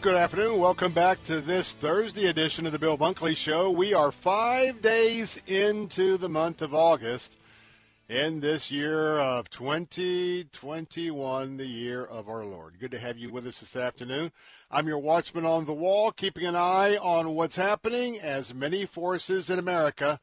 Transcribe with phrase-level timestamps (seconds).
[0.00, 0.60] Good afternoon.
[0.60, 3.72] Welcome back to this Thursday edition of the Bill Bunkley Show.
[3.72, 7.36] We are five days into the month of August
[8.08, 12.78] in this year of 2021, the year of our Lord.
[12.78, 14.30] Good to have you with us this afternoon.
[14.70, 19.50] I'm your watchman on the wall, keeping an eye on what's happening as many forces
[19.50, 20.20] in America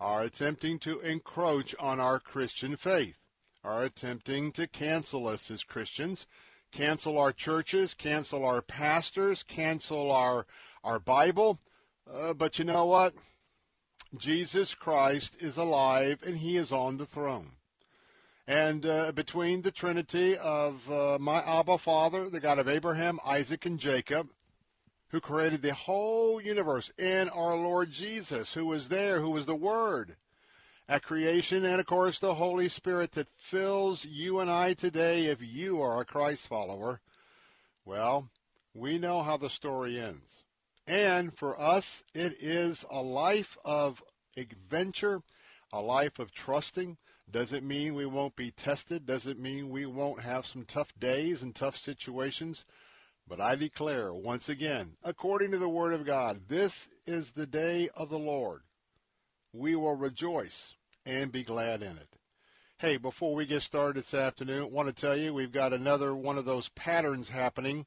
[0.00, 3.18] are attempting to encroach on our Christian faith,
[3.62, 6.26] are attempting to cancel us as Christians
[6.72, 10.46] cancel our churches, cancel our pastors, cancel our
[10.82, 11.58] our Bible.
[12.12, 13.14] Uh, but you know what?
[14.16, 17.52] Jesus Christ is alive and he is on the throne.
[18.46, 23.64] And uh, between the Trinity of uh, my Abba Father, the God of Abraham, Isaac,
[23.64, 24.28] and Jacob,
[25.10, 29.54] who created the whole universe, and our Lord Jesus, who was there, who was the
[29.54, 30.16] Word,
[30.90, 35.38] at creation, and of course the Holy Spirit that fills you and I today if
[35.40, 37.00] you are a Christ follower.
[37.84, 38.28] Well,
[38.74, 40.42] we know how the story ends.
[40.88, 44.02] And for us, it is a life of
[44.36, 45.22] adventure,
[45.72, 46.96] a life of trusting.
[47.30, 50.92] Does it mean we won't be tested, Does it mean we won't have some tough
[50.98, 52.64] days and tough situations.
[53.28, 57.88] But I declare once again, according to the Word of God, this is the day
[57.94, 58.62] of the Lord.
[59.52, 60.74] We will rejoice
[61.10, 62.08] and be glad in it.
[62.78, 66.14] Hey, before we get started this afternoon, I want to tell you we've got another
[66.14, 67.84] one of those patterns happening.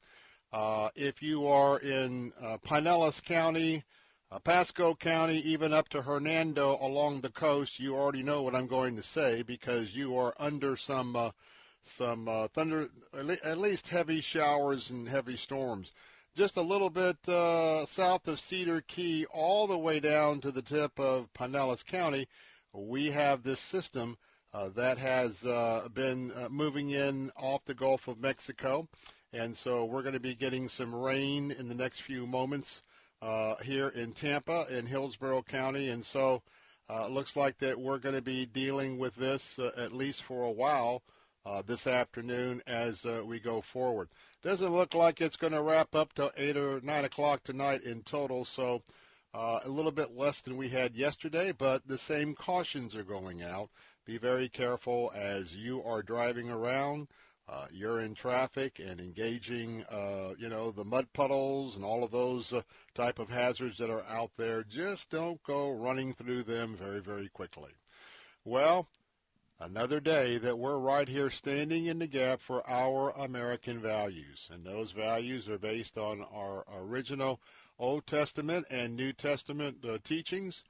[0.52, 3.82] Uh, if you are in uh, Pinellas County,
[4.30, 8.66] uh, Pasco County, even up to Hernando along the coast, you already know what I'm
[8.66, 11.30] going to say because you are under some uh,
[11.80, 12.88] some uh, thunder,
[13.42, 15.92] at least heavy showers and heavy storms.
[16.36, 20.62] Just a little bit uh, south of Cedar Key, all the way down to the
[20.62, 22.26] tip of Pinellas County
[22.74, 24.18] we have this system
[24.52, 28.88] uh, that has uh, been uh, moving in off the Gulf of Mexico.
[29.32, 32.82] And so we're going to be getting some rain in the next few moments
[33.20, 35.88] uh, here in Tampa in Hillsborough County.
[35.88, 36.42] And so
[36.88, 40.22] uh, it looks like that we're going to be dealing with this uh, at least
[40.22, 41.02] for a while
[41.66, 44.08] this afternoon as we go forward.
[44.42, 48.02] Doesn't look like it's going to wrap up to 8 or 9 o'clock tonight in
[48.02, 48.46] total.
[48.46, 48.80] So
[49.34, 53.42] uh, a little bit less than we had yesterday, but the same cautions are going
[53.42, 53.68] out.
[54.06, 57.08] Be very careful as you are driving around.
[57.46, 62.10] Uh, you're in traffic and engaging, uh, you know, the mud puddles and all of
[62.10, 62.62] those uh,
[62.94, 64.62] type of hazards that are out there.
[64.62, 67.72] Just don't go running through them very, very quickly.
[68.44, 68.88] Well,
[69.60, 74.48] another day that we're right here standing in the gap for our American values.
[74.50, 77.40] And those values are based on our original
[77.78, 80.64] Old Testament and New Testament uh, teachings,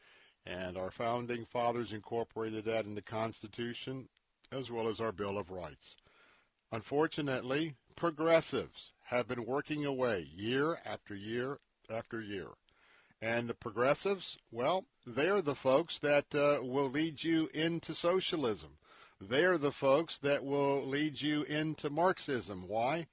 [0.46, 4.08] and our founding fathers incorporated that in the Constitution
[4.52, 5.96] as well as our Bill of Rights.
[6.70, 11.58] Unfortunately, progressives have been working away year after year
[11.90, 12.48] after year.
[13.20, 18.76] And the progressives, well, they're the folks that uh, will lead you into socialism.
[19.20, 22.68] They're the folks that will lead you into Marxism.
[22.68, 23.06] Why?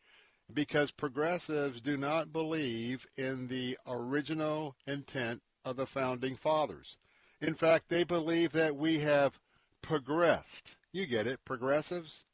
[0.53, 6.97] Because progressives do not believe in the original intent of the founding fathers.
[7.39, 9.39] In fact, they believe that we have
[9.81, 10.75] progressed.
[10.91, 12.25] You get it, progressives?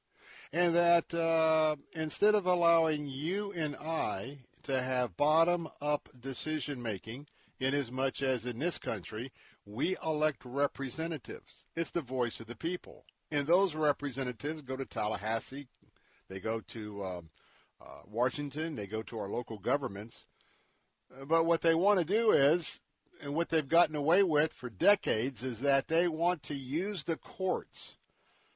[0.54, 7.28] and that uh, instead of allowing you and I to have bottom-up decision making,
[7.60, 9.32] in as much as in this country
[9.66, 11.66] we elect representatives.
[11.76, 15.68] It's the voice of the people, and those representatives go to Tallahassee,
[16.30, 17.30] they go to um,
[17.88, 20.26] uh, Washington, they go to our local governments.
[21.12, 22.82] Uh, but what they want to do is,
[23.22, 27.18] and what they've gotten away with for decades, is that they want to use the
[27.18, 27.98] courts.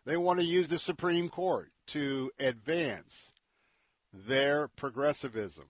[0.05, 3.31] They want to use the Supreme Court to advance
[4.13, 5.65] their progressivism.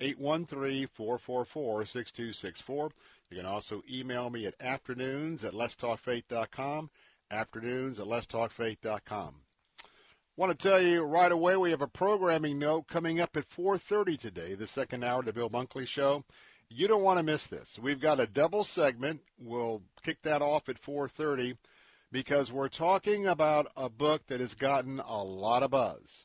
[0.00, 2.90] 813-444-6264.
[3.30, 6.90] You can also email me at afternoons at letstalkfaith.com,
[7.30, 9.34] afternoons at letstalkfaith.com
[10.34, 14.20] want to tell you right away we have a programming note coming up at 4.30
[14.20, 16.22] today, the second hour of the Bill Bunkley Show.
[16.68, 17.76] You don't want to miss this.
[17.82, 19.22] We've got a double segment.
[19.36, 21.56] We'll kick that off at 4.30
[22.10, 26.24] because we're talking about a book that has gotten a lot of buzz.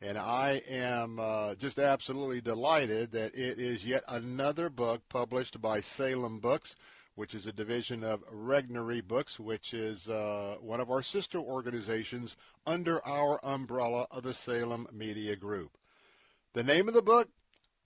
[0.00, 5.80] And I am uh, just absolutely delighted that it is yet another book published by
[5.80, 6.76] Salem Books
[7.14, 12.36] which is a division of Regnery Books, which is uh, one of our sister organizations
[12.66, 15.78] under our umbrella of the Salem Media Group.
[16.54, 17.28] The name of the book,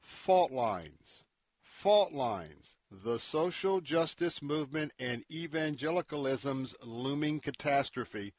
[0.00, 1.24] Fault Lines.
[1.62, 8.32] Fault Lines, the social justice movement and evangelicalism's looming catastrophe.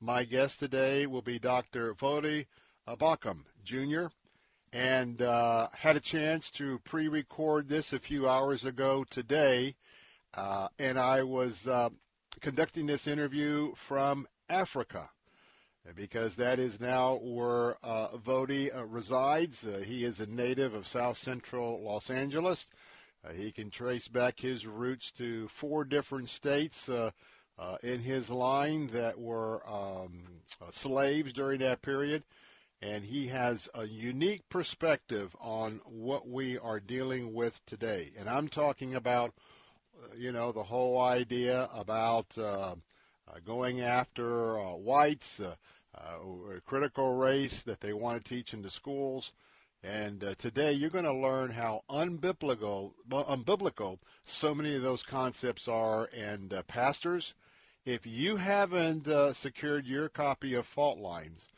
[0.00, 1.94] My guest today will be Dr.
[1.94, 2.46] Voddie
[2.88, 4.06] Baucham, Jr.,
[4.72, 9.76] and uh, had a chance to pre-record this a few hours ago today
[10.36, 11.90] uh, and I was uh,
[12.40, 15.10] conducting this interview from Africa
[15.94, 19.64] because that is now where uh, Voddie uh, resides.
[19.64, 22.72] Uh, he is a native of South Central Los Angeles.
[23.24, 27.10] Uh, he can trace back his roots to four different states uh,
[27.82, 30.24] in his line that were um,
[30.70, 32.22] slaves during that period.
[32.82, 38.10] And he has a unique perspective on what we are dealing with today.
[38.18, 39.32] And I'm talking about
[40.16, 42.74] you know, the whole idea about uh,
[43.28, 45.54] uh, going after uh, whites, uh,
[45.96, 49.32] uh, critical race that they want to teach in the schools.
[49.84, 55.68] And uh, today you're going to learn how unbiblical, unbiblical so many of those concepts
[55.68, 56.08] are.
[56.16, 57.34] And uh, pastors,
[57.84, 61.50] if you haven't uh, secured your copy of Fault Lines,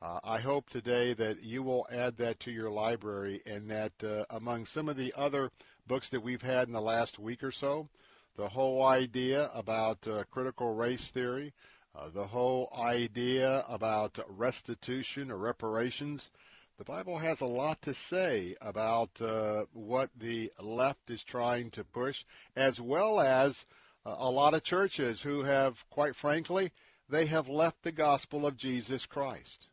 [0.00, 3.92] uh, I hope today that you will add that to your library and that
[4.30, 5.50] among some of the other
[5.86, 7.90] books that we've had in the last week or so.
[8.36, 11.52] The whole idea about uh, critical race theory,
[11.94, 16.30] uh, the whole idea about restitution or reparations.
[16.76, 21.84] The Bible has a lot to say about uh, what the left is trying to
[21.84, 22.24] push,
[22.56, 23.64] as well as
[24.04, 26.72] uh, a lot of churches who have, quite frankly,
[27.08, 29.68] they have left the gospel of Jesus Christ.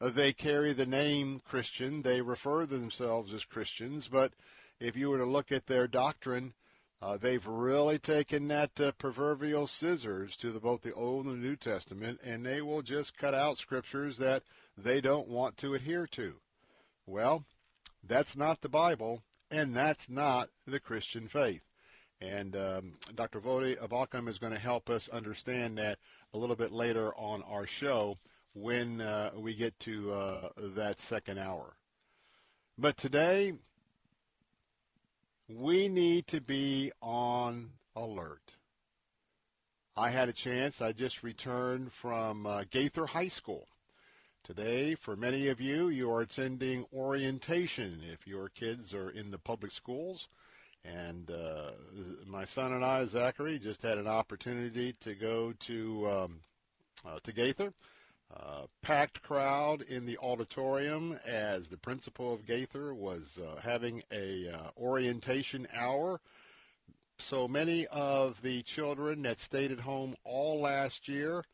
[0.00, 2.00] Uh, they carry the name Christian.
[2.00, 4.32] They refer themselves as Christians, but
[4.78, 6.54] if you were to look at their doctrine,
[7.02, 11.48] uh, they've really taken that uh, proverbial scissors to the, both the Old and the
[11.48, 14.42] New Testament, and they will just cut out scriptures that
[14.76, 16.34] they don't want to adhere to.
[17.06, 17.44] Well,
[18.06, 21.62] that's not the Bible, and that's not the Christian faith.
[22.20, 23.40] And um, Dr.
[23.40, 25.98] Voddie Baucham is going to help us understand that
[26.34, 28.18] a little bit later on our show
[28.52, 31.76] when uh, we get to uh, that second hour.
[32.76, 33.54] But today,
[35.58, 38.54] we need to be on alert.
[39.96, 40.80] I had a chance.
[40.80, 43.66] I just returned from uh, Gaither High School.
[44.44, 49.38] Today, for many of you, you are attending orientation if your kids are in the
[49.38, 50.28] public schools.
[50.84, 51.72] And uh,
[52.26, 56.40] my son and I, Zachary, just had an opportunity to go to um,
[57.06, 57.72] uh, to Gaither.
[58.36, 64.48] Uh, packed crowd in the auditorium as the principal of Gaither was uh, having a
[64.48, 66.20] uh, orientation hour.
[67.18, 71.44] So many of the children that stayed at home all last year,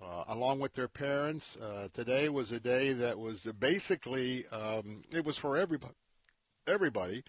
[0.00, 5.26] uh, along with their parents, uh, today was a day that was basically um, it
[5.26, 5.94] was for everybody.
[6.66, 7.22] Everybody,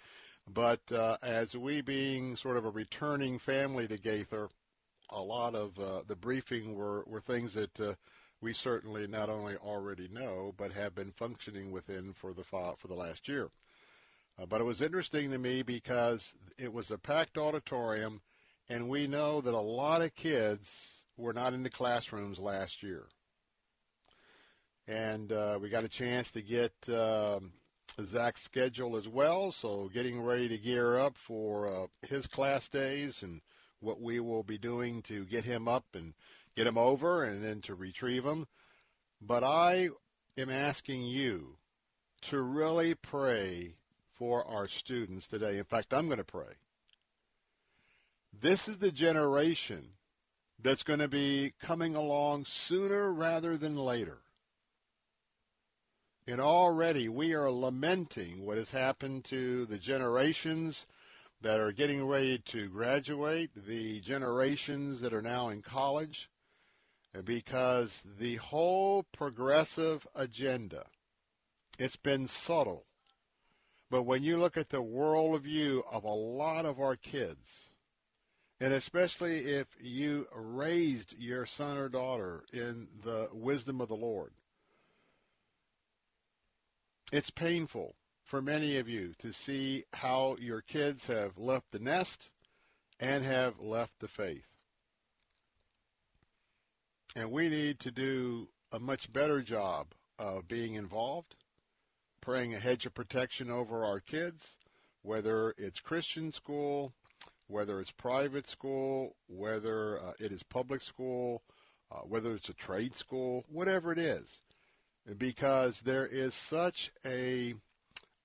[0.47, 0.79] but
[1.21, 4.47] as we being sort of a returning family to Gaither,
[5.09, 5.75] a lot of
[6.07, 7.97] the briefing were were things that
[8.41, 12.93] we certainly not only already know, but have been functioning within for the for the
[12.93, 13.49] last year.
[14.37, 18.21] Uh, but it was interesting to me because it was a packed auditorium,
[18.69, 23.03] and we know that a lot of kids were not in the classrooms last year.
[24.87, 27.53] And uh, we got a chance to get um,
[28.03, 33.23] Zach's schedule as well, so getting ready to gear up for uh, his class days
[33.23, 33.41] and
[33.79, 36.13] what we will be doing to get him up and
[36.55, 38.47] get them over and then to retrieve them.
[39.21, 39.89] But I
[40.37, 41.57] am asking you
[42.21, 43.75] to really pray
[44.13, 45.57] for our students today.
[45.57, 46.53] In fact, I'm going to pray.
[48.41, 49.89] This is the generation
[50.61, 54.19] that's going to be coming along sooner rather than later.
[56.27, 60.87] And already we are lamenting what has happened to the generations
[61.41, 66.29] that are getting ready to graduate, the generations that are now in college,
[67.23, 70.85] because the whole progressive agenda,
[71.79, 72.85] it's been subtle.
[73.89, 77.69] But when you look at the worldview of a lot of our kids,
[78.59, 84.33] and especially if you raised your son or daughter in the wisdom of the Lord,
[87.11, 92.31] it's painful for many of you to see how your kids have left the nest
[92.99, 94.54] and have left the faith.
[97.15, 99.87] And we need to do a much better job
[100.19, 101.37] of being involved,
[102.19, 104.57] praying a hedge of protection over our kids,
[105.01, 106.91] whether it's Christian school,
[107.47, 111.41] whether it's private school, whether uh, it is public school,
[111.89, 114.41] uh, whether it's a trade school, whatever it is.
[115.17, 117.53] Because there is such a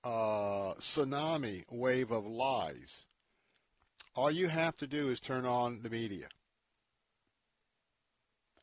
[0.03, 3.05] uh, tsunami wave of lies.
[4.15, 6.27] All you have to do is turn on the media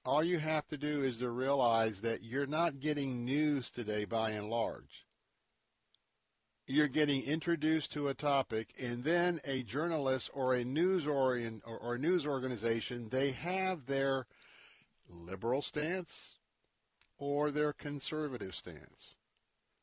[0.08, 4.30] all you have to do is to realize that you're not getting news today by
[4.30, 5.04] and large.
[6.66, 11.98] You're getting introduced to a topic, and then a journalist or a news or, or
[11.98, 14.26] news organization, they have their
[15.10, 16.36] liberal stance
[17.18, 19.14] or their conservative stance.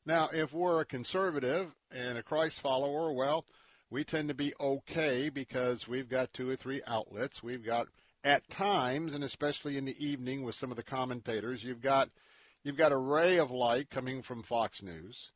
[0.04, 3.44] Now, if we're a conservative and a Christ follower, well,
[3.90, 7.44] we tend to be okay because we've got two or three outlets.
[7.44, 7.86] We've got
[8.26, 12.10] at times, and especially in the evening with some of the commentators, you've got
[12.64, 15.30] you've got a ray of light coming from Fox News,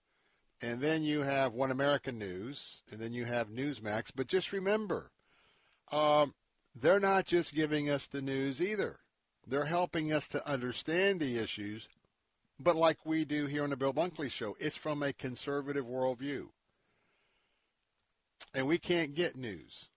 [0.61, 4.11] and then you have One American News, and then you have Newsmax.
[4.15, 5.13] But just remember,
[5.93, 6.35] um,
[6.75, 8.99] they're not just giving us the news either.
[9.47, 11.89] They're helping us to understand the issues,
[12.59, 16.49] but like we do here on the Bill Bunkley Show, it's from a conservative worldview.
[18.53, 19.90] And we can't get news.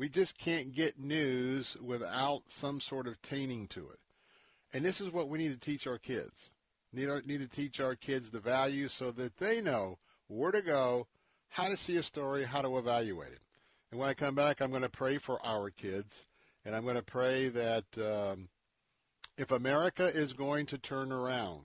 [0.00, 3.98] We just can't get news without some sort of tainting to it.
[4.72, 6.48] And this is what we need to teach our kids.
[6.90, 11.06] Need, need to teach our kids the values so that they know where to go,
[11.50, 13.42] how to see a story, how to evaluate it.
[13.90, 16.24] And when I come back, I'm going to pray for our kids,
[16.64, 18.48] and I'm going to pray that um,
[19.36, 21.64] if America is going to turn around,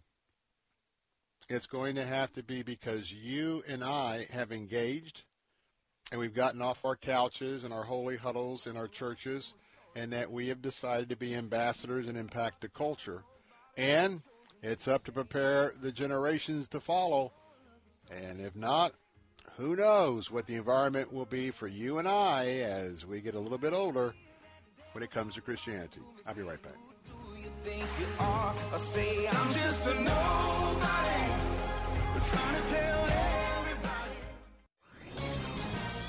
[1.47, 5.23] it's going to have to be because you and I have engaged
[6.11, 9.53] and we've gotten off our couches and our holy huddles in our churches,
[9.95, 13.23] and that we have decided to be ambassadors and impact the culture.
[13.77, 14.21] And
[14.61, 17.31] it's up to prepare the generations to follow.
[18.11, 18.93] And if not,
[19.57, 23.39] who knows what the environment will be for you and I as we get a
[23.39, 24.13] little bit older
[24.91, 26.01] when it comes to Christianity.
[26.25, 26.73] I'll be right back.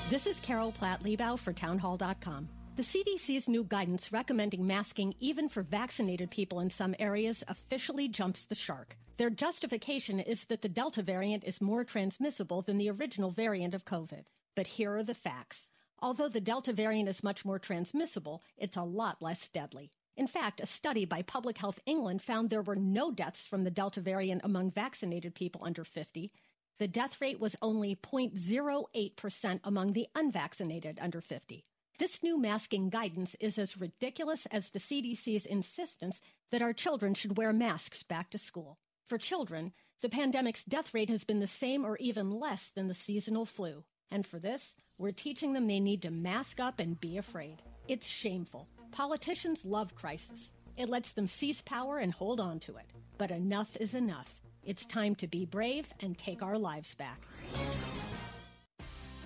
[0.09, 2.49] This is Carol Platt Liebau for Townhall.com.
[2.77, 8.45] The CDC's new guidance recommending masking even for vaccinated people in some areas officially jumps
[8.45, 8.97] the shark.
[9.17, 13.85] Their justification is that the Delta variant is more transmissible than the original variant of
[13.85, 14.27] COVID.
[14.55, 15.71] But here are the facts.
[16.01, 19.91] Although the Delta variant is much more transmissible, it's a lot less deadly.
[20.17, 23.73] In fact, a study by Public Health England found there were no deaths from the
[23.73, 26.31] Delta variant among vaccinated people under 50.
[26.79, 31.65] The death rate was only 0.08% among the unvaccinated under 50.
[31.99, 37.39] This new masking guidance is as ridiculous as the CDC's insistence that our children should
[37.39, 38.79] wear masks back to school.
[39.07, 42.95] For children, the pandemic's death rate has been the same or even less than the
[42.95, 43.85] seasonal flu.
[44.11, 47.63] And for this, we're teaching them they need to mask up and be afraid.
[47.89, 48.69] It's shameful.
[48.93, 50.53] Politicians love crisis.
[50.77, 52.87] It lets them seize power and hold on to it.
[53.17, 54.35] But enough is enough.
[54.67, 57.23] It's time to be brave and take our lives back.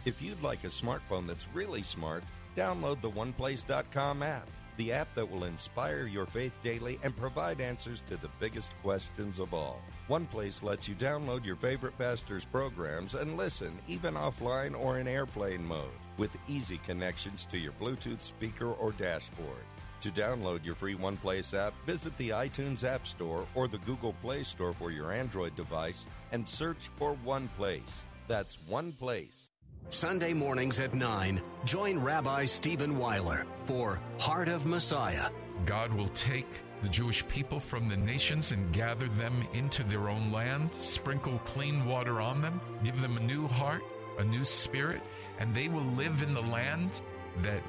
[0.04, 5.30] If you'd like a smartphone that's really smart, download the OnePlace.com app, the app that
[5.30, 9.80] will inspire your faith daily and provide answers to the biggest questions of all.
[10.10, 15.64] OnePlace lets you download your favorite pastor's programs and listen, even offline or in airplane
[15.64, 19.64] mode, with easy connections to your Bluetooth speaker or dashboard.
[20.00, 24.42] To download your free OnePlace app, visit the iTunes App Store or the Google Play
[24.44, 28.04] Store for your Android device and search for OnePlace.
[28.26, 29.50] That's OnePlace.
[29.90, 35.28] Sunday mornings at 9, join Rabbi Stephen Weiler for Heart of Messiah.
[35.66, 36.48] God will take
[36.80, 41.84] the Jewish people from the nations and gather them into their own land, sprinkle clean
[41.84, 43.82] water on them, give them a new heart,
[44.18, 45.02] a new spirit,
[45.38, 47.02] and they will live in the land
[47.42, 47.62] that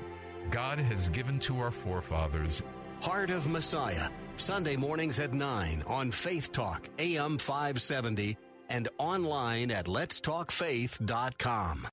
[0.49, 2.63] God has given to our forefathers.
[3.01, 8.37] Heart of Messiah, Sunday mornings at 9 on Faith Talk, AM 570,
[8.69, 11.87] and online at letstalkfaith.com.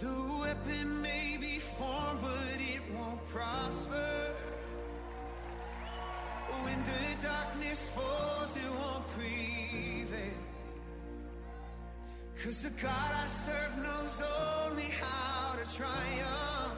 [0.00, 4.30] The weapon may be formed, but it won't prosper.
[6.64, 10.30] When the darkness falls, it won't prevail.
[12.42, 14.22] Cause the God I serve knows
[14.66, 16.73] only how to triumph.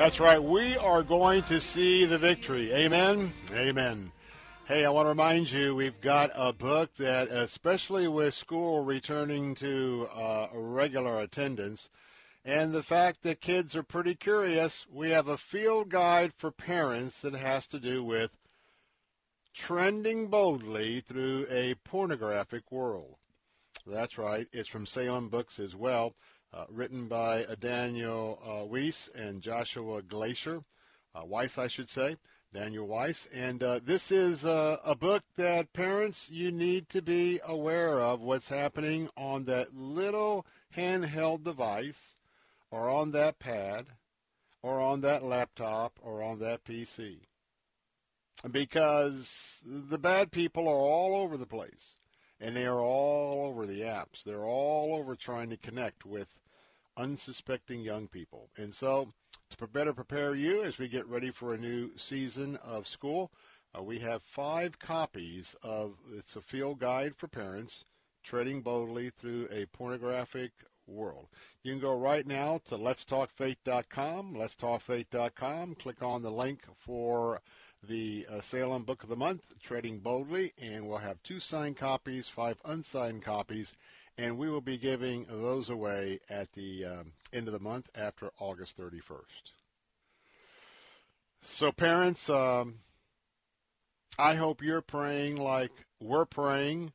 [0.00, 0.42] That's right.
[0.42, 2.72] We are going to see the victory.
[2.72, 3.32] Amen.
[3.52, 4.10] Amen.
[4.70, 9.56] Hey, I want to remind you we've got a book that, especially with school returning
[9.56, 11.88] to uh, regular attendance,
[12.44, 17.20] and the fact that kids are pretty curious, we have a field guide for parents
[17.22, 18.36] that has to do with
[19.52, 23.16] trending boldly through a pornographic world.
[23.84, 24.46] That's right.
[24.52, 26.14] It's from Salem Books as well,
[26.54, 30.62] uh, written by uh, Daniel uh, Weiss and Joshua Glacier,
[31.12, 32.14] uh, Weiss, I should say.
[32.52, 33.28] Daniel Weiss.
[33.32, 38.20] And uh, this is uh, a book that parents, you need to be aware of
[38.20, 42.16] what's happening on that little handheld device
[42.70, 43.86] or on that pad
[44.62, 47.20] or on that laptop or on that PC.
[48.50, 51.96] Because the bad people are all over the place.
[52.42, 54.24] And they are all over the apps.
[54.24, 56.39] They're all over trying to connect with
[57.00, 58.50] unsuspecting young people.
[58.56, 59.12] And so,
[59.56, 63.32] to better prepare you as we get ready for a new season of school,
[63.76, 67.84] uh, we have five copies of it's a field guide for parents
[68.22, 70.52] treading boldly through a pornographic
[70.86, 71.28] world.
[71.62, 77.40] You can go right now to letstalkfaith.com, letstalkfaith.com, click on the link for
[77.82, 82.28] the uh, Salem Book of the Month, Treading Boldly, and we'll have two signed copies,
[82.28, 83.74] five unsigned copies,
[84.20, 88.30] and we will be giving those away at the um, end of the month after
[88.38, 89.54] August 31st.
[91.42, 92.80] So, parents, um,
[94.18, 96.92] I hope you're praying like we're praying,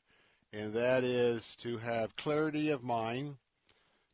[0.53, 3.38] and that is to have clarity of mind,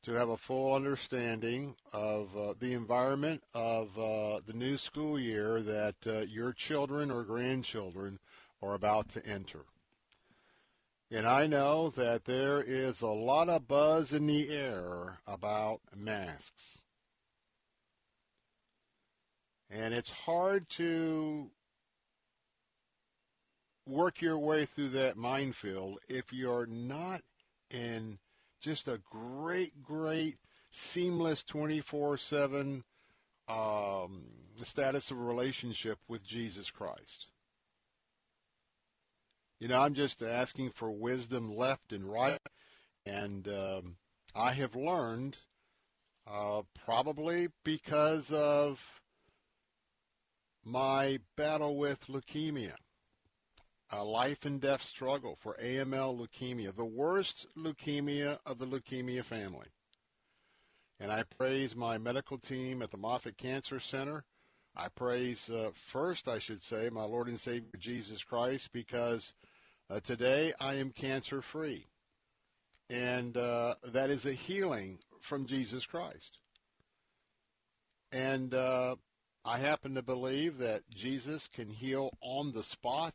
[0.04, 5.62] to have a full understanding of uh, the environment of uh, the new school year
[5.62, 8.20] that uh, your children or grandchildren
[8.62, 9.66] are about to enter.
[11.14, 16.80] And I know that there is a lot of buzz in the air about masks.
[19.70, 21.52] And it's hard to
[23.86, 27.22] work your way through that minefield if you're not
[27.70, 28.18] in
[28.62, 30.38] just a great, great,
[30.72, 32.84] seamless 24 7
[33.50, 34.24] um,
[34.56, 37.31] status of relationship with Jesus Christ.
[39.62, 42.40] You know, I'm just asking for wisdom left and right.
[43.06, 43.98] And um,
[44.36, 45.38] I have learned,
[46.26, 49.02] uh, probably because of
[50.66, 52.74] my battle with leukemia.
[53.92, 59.68] a life and death struggle for AML leukemia, the worst leukemia of the leukemia family.
[61.00, 64.24] And I praise my medical team at the Moffitt Cancer Center.
[64.76, 69.34] I praise uh, first, I should say, my Lord and Savior Jesus Christ because
[69.92, 71.86] uh, today I am cancer free.
[72.90, 76.40] And uh, that is a healing from Jesus Christ.
[78.12, 78.96] And uh,
[79.46, 83.14] I happen to believe that Jesus can heal on the spot.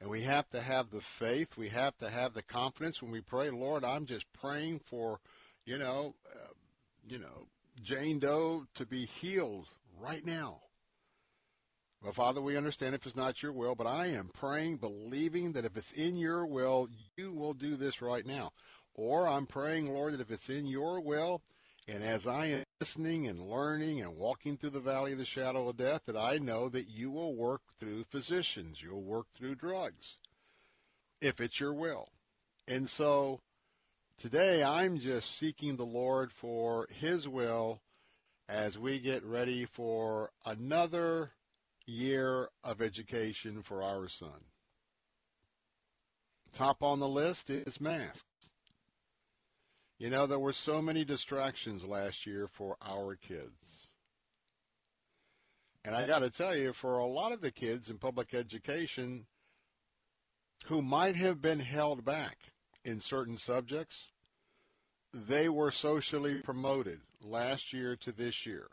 [0.00, 1.56] And we have to have the faith.
[1.56, 5.20] We have to have the confidence when we pray, Lord, I'm just praying for,
[5.64, 6.52] you know, uh,
[7.08, 7.46] you know,
[7.82, 9.68] Jane Doe to be healed
[10.00, 10.60] right now.
[12.02, 15.64] Well, Father, we understand if it's not your will, but I am praying, believing that
[15.64, 18.52] if it's in your will, you will do this right now.
[18.94, 21.42] Or I'm praying, Lord, that if it's in your will,
[21.88, 25.68] and as I am listening and learning and walking through the valley of the shadow
[25.68, 30.16] of death, that I know that you will work through physicians, you'll work through drugs,
[31.20, 32.08] if it's your will.
[32.68, 33.40] And so
[34.18, 37.80] today I'm just seeking the Lord for his will
[38.48, 41.30] as we get ready for another
[41.86, 44.50] year of education for our son.
[46.52, 48.24] Top on the list is masks.
[49.98, 53.88] You know, there were so many distractions last year for our kids.
[55.84, 59.26] And I got to tell you, for a lot of the kids in public education
[60.66, 62.38] who might have been held back
[62.84, 64.08] in certain subjects,
[65.14, 68.68] they were socially promoted last year to this year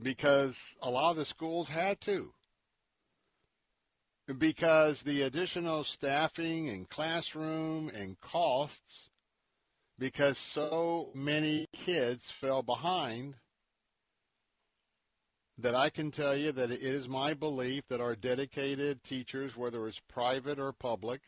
[0.00, 2.32] because a lot of the schools had to.
[4.38, 9.10] Because the additional staffing and classroom and costs
[9.98, 13.36] because so many kids fell behind
[15.58, 19.86] that I can tell you that it is my belief that our dedicated teachers, whether
[19.86, 21.20] it's private or public,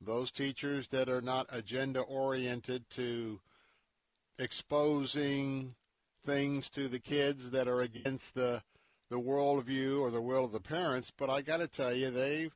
[0.00, 3.40] those teachers that are not agenda oriented to
[4.38, 5.74] exposing
[6.24, 8.62] things to the kids that are against the
[9.10, 12.54] the worldview or the will of the parents, but I got to tell you, they've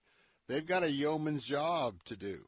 [0.49, 2.47] they've got a yeoman's job to do.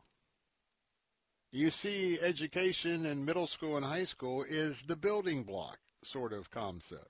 [1.52, 6.50] You see, education in middle school and high school is the building block sort of
[6.50, 7.08] concept.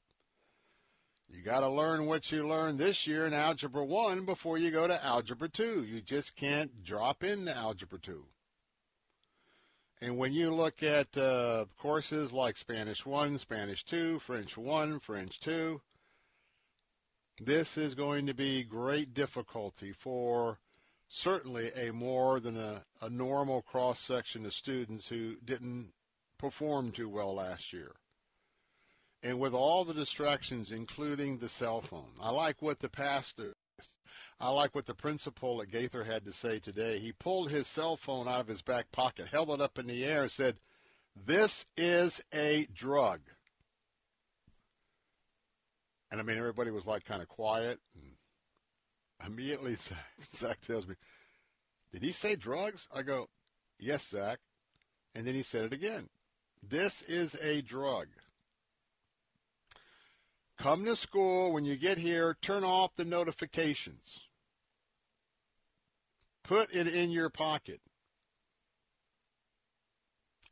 [1.28, 4.86] You got to learn what you learned this year in Algebra 1 before you go
[4.86, 5.84] to Algebra 2.
[5.84, 8.24] You just can't drop into Algebra 2.
[10.00, 15.40] And when you look at uh, courses like Spanish 1, Spanish 2, French 1, French
[15.40, 15.80] 2,
[17.40, 20.58] this is going to be great difficulty for
[21.08, 25.92] certainly a more than a, a normal cross section of students who didn't
[26.38, 27.92] perform too well last year.
[29.22, 33.56] And with all the distractions, including the cell phone, I like what the pastor,
[34.40, 36.98] I like what the principal at Gaither had to say today.
[36.98, 40.04] He pulled his cell phone out of his back pocket, held it up in the
[40.04, 40.58] air, and said,
[41.26, 43.20] This is a drug.
[46.10, 47.80] And I mean, everybody was like kind of quiet.
[49.20, 49.76] And immediately
[50.32, 50.94] Zach tells me,
[51.92, 52.88] Did he say drugs?
[52.94, 53.28] I go,
[53.78, 54.38] Yes, Zach.
[55.16, 56.08] And then he said it again.
[56.62, 58.06] This is a drug.
[60.58, 61.52] Come to school.
[61.52, 64.27] When you get here, turn off the notifications.
[66.48, 67.78] Put it in your pocket.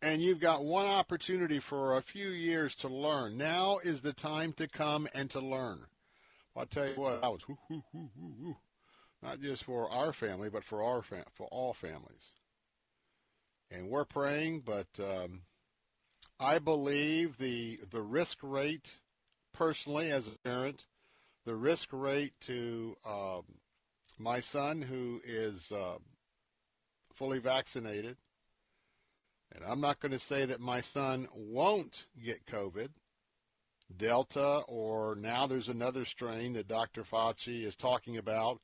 [0.03, 3.39] And you've got one opportunity for a few years to learn.
[3.39, 5.87] Now is the time to come and to learn.
[6.55, 8.57] I'll tell you what, I was whoo, whoo, whoo, whoo, whoo.
[9.23, 12.33] not just for our family, but for our fam- for all families.
[13.71, 15.45] And we're praying, but um,
[16.39, 18.97] I believe the the risk rate,
[19.55, 20.85] personally as a parent,
[21.47, 23.45] the risk rate to um,
[24.19, 25.99] my son who is uh,
[27.13, 28.17] fully vaccinated,
[29.55, 32.89] and I'm not going to say that my son won't get COVID
[33.95, 37.05] Delta, or now there's another strain that Dr.
[37.05, 38.61] Fauci is talking about.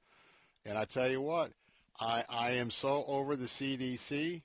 [0.64, 1.52] And I tell you what,
[2.00, 4.42] I, I am so over the CDC.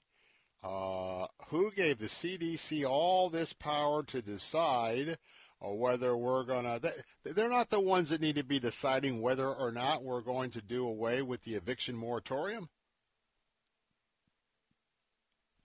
[0.63, 5.17] Uh, who gave the CDC all this power to decide
[5.59, 6.93] or whether we're going to.
[7.23, 10.61] They're not the ones that need to be deciding whether or not we're going to
[10.61, 12.69] do away with the eviction moratorium.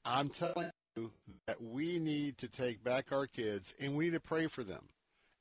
[0.04, 1.12] I'm telling you
[1.46, 4.88] that we need to take back our kids and we need to pray for them.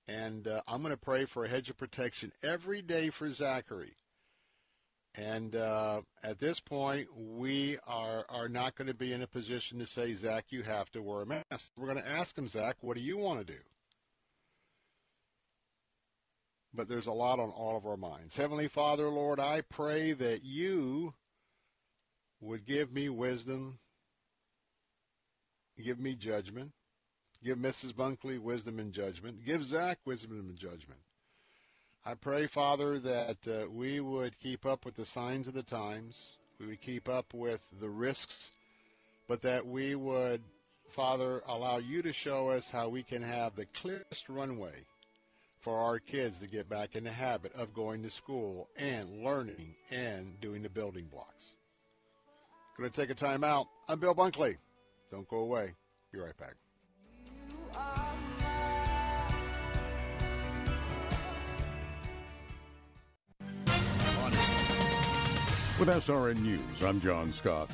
[0.07, 3.95] And uh, I'm going to pray for a hedge of protection every day for Zachary.
[5.15, 9.79] And uh, at this point, we are, are not going to be in a position
[9.79, 11.71] to say, Zach, you have to wear a mask.
[11.77, 13.59] We're going to ask him, Zach, what do you want to do?
[16.73, 18.35] But there's a lot on all of our minds.
[18.35, 21.13] Heavenly Father, Lord, I pray that you
[22.39, 23.79] would give me wisdom,
[25.81, 26.71] give me judgment,
[27.43, 27.93] give Mrs.
[27.93, 31.01] Bunkley wisdom and judgment, give Zach wisdom and judgment.
[32.05, 36.33] I pray, Father, that uh, we would keep up with the signs of the times,
[36.59, 38.51] we would keep up with the risks,
[39.27, 40.41] but that we would,
[40.89, 44.85] Father, allow you to show us how we can have the clearest runway
[45.61, 49.75] for our kids to get back in the habit of going to school and learning
[49.91, 51.45] and doing the building blocks.
[52.77, 53.67] Going to take a time out.
[53.87, 54.57] I'm Bill Bunkley.
[55.11, 55.73] Don't go away.
[56.11, 56.55] Be right back.
[65.79, 67.69] With SRN News, I'm John Scott.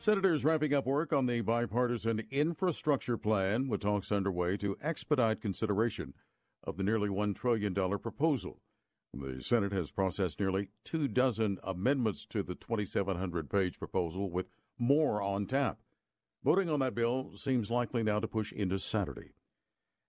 [0.00, 6.14] Senators wrapping up work on the bipartisan infrastructure plan with talks underway to expedite consideration
[6.64, 8.60] of the nearly $1 trillion proposal.
[9.14, 14.46] The Senate has processed nearly two dozen amendments to the 2,700 page proposal, with
[14.78, 15.78] more on tap.
[16.44, 19.32] Voting on that bill seems likely now to push into Saturday.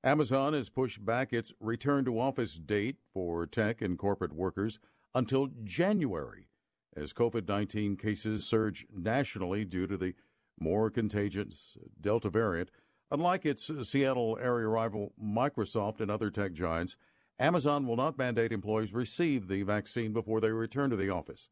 [0.03, 4.79] Amazon has pushed back its return to office date for tech and corporate workers
[5.13, 6.47] until January
[6.95, 10.13] as COVID 19 cases surge nationally due to the
[10.59, 12.69] more contagious Delta variant.
[13.11, 16.97] Unlike its uh, Seattle area rival Microsoft and other tech giants,
[17.39, 21.49] Amazon will not mandate employees receive the vaccine before they return to the office.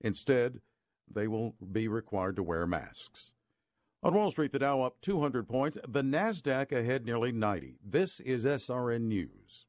[0.00, 0.60] Instead,
[1.12, 3.34] they will be required to wear masks.
[4.02, 7.78] On Wall Street, the Dow up 200 points, the Nasdaq ahead nearly 90.
[7.84, 9.66] This is SRN News.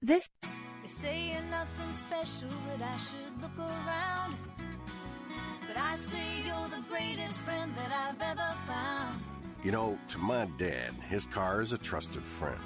[0.00, 4.36] This they say nothing special, that I should look around.
[5.68, 9.20] But I say you're the greatest friend that I've ever found.
[9.62, 12.60] You know, to my dad, his car is a trusted friend.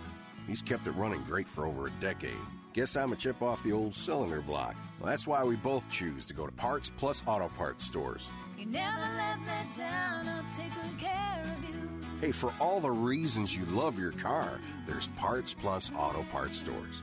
[0.46, 2.30] He's kept it running great for over a decade.
[2.74, 4.76] Guess I'm a chip off the old cylinder block.
[5.00, 8.28] Well, that's why we both choose to go to Parts Plus Auto Parts stores.
[8.56, 11.90] You never let me down, I'll take good care of you.
[12.20, 17.02] Hey, for all the reasons you love your car, there's Parts Plus Auto Parts stores.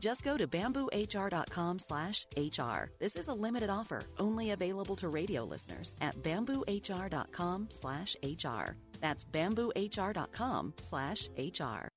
[0.00, 2.90] Just go to bamboohr.com slash HR.
[2.98, 8.76] This is a limited offer, only available to radio listeners at bamboohr.com slash HR.
[9.00, 11.88] That's bamboohr.com slash HR.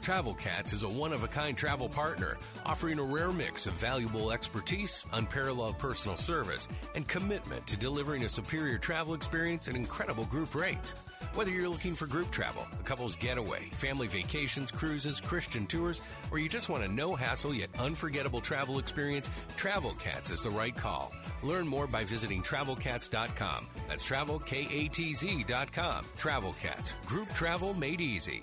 [0.00, 3.74] Travel Katz is a one of a kind travel partner, offering a rare mix of
[3.74, 10.24] valuable expertise, unparalleled personal service, and commitment to delivering a superior travel experience at incredible
[10.24, 10.94] group rates.
[11.34, 16.38] Whether you're looking for group travel, a couple's getaway, family vacations, cruises, Christian tours, or
[16.38, 20.74] you just want a no hassle yet unforgettable travel experience, Travel Katz is the right
[20.76, 21.12] call.
[21.42, 23.66] Learn more by visiting travelkatz.com.
[23.88, 26.04] That's travelkatz.com.
[26.16, 28.42] Travel Katz, group travel made easy.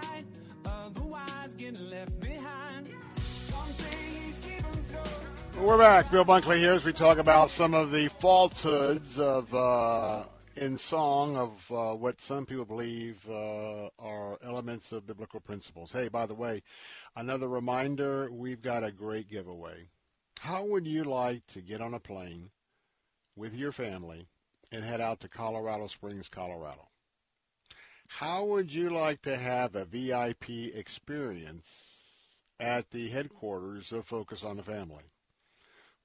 [5.59, 6.09] We're back.
[6.09, 10.23] Bill Bunkley here as we talk about some of the falsehoods of uh,
[10.55, 15.91] in song of uh, what some people believe uh, are elements of biblical principles.
[15.91, 16.63] Hey, by the way,
[17.15, 19.89] another reminder: we've got a great giveaway.
[20.39, 22.49] How would you like to get on a plane
[23.35, 24.27] with your family
[24.71, 26.90] and head out to Colorado Springs, Colorado?
[28.17, 32.03] How would you like to have a VIP experience
[32.59, 35.05] at the headquarters of Focus on the Family?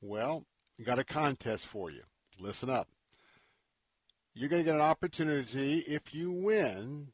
[0.01, 0.47] Well,
[0.83, 2.05] got a contest for you.
[2.39, 2.89] Listen up.
[4.33, 7.09] You're going to get an opportunity if you win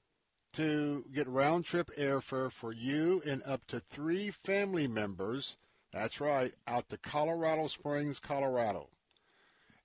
[0.52, 5.57] to get round trip airfare for you and up to three family members.
[5.92, 8.88] That's right, out to Colorado Springs, Colorado.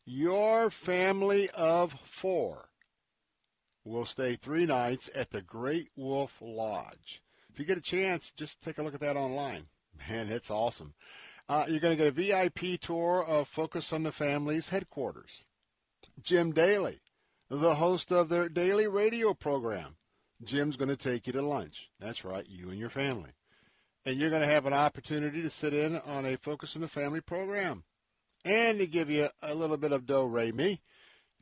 [0.05, 2.69] Your family of four
[3.87, 7.21] will stay three nights at the Great Wolf Lodge.
[7.49, 9.67] If you get a chance, just take a look at that online.
[10.09, 10.93] Man, it's awesome.
[11.49, 15.45] Uh, you're going to get a VIP tour of Focus on the Family's headquarters.
[16.21, 16.99] Jim Daly,
[17.49, 19.95] the host of their daily radio program.
[20.43, 21.89] Jim's going to take you to lunch.
[21.99, 23.31] That's right, you and your family.
[24.05, 26.87] And you're going to have an opportunity to sit in on a Focus on the
[26.87, 27.83] Family program.
[28.45, 30.79] And to give you a little bit of do re mi, you're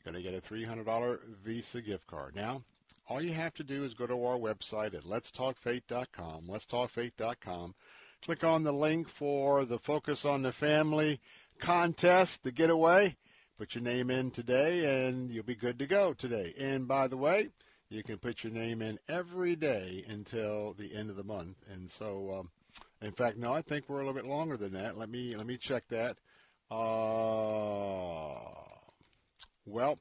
[0.06, 2.36] going to get a $300 Visa gift card.
[2.36, 2.64] Now,
[3.08, 7.76] all you have to do is go to our website at letstalkfaith.com, letstalkfaith.com,
[8.24, 11.20] click on the link for the Focus on the Family
[11.60, 13.16] contest, the getaway.
[13.58, 16.54] Put your name in today, and you'll be good to go today.
[16.58, 17.50] And by the way,
[17.90, 21.58] you can put your name in every day until the end of the month.
[21.72, 22.50] And so, um,
[23.02, 24.98] in fact, no, I think we're a little bit longer than that.
[24.98, 26.18] Let me let me check that.
[26.70, 28.65] Uh,
[29.66, 30.00] well,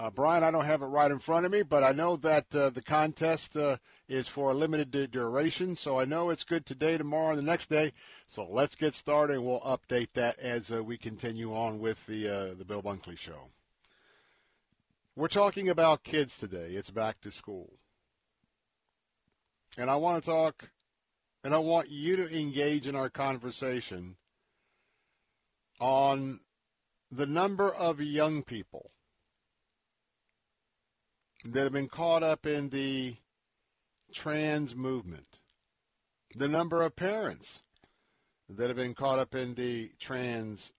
[0.00, 2.54] uh, Brian, I don't have it right in front of me, but I know that
[2.54, 6.96] uh, the contest uh, is for a limited duration, so I know it's good today,
[6.96, 7.92] tomorrow, and the next day.
[8.26, 12.28] So let's get started, and we'll update that as uh, we continue on with the
[12.28, 13.50] uh, the Bill Bunkley Show.
[15.16, 16.74] We're talking about kids today.
[16.74, 17.72] It's back to school,
[19.76, 20.70] and I want to talk,
[21.42, 24.14] and I want you to engage in our conversation
[25.80, 26.40] on
[27.10, 28.90] the number of young people
[31.44, 33.16] that have been caught up in the
[34.12, 35.38] trans movement,
[36.34, 37.62] the number of parents
[38.48, 40.72] that have been caught up in the trans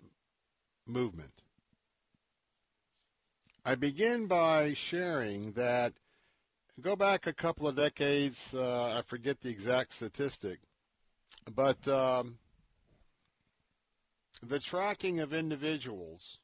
[0.85, 1.31] movement.
[3.65, 5.93] I begin by sharing that
[6.81, 10.59] go back a couple of decades, uh, I forget the exact statistic,
[11.53, 12.37] but um,
[14.41, 16.39] the tracking of individuals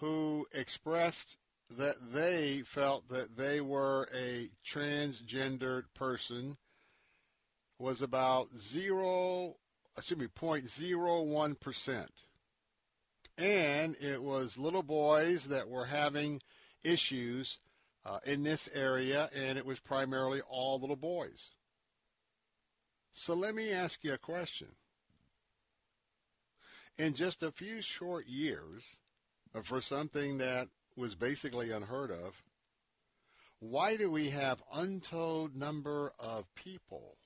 [0.00, 1.38] who expressed
[1.70, 6.56] that they felt that they were a transgendered person
[7.78, 9.56] was about zero,
[9.96, 12.24] excuse me, 0.01 percent,
[13.36, 16.40] and it was little boys that were having
[16.82, 17.58] issues
[18.04, 21.50] uh, in this area, and it was primarily all little boys.
[23.10, 24.68] So let me ask you a question.
[26.98, 28.96] In just a few short years,
[29.54, 32.42] uh, for something that was basically unheard of,
[33.60, 37.16] why do we have untold number of people,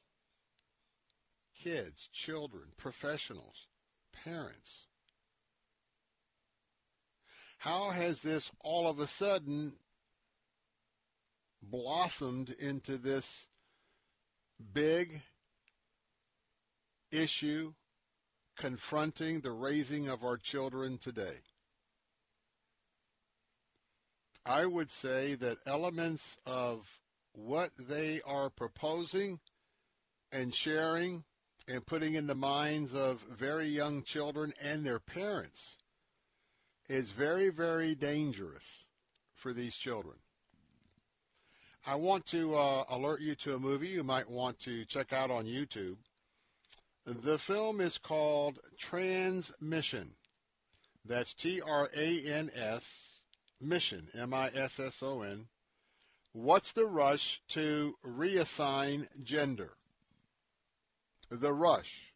[1.58, 3.66] kids, children, professionals,
[4.12, 4.86] parents?
[7.58, 9.72] How has this all of a sudden
[11.62, 13.48] blossomed into this
[14.74, 15.22] big
[17.10, 17.72] issue
[18.62, 21.34] confronting the raising of our children today?
[24.46, 27.00] I would say that elements of
[27.32, 29.40] what they are proposing
[30.30, 31.24] and sharing
[31.66, 35.76] and putting in the minds of very young children and their parents
[36.88, 38.86] is very, very dangerous
[39.34, 40.14] for these children.
[41.84, 45.32] I want to uh, alert you to a movie you might want to check out
[45.32, 45.96] on YouTube.
[47.04, 50.14] The film is called Transmission.
[51.04, 53.12] That's T R A N S
[53.60, 55.46] mission, M-I-S-S-O-N.
[56.32, 59.76] What's the rush to reassign gender?
[61.30, 62.12] The rush.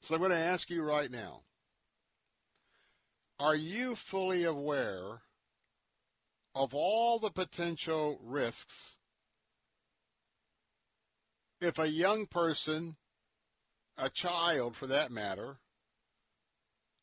[0.00, 1.42] So I'm going to ask you right now,
[3.38, 5.22] are you fully aware
[6.54, 8.96] of all the potential risks
[11.60, 12.96] if a young person,
[13.98, 15.58] a child for that matter,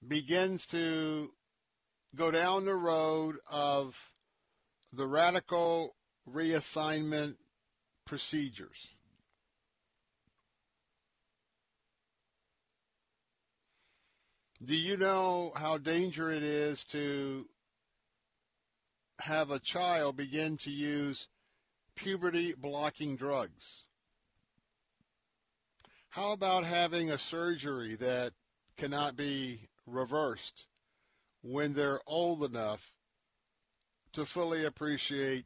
[0.06, 1.32] begins to
[2.16, 4.14] go down the road of
[4.92, 5.96] the radical
[6.28, 7.36] reassignment
[8.06, 8.88] procedures.
[14.64, 17.48] Do you know how dangerous it is to
[19.20, 21.28] have a child begin to use
[21.96, 23.84] puberty blocking drugs?
[26.18, 28.34] How about having a surgery that
[28.76, 30.66] cannot be reversed
[31.44, 32.96] when they're old enough
[34.14, 35.46] to fully appreciate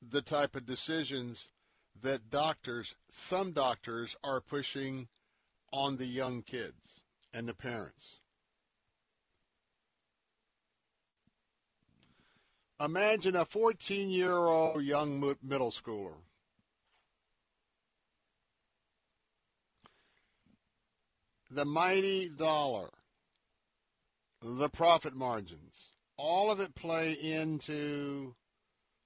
[0.00, 1.50] the type of decisions
[2.00, 5.08] that doctors, some doctors, are pushing
[5.70, 7.02] on the young kids
[7.34, 8.20] and the parents.
[12.80, 16.14] Imagine a 14 year old young middle schooler.
[21.50, 22.90] The mighty dollar,
[24.42, 28.34] the profit margins, all of it play into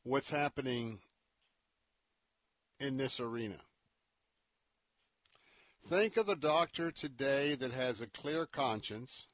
[0.03, 0.99] what's happening
[2.80, 3.61] in this arena.
[5.88, 9.26] Think of the doctor today that has a clear conscience,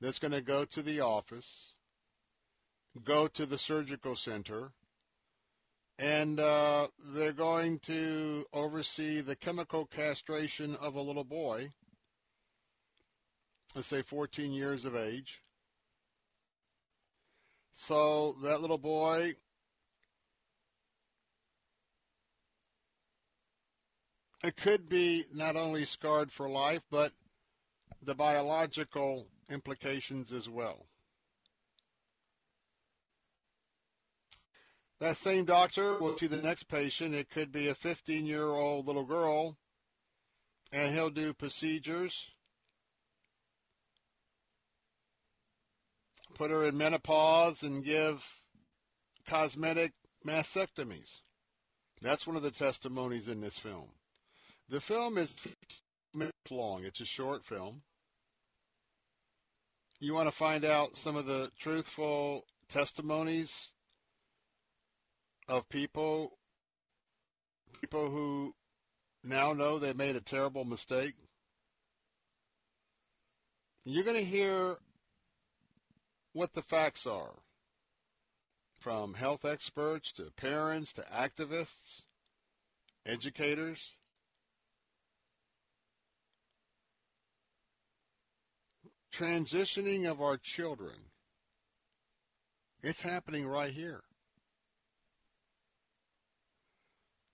[0.00, 1.74] that's going to go to the office,
[3.04, 4.72] go to the surgical center,
[5.98, 11.70] and uh, they're going to oversee the chemical castration of a little boy,
[13.74, 15.42] let's say 14 years of age.
[17.72, 19.36] So that little boy
[24.44, 27.12] it could be not only scarred for life, but
[28.02, 30.86] the biological implications as well.
[35.00, 37.14] That same doctor will see the next patient.
[37.14, 39.56] It could be a 15 year old little girl,
[40.72, 42.30] and he'll do procedures,
[46.34, 48.40] put her in menopause, and give
[49.26, 49.92] cosmetic
[50.26, 51.20] mastectomies.
[52.00, 53.88] That's one of the testimonies in this film.
[54.68, 55.36] The film is
[56.14, 56.84] minutes long.
[56.84, 57.82] It's a short film.
[59.98, 63.72] You want to find out some of the truthful testimonies
[65.48, 66.38] of people
[67.80, 68.54] people who
[69.22, 71.14] now know they made a terrible mistake.
[73.84, 74.76] You're going to hear
[76.32, 77.34] what the facts are
[78.80, 82.02] from health experts to parents to activists,
[83.04, 83.92] educators.
[89.16, 90.96] transitioning of our children.
[92.82, 94.02] It's happening right here.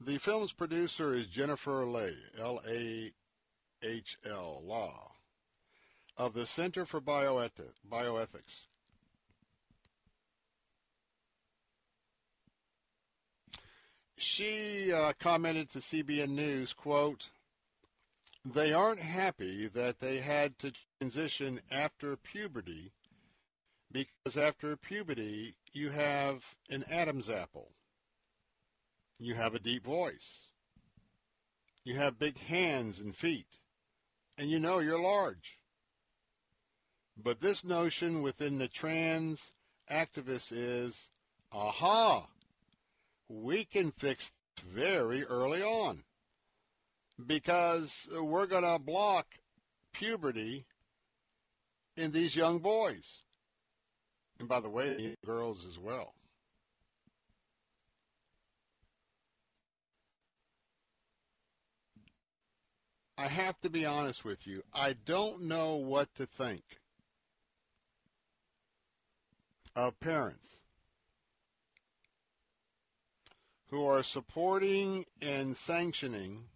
[0.04, 3.12] The film's producer is Jennifer Lahl, L-A-H-L,
[4.66, 5.12] Lahl,
[6.16, 8.62] of the Center for Bioethics.
[14.16, 17.30] She uh, commented to CBN News, quote,
[18.44, 22.90] they aren't happy that they had to transition after puberty
[23.92, 27.70] because after puberty you have an Adam's apple.
[29.22, 30.48] You have a deep voice.
[31.84, 33.58] You have big hands and feet.
[34.36, 35.60] And you know you're large.
[37.16, 39.52] But this notion within the trans
[39.88, 41.12] activists is,
[41.52, 42.26] aha,
[43.28, 44.32] we can fix
[44.68, 46.02] very early on
[47.24, 49.26] because we're going to block
[49.92, 50.66] puberty
[51.96, 53.22] in these young boys.
[54.40, 56.14] And by the way, girls as well.
[63.22, 64.64] I have to be honest with you.
[64.74, 66.64] I don't know what to think
[69.76, 70.58] of parents
[73.70, 76.46] who are supporting and sanctioning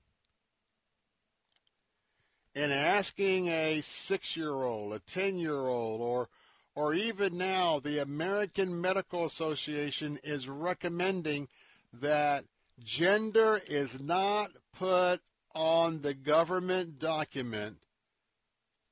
[2.57, 6.29] and asking a six-year-old, a ten-year-old, or
[6.75, 11.47] or even now the American Medical Association is recommending
[11.93, 12.45] that
[12.83, 15.21] gender is not put
[15.57, 17.79] on the government document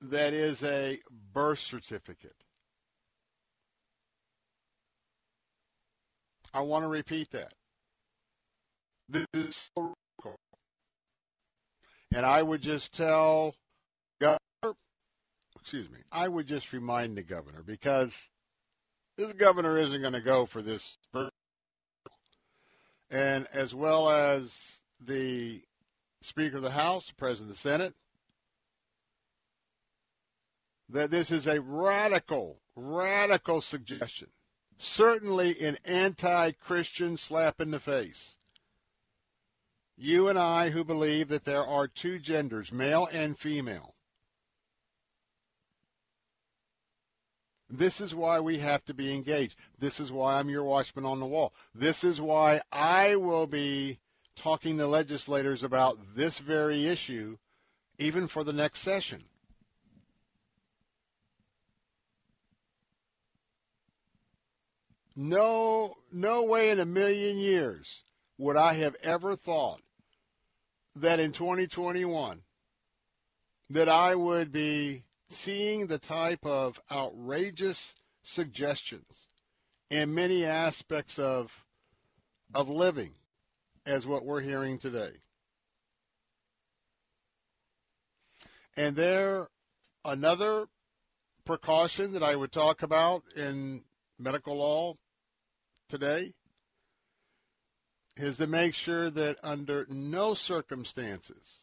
[0.01, 0.99] that is a
[1.33, 2.35] birth certificate.
[6.53, 7.53] I want to repeat that.
[9.09, 9.71] This is
[12.15, 13.57] and I would just tell
[14.21, 14.39] governor,
[15.61, 18.31] excuse me, I would just remind the governor because
[19.19, 20.97] this governor isn't going to go for this.
[23.11, 25.62] And as well as the
[26.25, 27.95] Speaker of the House, President of the Senate,
[30.89, 34.29] that this is a radical, radical suggestion.
[34.77, 38.39] Certainly an anti Christian slap in the face.
[39.97, 43.95] You and I who believe that there are two genders, male and female.
[47.70, 49.57] This is why we have to be engaged.
[49.79, 51.53] This is why I'm your watchman on the wall.
[51.75, 53.99] This is why I will be
[54.37, 57.37] talking to legislators about this very issue
[57.99, 59.22] even for the next session.
[65.16, 68.03] No no way in a million years
[68.37, 69.80] would I have ever thought
[70.97, 72.41] that in 2021
[73.70, 79.28] that I would be seeing the type of outrageous suggestions
[79.89, 81.64] in many aspects of
[82.53, 83.14] of living
[83.87, 85.12] as what we're hearing today.
[88.76, 89.49] And there
[90.05, 90.66] another
[91.45, 93.82] precaution that I would talk about in
[94.18, 94.95] medical law
[95.89, 96.32] today
[98.16, 101.62] is to make sure that under no circumstances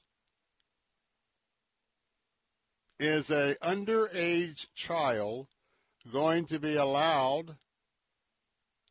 [2.99, 5.47] is a underage child
[6.11, 7.57] going to be allowed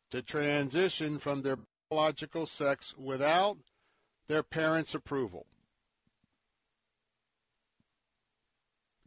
[0.09, 1.57] to transition from their
[1.91, 3.57] biological sex without
[4.29, 5.45] their parents' approval.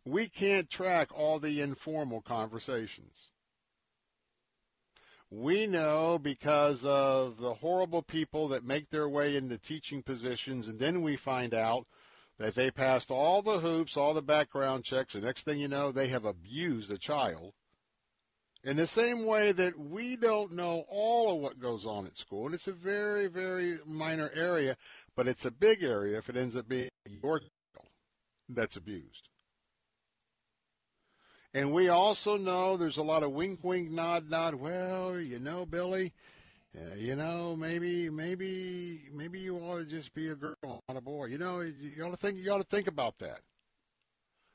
[0.04, 3.30] We can't track all the informal conversations.
[5.30, 10.78] We know because of the horrible people that make their way into teaching positions, and
[10.78, 11.86] then we find out
[12.38, 15.90] that they passed all the hoops, all the background checks, and next thing you know,
[15.90, 17.54] they have abused a child.
[18.64, 22.46] In the same way that we don't know all of what goes on at school,
[22.46, 24.78] and it's a very, very minor area,
[25.14, 27.88] but it's a big area if it ends up being your child
[28.48, 29.28] that's abused.
[31.52, 34.54] And we also know there's a lot of wink, wink, nod, nod.
[34.54, 36.14] Well, you know, Billy,
[36.74, 40.56] uh, you know, maybe, maybe, maybe you ought to just be a girl,
[40.88, 41.26] not a boy.
[41.26, 42.38] You know, you ought to think.
[42.38, 43.40] You ought to think about that.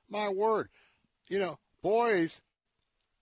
[0.10, 0.68] My word,
[1.28, 2.42] you know, boys,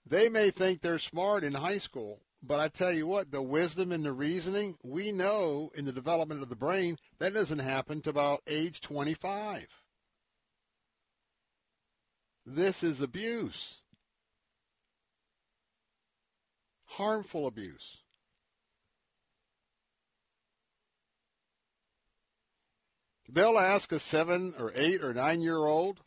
[0.09, 3.91] they may think they're smart in high school, but I tell you what, the wisdom
[3.91, 8.09] and the reasoning, we know in the development of the brain, that doesn't happen to
[8.09, 9.67] about age 25.
[12.45, 13.81] This is abuse.
[16.85, 17.97] Harmful abuse.
[23.29, 25.99] They'll ask a seven or eight or nine year old,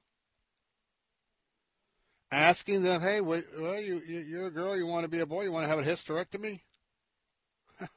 [2.31, 3.43] asking them, hey, well,
[3.81, 5.83] you, you're a girl, you want to be a boy, you want to have a
[5.83, 6.61] hysterectomy?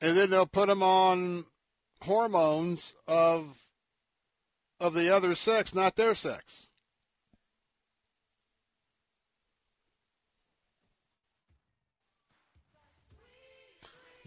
[0.00, 1.44] and then they'll put them on
[2.02, 3.66] hormones of
[4.80, 6.66] of the other sex, not their sex.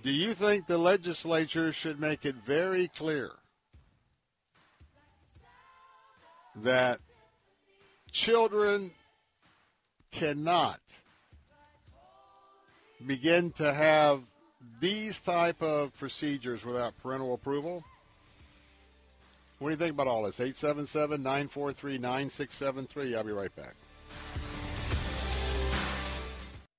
[0.04, 3.32] Do you think the legislature should make it very clear
[6.58, 7.00] that
[8.12, 8.92] children
[10.12, 10.80] cannot
[13.06, 14.22] begin to have
[14.80, 17.84] these type of procedures without parental approval?
[19.60, 20.40] What do you think about all this?
[20.40, 23.16] 877 943 9673.
[23.16, 23.76] I'll be right back.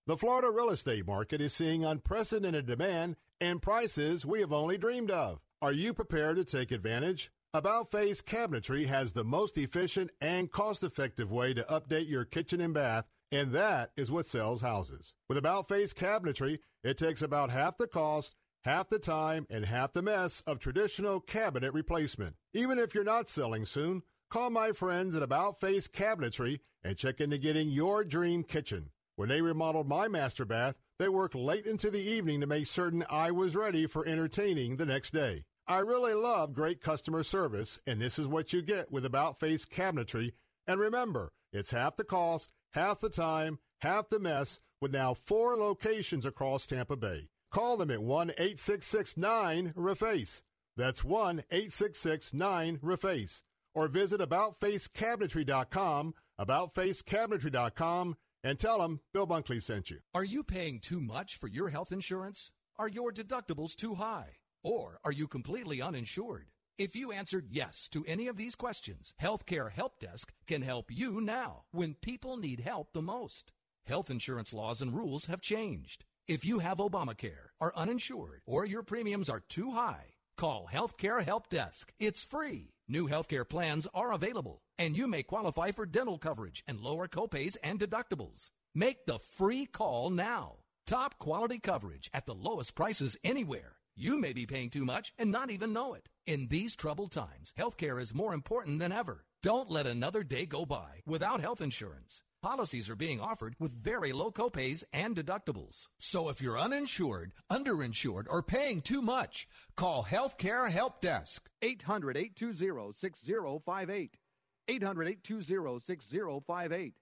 [0.06, 5.10] The Florida real estate market is seeing unprecedented demand and prices we have only dreamed
[5.10, 5.40] of.
[5.62, 7.30] Are you prepared to take advantage?
[7.54, 12.60] About Face Cabinetry has the most efficient and cost effective way to update your kitchen
[12.60, 15.14] and bath, and that is what sells houses.
[15.28, 18.34] With About Face Cabinetry, it takes about half the cost
[18.64, 22.34] half the time and half the mess of traditional cabinet replacement.
[22.54, 27.20] Even if you're not selling soon, call my friends at About Face Cabinetry and check
[27.20, 28.90] into getting your dream kitchen.
[29.14, 33.04] When they remodeled my master bath, they worked late into the evening to make certain
[33.08, 35.44] I was ready for entertaining the next day.
[35.66, 39.64] I really love great customer service, and this is what you get with About Face
[39.64, 40.32] Cabinetry.
[40.66, 45.56] And remember, it's half the cost, half the time, half the mess, with now four
[45.56, 47.28] locations across Tampa Bay.
[47.50, 50.42] Call them at 1 866 9 REFACE.
[50.76, 53.42] That's 1 866 9 REFACE.
[53.74, 60.00] Or visit AboutFaceCabinetry.com, AboutFaceCabinetry.com, and tell them Bill Bunkley sent you.
[60.14, 62.50] Are you paying too much for your health insurance?
[62.76, 64.34] Are your deductibles too high?
[64.64, 66.46] Or are you completely uninsured?
[66.78, 71.20] If you answered yes to any of these questions, Healthcare Help Desk can help you
[71.20, 73.52] now when people need help the most.
[73.86, 76.06] Health insurance laws and rules have changed.
[76.26, 81.50] If you have Obamacare, are uninsured, or your premiums are too high, call Healthcare Help
[81.50, 81.92] Desk.
[82.00, 82.72] It's free.
[82.88, 87.58] New healthcare plans are available, and you may qualify for dental coverage and lower copays
[87.62, 88.50] and deductibles.
[88.74, 90.56] Make the free call now.
[90.86, 93.73] Top quality coverage at the lowest prices anywhere.
[93.96, 96.08] You may be paying too much and not even know it.
[96.26, 99.24] In these troubled times, healthcare is more important than ever.
[99.40, 102.20] Don't let another day go by without health insurance.
[102.42, 105.86] Policies are being offered with very low copays and deductibles.
[106.00, 111.48] So if you're uninsured, underinsured, or paying too much, call Healthcare Help Desk.
[111.62, 114.18] 800 820 6058.
[114.66, 116.94] 800 820 6058.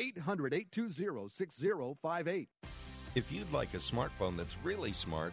[0.00, 2.48] 800 820 6058.
[3.14, 5.32] If you'd like a smartphone that's really smart,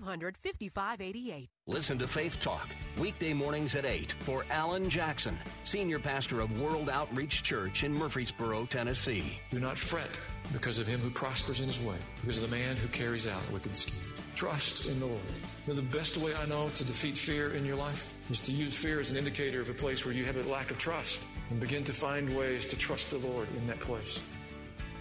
[0.01, 1.49] 5588.
[1.67, 2.67] Listen to Faith Talk,
[2.99, 8.65] weekday mornings at 8 for Alan Jackson, Senior Pastor of World Outreach Church in Murfreesboro,
[8.65, 9.37] Tennessee.
[9.49, 10.19] Do not fret
[10.53, 13.41] because of him who prospers in his way, because of the man who carries out
[13.51, 14.21] wicked schemes.
[14.35, 15.21] Trust in the Lord.
[15.67, 18.51] You know, the best way I know to defeat fear in your life is to
[18.51, 21.23] use fear as an indicator of a place where you have a lack of trust
[21.51, 24.23] and begin to find ways to trust the Lord in that place.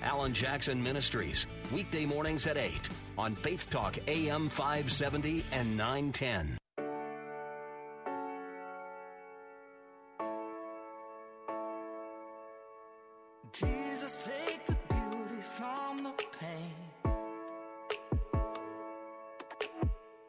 [0.03, 2.73] Alan Jackson Ministries, weekday mornings at 8
[3.19, 6.57] on Faith Talk AM 570 and 910.
[13.53, 16.75] Jesus, take the beauty from the pain.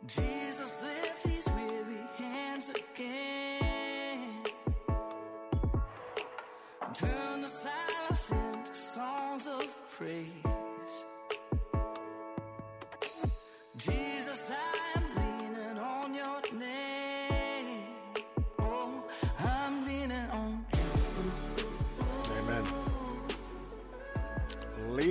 [0.08, 0.41] Jesus,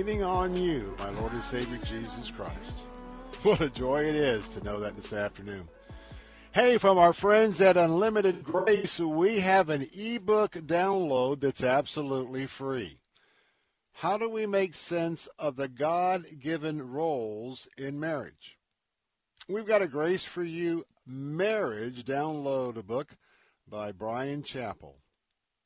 [0.01, 2.85] Leaning on you, my Lord and Savior Jesus Christ.
[3.43, 5.67] What a joy it is to know that this afternoon.
[6.53, 12.97] Hey, from our friends at Unlimited Grace, we have an ebook download that's absolutely free.
[13.93, 18.57] How do we make sense of the God given roles in marriage?
[19.47, 23.17] We've got a Grace for You Marriage download book
[23.69, 24.95] by Bryan Chapell.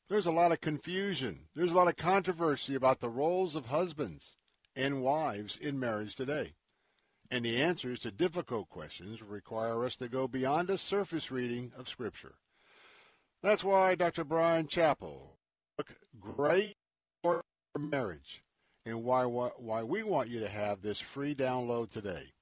[0.08, 1.48] There's a lot of confusion.
[1.54, 4.36] There's a lot of controversy about the roles of husbands
[4.76, 6.54] and wives in marriage today.
[7.28, 11.88] And the answers to difficult questions require us to go beyond a surface reading of
[11.88, 12.36] Scripture.
[13.42, 14.22] That's why Dr.
[14.22, 15.36] Bryan Chapell
[15.76, 16.76] took great
[17.22, 17.42] for
[17.76, 18.44] marriage
[18.84, 22.32] and why, why we want you to have this free download today.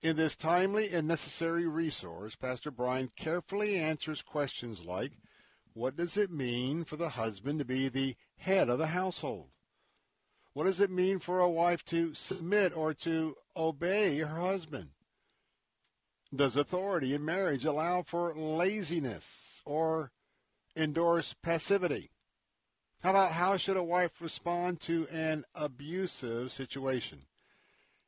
[0.00, 5.12] In this timely and necessary resource, Pastor Bryan carefully answers questions like,
[5.74, 9.48] what does it mean for the husband to be the head of the household?
[10.52, 14.90] What does it mean for a wife to submit or to obey her husband?
[16.34, 20.12] Does authority in marriage allow for laziness or
[20.76, 22.10] endorse passivity?
[23.02, 27.26] How about how should a wife respond to an abusive situation?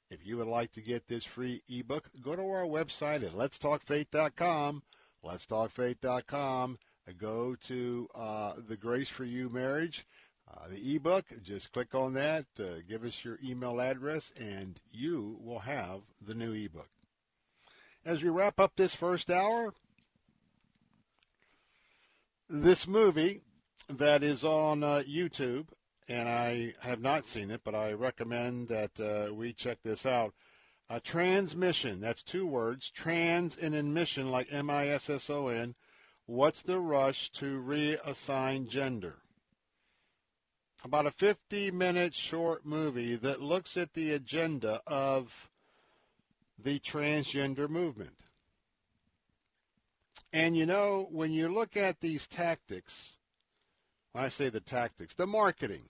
[0.08, 4.82] If you would like to get this free ebook, go to our website at letstalkfaith.com.
[5.24, 6.78] Letstalkfaith.com.
[7.12, 10.04] Go to uh, the Grace for You Marriage,
[10.52, 11.24] uh, the ebook.
[11.42, 12.46] Just click on that.
[12.58, 16.88] Uh, give us your email address, and you will have the new ebook.
[18.04, 19.72] As we wrap up this first hour,
[22.50, 23.42] this movie
[23.88, 25.68] that is on uh, YouTube,
[26.08, 30.34] and I have not seen it, but I recommend that uh, we check this out.
[31.02, 35.74] Transmission, that's two words, trans and admission, like M I S S O N.
[36.26, 39.14] What's the rush to reassign gender?
[40.84, 45.48] About a 50 minute short movie that looks at the agenda of
[46.58, 48.16] the transgender movement.
[50.32, 53.14] And you know, when you look at these tactics,
[54.10, 55.88] when I say the tactics, the marketing,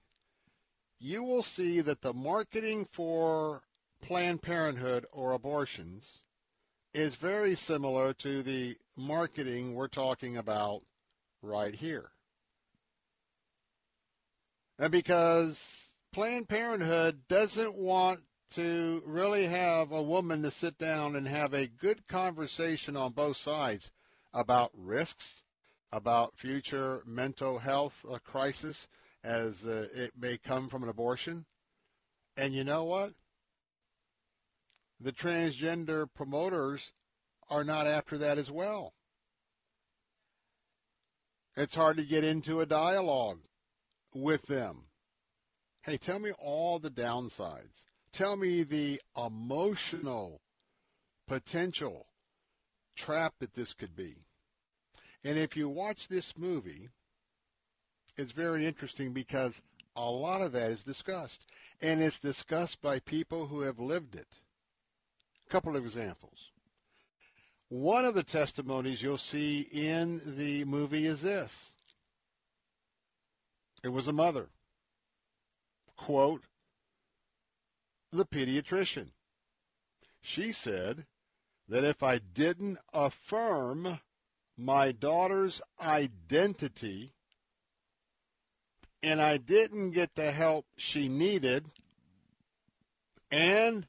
[0.99, 3.63] you will see that the marketing for
[4.03, 6.21] Planned Parenthood or abortions
[6.97, 10.81] is very similar to the marketing we're talking about
[11.43, 12.11] right here.
[14.79, 18.21] And because Planned Parenthood doesn't want
[18.53, 23.37] to really have a woman to sit down and have a good conversation on both
[23.37, 23.91] sides
[24.33, 25.43] about risks,
[25.93, 28.89] about future mental health uh, crisis
[29.23, 31.45] as uh, it may come from an abortion.
[32.39, 33.13] And you know what?
[35.01, 36.93] The transgender promoters
[37.49, 38.95] are not after that as well.
[41.57, 43.41] It's hard to get into a dialogue
[44.15, 44.85] with them.
[45.83, 47.87] Hey, tell me all the downsides.
[48.13, 50.41] Tell me the emotional
[51.29, 52.07] potential
[52.95, 54.17] trap that this could be.
[55.23, 56.89] And if you watch this movie,
[58.17, 59.61] it's very interesting because
[59.95, 61.47] a lot of that is discussed.
[61.81, 64.41] And it's discussed by people who have lived it.
[65.47, 66.51] A couple of examples.
[67.69, 71.73] One of the testimonies you'll see in the movie is this.
[73.83, 74.49] It was a mother.
[75.97, 76.43] Quote,
[78.13, 79.09] the pediatrician.
[80.21, 81.07] She said
[81.69, 84.01] that if I didn't affirm
[84.57, 87.13] my daughter's identity
[89.03, 91.67] and I didn't get the help she needed
[93.31, 93.87] and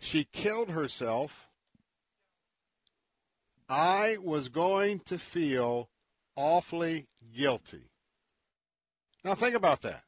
[0.00, 1.48] she killed herself,
[3.68, 5.88] I was going to feel
[6.34, 7.90] awfully guilty.
[9.22, 10.02] Now think about that.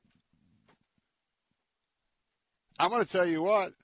[2.78, 3.74] I'm going to tell you what,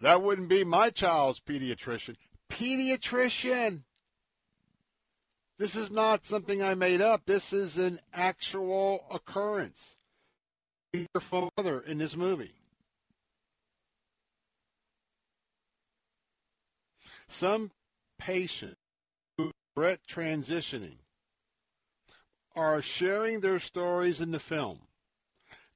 [0.00, 2.14] that wouldn't be my child's pediatrician.
[2.50, 3.82] Pediatrician!
[5.58, 7.22] This is not something I made up.
[7.26, 9.96] This is an actual occurrence.
[11.20, 12.59] From mother in this movie.
[17.30, 17.70] Some
[18.18, 18.76] patients
[19.38, 20.96] who regret transitioning
[22.56, 24.80] are sharing their stories in the film,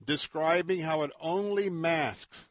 [0.05, 2.47] describing how it only masks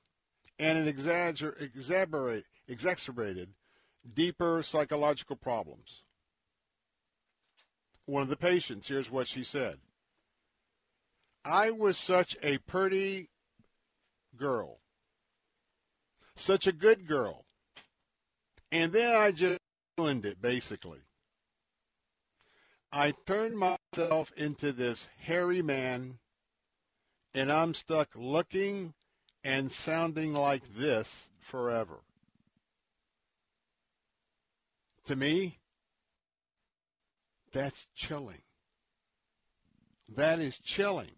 [0.58, 3.50] and it exaggerate, exacerbated
[4.12, 6.04] deeper psychological problems.
[8.06, 9.76] One of the patients, here's what she said.
[11.44, 13.30] I was such a pretty
[14.38, 14.80] girl,
[16.36, 17.44] such a good girl.
[18.74, 19.60] And then I just
[20.00, 20.98] ruined it, basically.
[22.92, 26.18] I turned myself into this hairy man,
[27.36, 28.96] and I'm stuck looking
[29.44, 32.00] and sounding like this forever.
[35.06, 35.60] To me,
[37.52, 38.42] that's chilling.
[40.10, 41.12] That is chilling.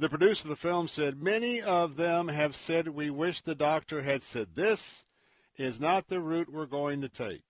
[0.00, 4.00] The producer of the film said, Many of them have said we wish the doctor
[4.00, 5.04] had said this
[5.58, 7.42] is not the route we're going to take.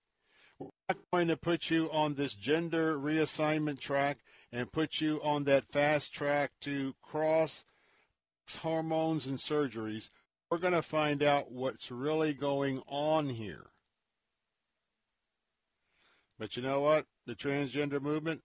[0.59, 4.17] We're not going to put you on this gender reassignment track
[4.51, 7.63] and put you on that fast track to cross
[8.59, 10.09] hormones and surgeries.
[10.49, 13.67] We're going to find out what's really going on here.
[16.37, 17.05] But you know what?
[17.25, 18.41] The transgender movement,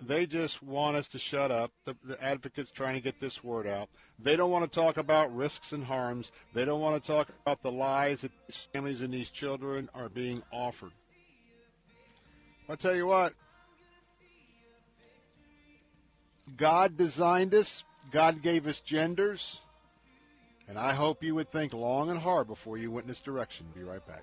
[0.00, 1.72] they just want us to shut up.
[1.84, 3.88] The, the, advocates trying to get this word out.
[4.18, 6.30] They don't want to talk about risks and harms.
[6.54, 10.08] They don't want to talk about the lies that these families and these children are
[10.08, 10.92] being offered.
[12.68, 13.34] I'll tell you what.
[16.56, 17.84] God designed us.
[18.10, 19.60] God gave us genders.
[20.68, 23.66] And I hope you would think long and hard before you went in this direction.
[23.74, 24.22] Be right back.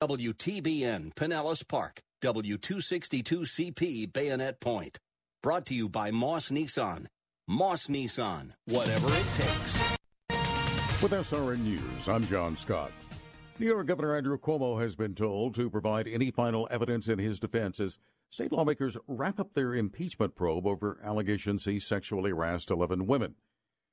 [0.00, 4.96] WTBN Pinellas Park, W262CP Bayonet Point.
[5.42, 7.06] Brought to you by Moss Nissan.
[7.48, 9.98] Moss Nissan, whatever it takes.
[11.02, 12.92] With SRN News, I'm John Scott.
[13.58, 17.40] New York Governor Andrew Cuomo has been told to provide any final evidence in his
[17.40, 17.98] defense as
[18.30, 23.34] state lawmakers wrap up their impeachment probe over allegations he sexually harassed 11 women.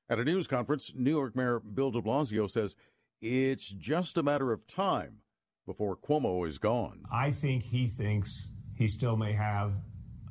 [0.08, 2.76] At a news conference, New York Mayor Bill de Blasio says
[3.24, 5.22] it's just a matter of time
[5.66, 7.02] before Cuomo is gone.
[7.12, 9.74] I think he thinks he still may have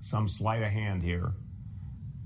[0.01, 1.33] some sleight of hand here.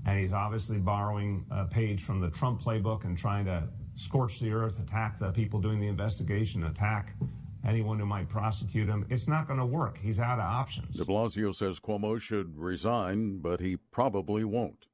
[0.05, 4.51] And he's obviously borrowing a page from the Trump playbook and trying to scorch the
[4.51, 7.15] earth, attack the people doing the investigation, attack
[7.67, 9.05] anyone who might prosecute him.
[9.09, 9.97] It's not going to work.
[9.97, 10.95] He's out of options.
[10.95, 14.85] De Blasio says Cuomo should resign, but he probably won't.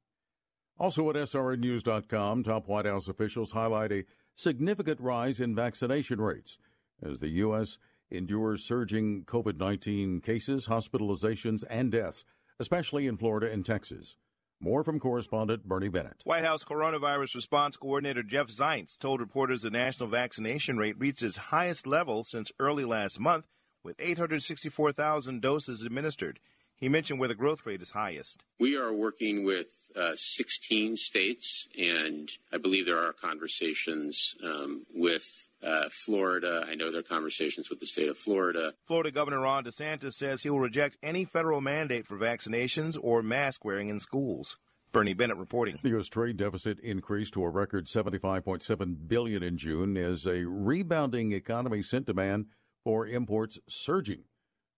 [0.78, 4.04] Also at SRNnews.com, top White House officials highlight a
[4.34, 6.58] significant rise in vaccination rates
[7.02, 7.78] as the U.S.
[8.10, 12.24] endures surging COVID 19 cases, hospitalizations, and deaths,
[12.58, 14.16] especially in Florida and Texas.
[14.58, 16.22] More from correspondent Bernie Bennett.
[16.24, 21.36] White House coronavirus response coordinator Jeff Zients told reporters the national vaccination rate reached its
[21.36, 23.46] highest level since early last month,
[23.84, 26.40] with 864,000 doses administered.
[26.74, 28.44] He mentioned where the growth rate is highest.
[28.58, 35.45] We are working with uh, 16 states, and I believe there are conversations um, with
[35.62, 36.64] uh, Florida.
[36.68, 38.74] I know there are conversations with the state of Florida.
[38.86, 43.64] Florida Governor Ron DeSantis says he will reject any federal mandate for vaccinations or mask
[43.64, 44.56] wearing in schools.
[44.92, 45.78] Bernie Bennett reporting.
[45.82, 46.08] The U.S.
[46.08, 52.06] trade deficit increased to a record 75.7 billion in June as a rebounding economy sent
[52.06, 52.46] demand
[52.82, 54.24] for imports surging.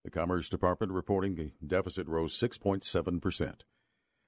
[0.05, 3.65] The Commerce Department reporting the deficit rose 6.7 percent.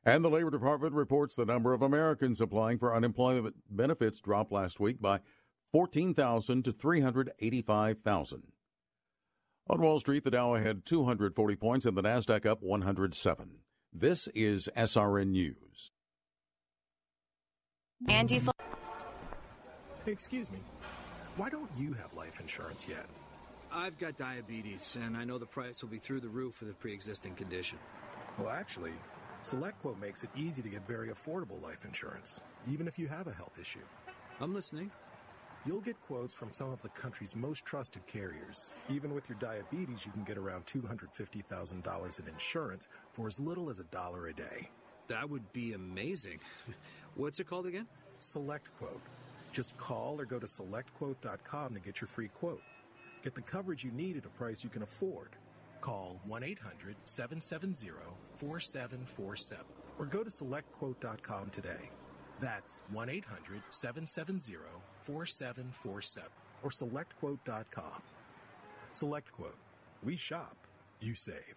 [0.05, 4.80] And the Labor Department reports the number of Americans applying for unemployment benefits dropped last
[4.80, 5.20] week by
[5.73, 8.43] 14,000 to 385,000.
[9.68, 13.51] On Wall Street, the Dow had 240 points and the Nasdaq up 107.
[13.93, 15.93] This is SRN News.
[18.09, 18.49] Angie's.
[20.05, 20.59] Hey, excuse me.
[21.37, 23.07] Why don't you have life insurance yet?
[23.73, 26.73] I've got diabetes, and I know the price will be through the roof for the
[26.73, 27.79] pre-existing condition.
[28.39, 28.93] Well, actually,
[29.45, 33.33] SelectQuote makes it easy to get very affordable life insurance, even if you have a
[33.33, 33.85] health issue.
[34.41, 34.91] I'm listening.
[35.66, 38.70] You'll get quotes from some of the country's most trusted carriers.
[38.88, 43.78] Even with your diabetes, you can get around $250,000 in insurance for as little as
[43.78, 44.70] a dollar a day.
[45.08, 46.40] That would be amazing.
[47.14, 47.86] What's it called again?
[48.20, 49.00] SelectQuote.
[49.52, 52.62] Just call or go to selectquote.com to get your free quote.
[53.22, 55.36] Get the coverage you need at a price you can afford.
[55.82, 57.90] Call 1 800 770
[58.36, 59.66] 4747
[59.98, 61.90] or go to selectquote.com today.
[62.41, 64.57] That's 1 800 770
[65.03, 66.28] 4747
[66.62, 68.03] or selectquote.com.
[68.93, 69.57] SelectQuote.
[70.03, 70.57] We shop,
[71.01, 71.55] you save.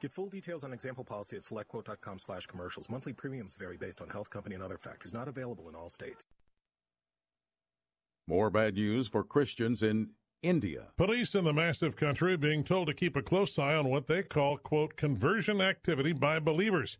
[0.00, 2.88] Get full details on example policy at selectquote.com slash commercials.
[2.88, 5.12] Monthly premiums vary based on health company and other factors.
[5.12, 6.24] Not available in all states.
[8.26, 10.10] More bad news for Christians in
[10.42, 10.88] India.
[10.96, 14.22] Police in the massive country being told to keep a close eye on what they
[14.22, 16.98] call, quote, conversion activity by believers.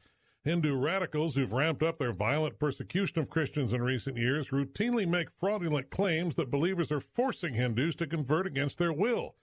[0.48, 5.28] Hindu radicals who've ramped up their violent persecution of Christians in recent years routinely make
[5.30, 9.34] fraudulent claims that believers are forcing Hindus to convert against their will.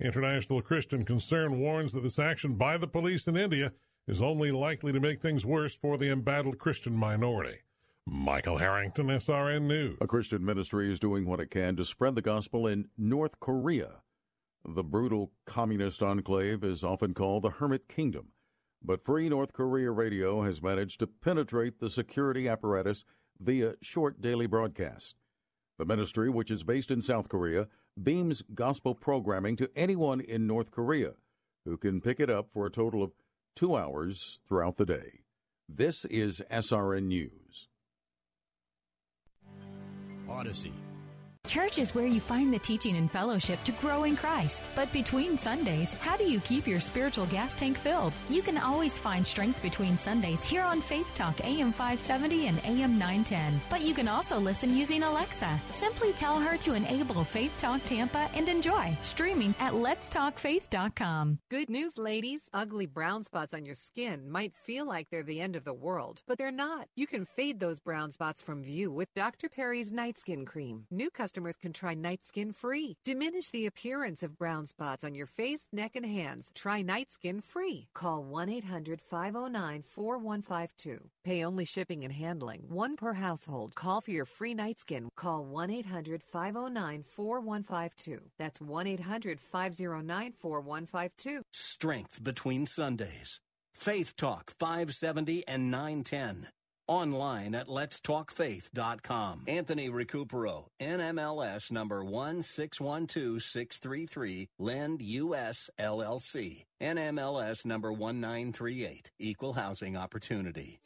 [0.00, 3.74] International Christian Concern warns that this action by the police in India
[4.08, 7.58] is only likely to make things worse for the embattled Christian minority.
[8.06, 9.98] Michael Harrington, SRN News.
[10.00, 13.96] A Christian ministry is doing what it can to spread the gospel in North Korea.
[14.66, 18.28] The brutal communist enclave is often called the Hermit Kingdom,
[18.84, 23.04] but Free North Korea Radio has managed to penetrate the security apparatus
[23.40, 25.14] via short daily broadcasts.
[25.78, 27.66] The ministry, which is based in South Korea,
[28.00, 31.12] beams gospel programming to anyone in North Korea
[31.64, 33.12] who can pick it up for a total of
[33.56, 35.20] two hours throughout the day.
[35.68, 37.68] This is SRN News.
[40.28, 40.72] Odyssey
[41.46, 44.70] Church is where you find the teaching and fellowship to grow in Christ.
[44.74, 48.14] But between Sundays, how do you keep your spiritual gas tank filled?
[48.30, 52.98] You can always find strength between Sundays here on Faith Talk AM 570 and AM
[52.98, 53.60] 910.
[53.68, 55.60] But you can also listen using Alexa.
[55.70, 61.40] Simply tell her to enable Faith Talk Tampa and enjoy streaming at letstalkfaith.com.
[61.50, 62.48] Good news, ladies.
[62.54, 66.22] Ugly brown spots on your skin might feel like they're the end of the world,
[66.26, 66.88] but they're not.
[66.96, 69.50] You can fade those brown spots from view with Dr.
[69.50, 70.86] Perry's Night Skin Cream.
[70.90, 72.96] New customers customers can try Night Skin free.
[73.04, 76.52] Diminish the appearance of brown spots on your face, neck, and hands.
[76.54, 77.88] Try Night Skin free.
[77.92, 81.00] Call 1 800 509 4152.
[81.24, 82.66] Pay only shipping and handling.
[82.68, 83.74] One per household.
[83.74, 85.08] Call for your free Night Skin.
[85.16, 88.20] Call 1 800 509 4152.
[88.38, 91.42] That's 1 800 509 4152.
[91.52, 93.40] Strength between Sundays.
[93.74, 96.46] Faith Talk 570 and 910.
[96.86, 99.44] Online at letstalkfaith.com.
[99.48, 106.64] Anthony Recupero, NMLS number 1612633, Lend US LLC.
[106.82, 110.80] NMLS number 1938, Equal Housing Opportunity.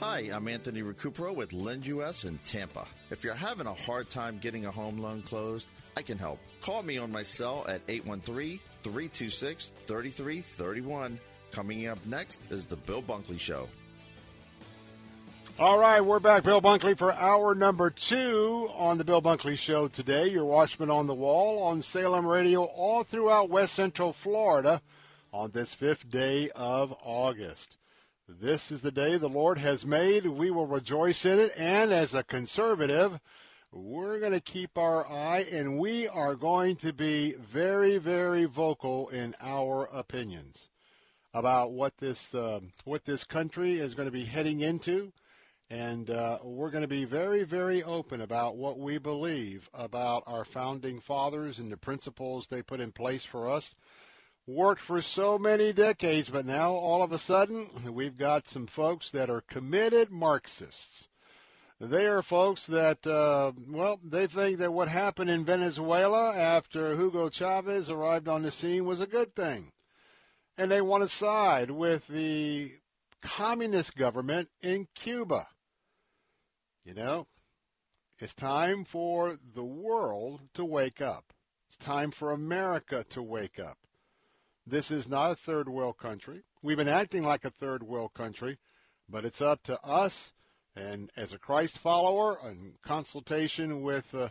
[0.00, 2.86] Hi, I'm Anthony Recupero with Lend US in Tampa.
[3.10, 6.38] If you're having a hard time getting a home loan closed, I can help.
[6.60, 11.18] Call me on my cell at 813 326 3331.
[11.50, 13.68] Coming up next is The Bill Bunkley Show.
[15.58, 19.88] All right, we're back, Bill Bunkley, for hour number two on The Bill Bunkley Show
[19.88, 20.28] today.
[20.28, 24.80] Your Watchman on the Wall on Salem Radio all throughout West Central Florida
[25.32, 27.78] on this fifth day of August.
[28.28, 30.26] This is the day the Lord has made.
[30.26, 31.52] We will rejoice in it.
[31.56, 33.18] And as a conservative,
[33.72, 39.08] we're going to keep our eye and we are going to be very, very vocal
[39.10, 40.70] in our opinions
[41.34, 45.12] about what this uh, what this country is going to be heading into,
[45.68, 50.44] and uh, we're going to be very, very open about what we believe about our
[50.44, 53.76] founding fathers and the principles they put in place for us.
[54.46, 59.10] Worked for so many decades, but now all of a sudden we've got some folks
[59.10, 61.08] that are committed Marxists
[61.80, 67.28] they are folks that, uh, well, they think that what happened in Venezuela after Hugo
[67.28, 69.72] Chavez arrived on the scene was a good thing.
[70.56, 72.72] And they want to side with the
[73.22, 75.46] communist government in Cuba.
[76.84, 77.28] You know,
[78.18, 81.32] it's time for the world to wake up.
[81.68, 83.78] It's time for America to wake up.
[84.66, 86.42] This is not a third world country.
[86.60, 88.58] We've been acting like a third world country,
[89.08, 90.32] but it's up to us
[90.78, 94.28] and as a Christ follower, in consultation with uh,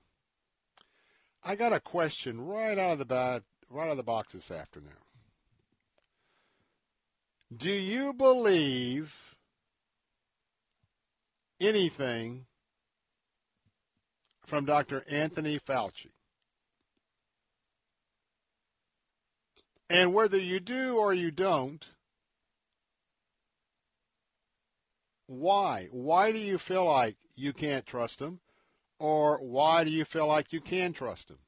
[1.42, 4.50] I got a question right out of the bat, right out of the box this
[4.50, 4.92] afternoon.
[7.56, 9.36] Do you believe
[11.60, 12.46] anything
[14.44, 15.04] from Dr.
[15.08, 16.10] Anthony Fauci.
[19.90, 21.86] And whether you do or you don't,
[25.26, 25.88] why?
[25.90, 28.40] Why do you feel like you can't trust him?
[28.98, 31.38] Or why do you feel like you can trust him?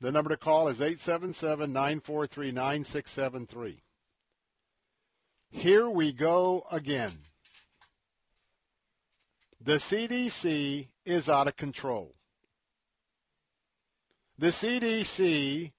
[0.00, 3.82] The number to call is 877 943 9673.
[5.50, 7.12] Here we go again.
[9.64, 12.14] The CDC is out of control.
[14.36, 15.72] the CDC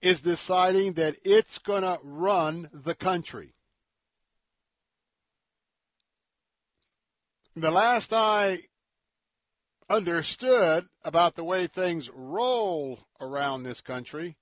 [0.00, 3.54] is deciding that it's going to run the country.
[7.56, 8.60] The last I
[9.90, 14.36] understood about the way things roll around this country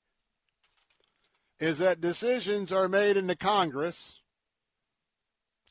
[1.59, 4.20] is that decisions are made in the Congress,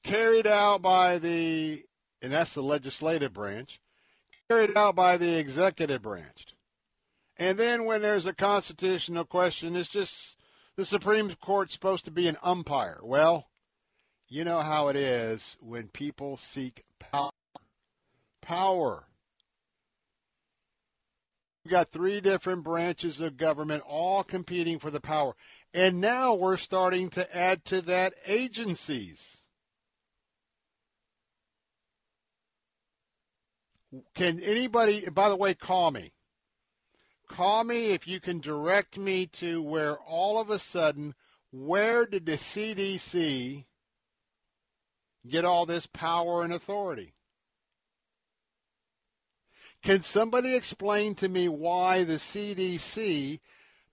[0.02, 1.84] carried out by the,
[2.22, 3.80] and that's the legislative branch,
[4.50, 6.56] carried out by the executive branch.
[7.38, 10.38] And then when there's a constitutional question, it's just
[10.78, 13.00] the Supreme Court's supposed to be an umpire.
[13.04, 13.48] Well,
[14.28, 17.32] you know how it is when people seek power.
[18.42, 19.08] Power.
[21.64, 25.36] We've got three different branches of government all competing for the power.
[25.74, 29.35] And now we're starting to add to that agencies.
[34.14, 36.14] Can anybody, by the way, call me?
[37.28, 41.16] Call me if you can direct me to where all of a sudden,
[41.52, 43.66] where did the CDC
[45.28, 47.14] get all this power and authority?
[49.82, 53.40] Can somebody explain to me why the CDC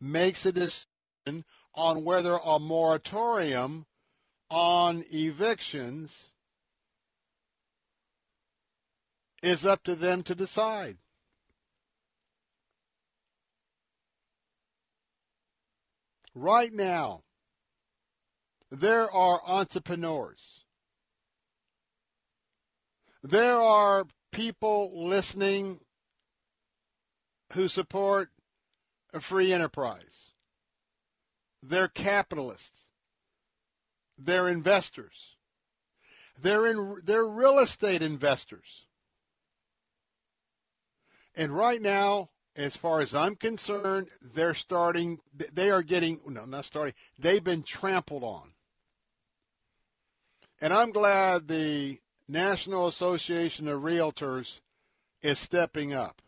[0.01, 1.45] makes a decision
[1.75, 3.87] on whether a moratorium
[4.51, 6.32] on evictions
[9.43, 10.99] is up to them to decide?
[16.35, 17.25] Right now,
[18.71, 20.65] there are entrepreneurs.
[23.23, 25.81] There are people listening
[27.53, 28.31] who support
[29.13, 30.31] a free enterprise.
[31.63, 32.89] They're capitalists.
[34.19, 35.37] They're investors.
[36.41, 38.87] They're in they're real estate investors.
[41.35, 45.19] And right now, as far as I'm concerned, they're starting,
[45.53, 48.53] they are getting, no, not starting, they've been trampled on.
[50.61, 54.61] And I'm glad the National Association of Realtors
[55.23, 56.21] is stepping up.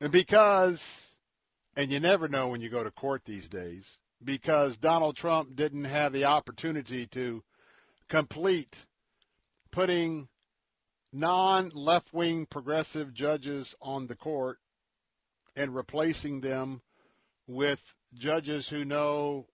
[0.00, 1.14] And because,
[1.76, 5.84] and you never know when you go to court these days, because Donald Trump didn't
[5.84, 7.42] have the opportunity to
[8.08, 8.86] complete
[9.70, 10.28] putting
[11.12, 14.58] non left wing progressive judges on the court
[15.56, 16.82] and replacing them
[17.46, 19.46] with judges who know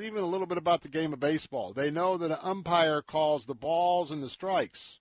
[0.00, 1.72] even a little bit about the game of baseball.
[1.72, 5.00] They know that an umpire calls the balls and the strikes.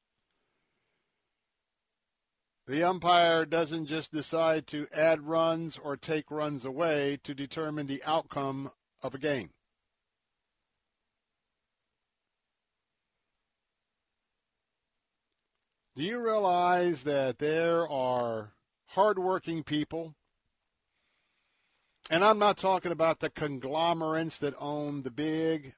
[2.67, 8.03] The umpire doesn't just decide to add runs or take runs away to determine the
[8.03, 9.51] outcome of a game.
[15.95, 18.53] Do you realize that there are
[18.87, 20.15] hardworking people?
[22.09, 25.73] And I'm not talking about the conglomerates that own the big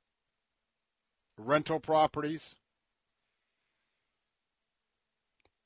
[1.36, 2.54] rental properties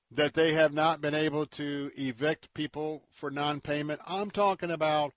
[0.09, 3.99] that they have not been able to evict people for non-payment.
[4.07, 5.11] I'm talking about,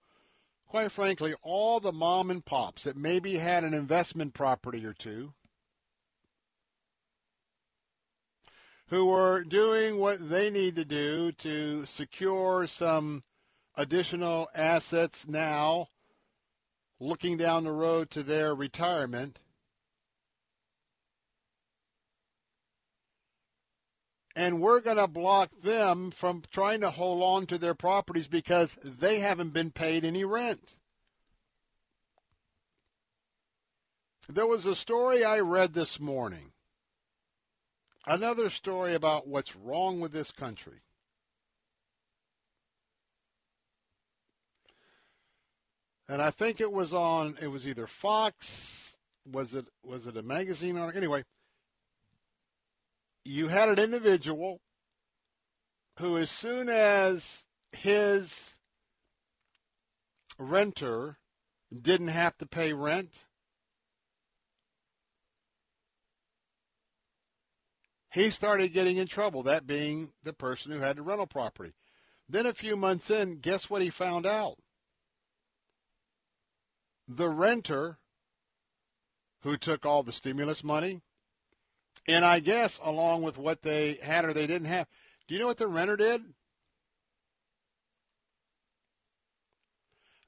[0.66, 5.34] quite frankly, all the mom and pops that maybe had an investment property or two
[8.90, 13.22] who are doing what they need to do to secure some
[13.76, 15.86] additional assets now,
[16.98, 19.38] looking down the road to their retirement.
[24.34, 28.76] And we're going to block them from trying to hold on to their properties because
[28.82, 30.78] they haven't been paid any rent.
[34.28, 36.49] There was a story I read this morning
[38.10, 40.80] Another story about what's wrong with this country.
[46.08, 50.22] And I think it was on it was either Fox, was it was it a
[50.22, 51.22] magazine or anyway,
[53.24, 54.60] you had an individual
[56.00, 58.56] who as soon as his
[60.36, 61.16] renter
[61.80, 63.24] didn't have to pay rent,
[68.10, 71.72] he started getting in trouble, that being the person who had the rental property.
[72.28, 74.56] Then a few months in, guess what he found out?
[77.08, 77.98] The renter
[79.42, 81.00] who took all the stimulus money,
[82.06, 84.86] and I guess along with what they had or they didn't have.
[85.26, 86.22] Do you know what the renter did?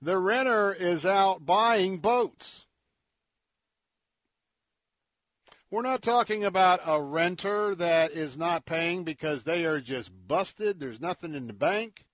[0.01, 2.65] The renter is out buying boats.
[5.73, 10.78] We're not talking about a renter that is not paying because they are just busted.
[10.78, 12.05] There's nothing in the bank.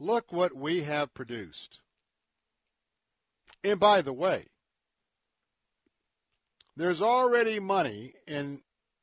[0.00, 1.78] Look what we have produced.
[3.62, 4.46] And by the way,
[6.76, 8.60] there's already money in,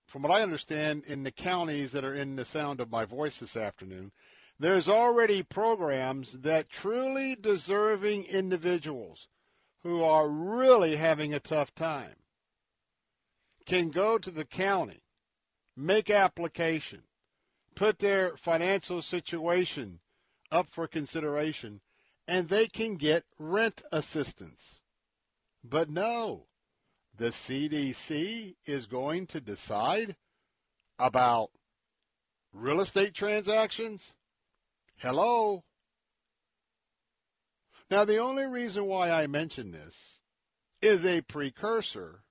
[0.07, 3.39] from what I understand, in the counties that are in the sound of my voice
[3.39, 4.11] this afternoon.
[4.60, 9.30] There's already programs that truly deserving individuals
[9.84, 12.16] who are really having a tough time
[13.66, 15.03] can go to the county,
[15.76, 17.03] make application,
[17.76, 19.99] put their financial situation
[20.52, 21.82] up for consideration,
[22.28, 24.82] and they can get rent assistance.
[25.64, 26.48] But no,
[27.16, 30.16] the CDC is going to decide
[30.99, 31.52] about
[32.53, 34.14] real estate transactions?
[34.98, 35.64] Hello?
[37.91, 40.22] Now, the only reason why I mention this
[40.81, 42.23] is a precursor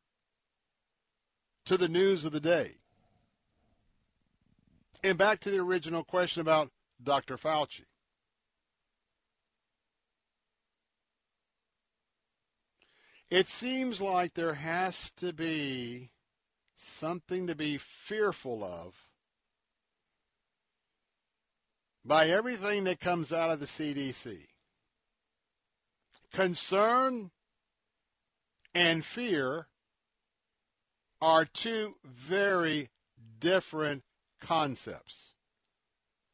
[1.67, 2.79] to the news of the day.
[5.05, 6.71] And back to the original question about
[7.03, 7.37] Dr.
[7.37, 7.85] Fauci.
[13.31, 16.11] It seems like there has to be
[16.75, 18.95] something to be fearful of
[22.03, 24.47] by everything that comes out of the CDC.
[26.33, 27.31] Concern
[28.75, 29.67] and fear
[31.21, 32.91] are two very
[33.39, 34.05] different
[34.41, 35.35] concepts.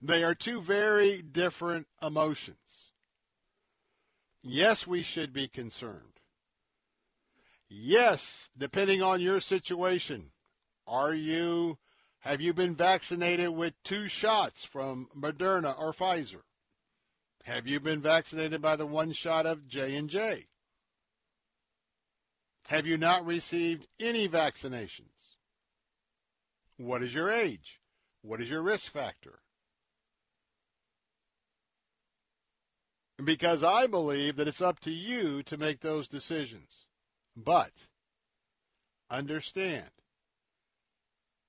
[0.01, 2.93] They are two very different emotions.
[4.43, 6.21] Yes, we should be concerned.
[7.69, 10.31] Yes, depending on your situation.
[10.87, 11.79] Are you
[12.21, 16.43] have you been vaccinated with two shots from Moderna or Pfizer?
[17.47, 20.47] Have you been vaccinated by the one shot of J&J?
[22.67, 25.37] Have you not received any vaccinations?
[26.77, 27.81] What is your age?
[28.23, 29.39] What is your risk factor?
[33.23, 36.87] Because I believe that it's up to you to make those decisions.
[37.37, 37.87] But
[39.09, 39.91] understand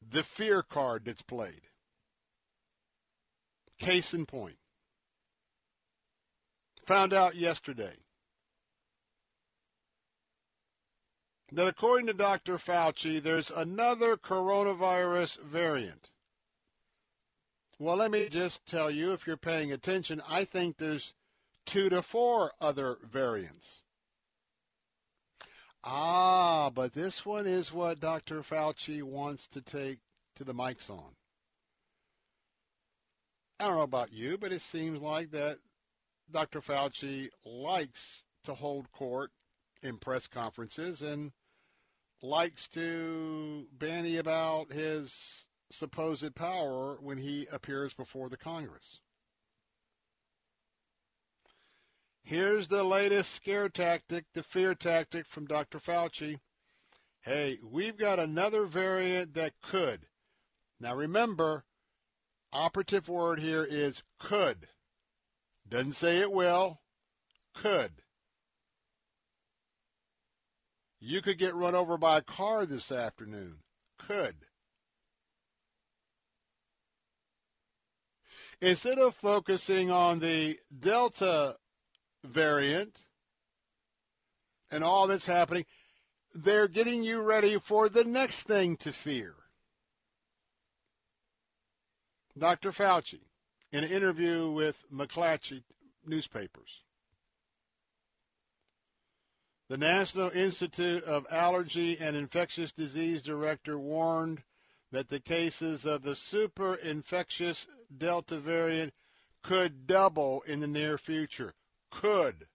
[0.07, 1.61] the fear card that's played.
[3.79, 4.57] Case in point.
[6.87, 7.97] Found out yesterday
[11.51, 12.57] that according to Dr.
[12.57, 16.09] Fauci, there's another coronavirus variant.
[17.77, 21.13] Well, let me just tell you, if you're paying attention, I think there's
[21.65, 23.79] two to four other variants.
[25.83, 28.41] Ah, but this one is what Dr.
[28.41, 29.99] Fauci wants to take
[30.37, 31.15] to the mics on.
[33.59, 35.59] I don't know about you, but it seems like that
[36.31, 36.61] Dr.
[36.61, 39.31] Fauci likes to hold court
[39.81, 41.31] in press conferences and
[42.21, 48.99] likes to banny about his supposed power when he appears before the Congress.
[52.23, 55.79] Here's the latest scare tactic, the fear tactic from Dr.
[55.79, 56.39] Fauci.
[57.21, 60.07] Hey, we've got another variant that could.
[60.79, 61.63] Now remember,
[62.51, 64.67] operative word here is could.
[65.69, 66.79] Doesn't say it will,
[67.53, 67.91] could.
[70.99, 73.57] You could get run over by a car this afternoon.
[73.99, 74.35] Could.
[78.61, 81.57] Instead of focusing on the Delta
[82.23, 83.05] variant
[84.71, 85.65] and all that's happening,
[86.33, 89.35] they're getting you ready for the next thing to fear.
[92.37, 92.71] Dr.
[92.71, 93.21] Fauci,
[93.71, 95.63] in an interview with McClatchy
[96.05, 96.81] newspapers,
[99.69, 104.43] the National Institute of Allergy and Infectious Disease director warned
[104.91, 108.93] that the cases of the super infectious Delta variant
[109.43, 111.53] could double in the near future
[111.91, 112.47] could.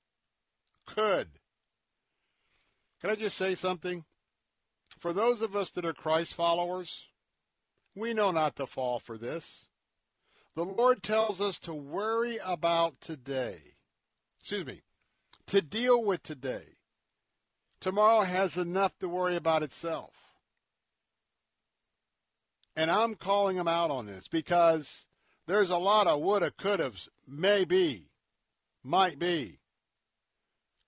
[0.86, 1.28] Could.
[3.00, 4.04] Can I just say something?
[4.98, 7.06] For those of us that are Christ followers,
[7.94, 9.66] we know not to fall for this.
[10.54, 13.56] The Lord tells us to worry about today.
[14.38, 14.82] Excuse me,
[15.46, 16.76] to deal with today.
[17.80, 20.32] Tomorrow has enough to worry about itself.
[22.76, 25.06] And I'm calling him out on this because
[25.46, 28.08] there's a lot of woulda, coulda's, maybe
[28.82, 29.58] might be.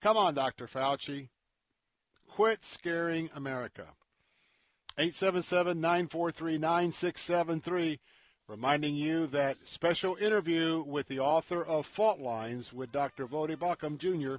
[0.02, 0.66] Come on, Dr.
[0.66, 1.28] Fauci.
[2.28, 3.86] Quit scaring America.
[4.98, 8.00] 877 943 9673.
[8.46, 13.26] Reminding you that special interview with the author of Fault Lines with Dr.
[13.26, 14.36] Voddie Baucham Jr.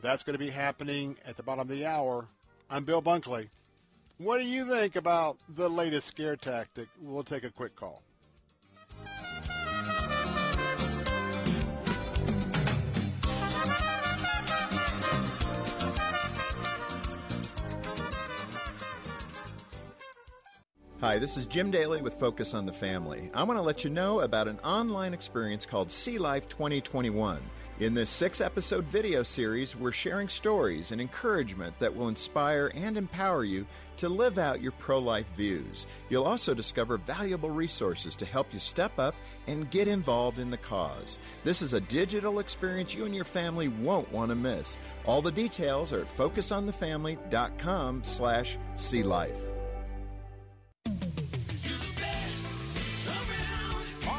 [0.00, 2.26] That's going to be happening at the bottom of the hour.
[2.70, 3.48] I'm Bill Bunkley.
[4.16, 6.88] What do you think about the latest scare tactic?
[7.02, 8.00] We'll take a quick call.
[21.00, 23.28] Hi, this is Jim Daly with Focus on the Family.
[23.34, 27.42] I want to let you know about an online experience called See Life 2021.
[27.80, 32.96] In this six episode video series, we're sharing stories and encouragement that will inspire and
[32.96, 33.66] empower you
[33.96, 35.86] to live out your pro life views.
[36.10, 39.16] You'll also discover valuable resources to help you step up
[39.48, 41.18] and get involved in the cause.
[41.42, 44.78] This is a digital experience you and your family won't want to miss.
[45.04, 49.53] All the details are at focusonthefamily.com slash see life.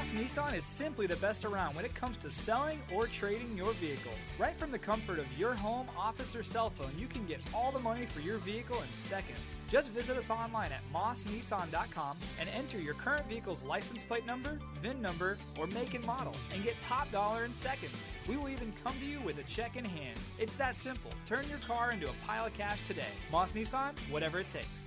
[0.06, 3.74] Moss Nissan is simply the best around when it comes to selling or trading your
[3.74, 4.12] vehicle.
[4.38, 7.72] Right from the comfort of your home, office, or cell phone, you can get all
[7.72, 9.40] the money for your vehicle in seconds.
[9.68, 15.02] Just visit us online at mossnissan.com and enter your current vehicle's license plate number, VIN
[15.02, 18.12] number, or make and model, and get top dollar in seconds.
[18.28, 20.20] We will even come to you with a check in hand.
[20.38, 21.10] It's that simple.
[21.26, 23.14] Turn your car into a pile of cash today.
[23.32, 24.86] Moss Nissan, whatever it takes.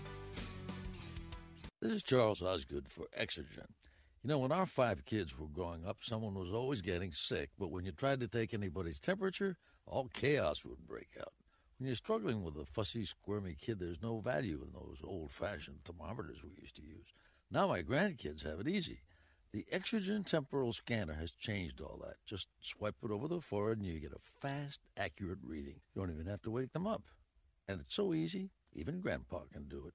[1.81, 3.69] This is Charles Osgood for Exergen.
[4.25, 7.71] You know, when our five kids were growing up, someone was always getting sick, but
[7.71, 9.57] when you tried to take anybody's temperature,
[9.87, 11.33] all chaos would break out.
[11.79, 15.85] When you're struggling with a fussy, squirmy kid, there's no value in those old fashioned
[15.85, 17.07] thermometers we used to use.
[17.49, 19.03] Now my grandkids have it easy.
[19.53, 22.17] The Exergen temporal scanner has changed all that.
[22.27, 25.77] Just swipe it over the forehead and you get a fast, accurate reading.
[25.95, 27.05] You don't even have to wake them up.
[27.69, 29.95] And it's so easy, even Grandpa can do it.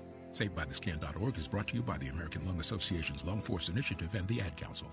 [0.33, 4.41] SaveByTheScan.org is brought to you by the American Lung Association's Lung Force Initiative and the
[4.41, 4.87] Ad Council.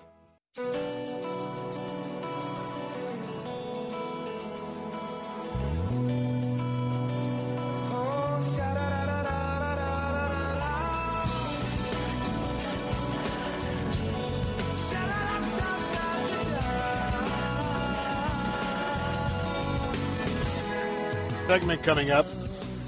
[21.46, 22.26] Segment coming up.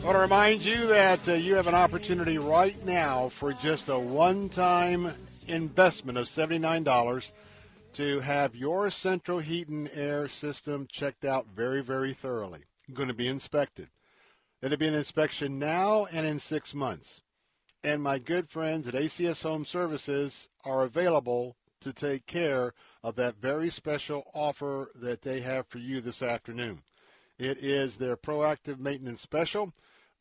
[0.00, 3.90] I want to remind you that uh, you have an opportunity right now for just
[3.90, 5.12] a one time
[5.46, 7.32] investment of $79
[7.92, 12.60] to have your central heat and air system checked out very, very thoroughly.
[12.94, 13.90] Going to be inspected.
[14.62, 17.20] It'll be an inspection now and in six months.
[17.84, 22.72] And my good friends at ACS Home Services are available to take care
[23.02, 26.80] of that very special offer that they have for you this afternoon.
[27.40, 29.72] It is their proactive maintenance special.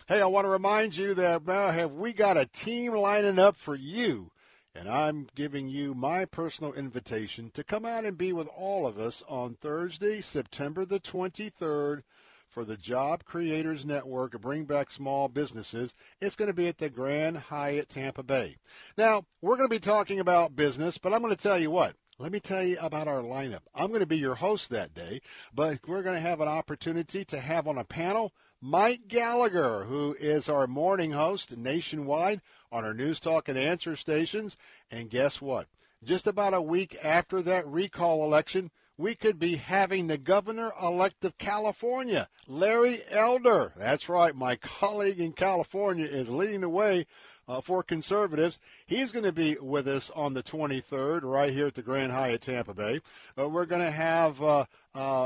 [0.09, 3.55] Hey, I want to remind you that now have we got a team lining up
[3.57, 4.33] for you
[4.75, 8.99] and I'm giving you my personal invitation to come out and be with all of
[8.99, 12.03] us on Thursday, September the 23rd
[12.49, 15.95] for the Job Creators Network Bring Back Small Businesses.
[16.21, 18.57] It's going to be at the Grand Hyatt Tampa Bay.
[18.97, 21.95] Now, we're going to be talking about business, but I'm going to tell you what.
[22.21, 23.63] Let me tell you about our lineup.
[23.75, 25.23] I'm going to be your host that day,
[25.55, 30.15] but we're going to have an opportunity to have on a panel Mike Gallagher, who
[30.21, 34.59] is our morning host nationwide on our News Talk and Answer stations.
[34.91, 35.69] And guess what?
[36.05, 41.25] Just about a week after that recall election, we could be having the governor elect
[41.25, 43.73] of California, Larry Elder.
[43.79, 47.07] That's right, my colleague in California is leading the way
[47.51, 48.61] uh, for conservatives.
[48.87, 52.43] He's going to be with us on the 23rd, right here at the Grand Hyatt
[52.43, 53.01] Tampa Bay.
[53.37, 54.39] Uh, we're going to have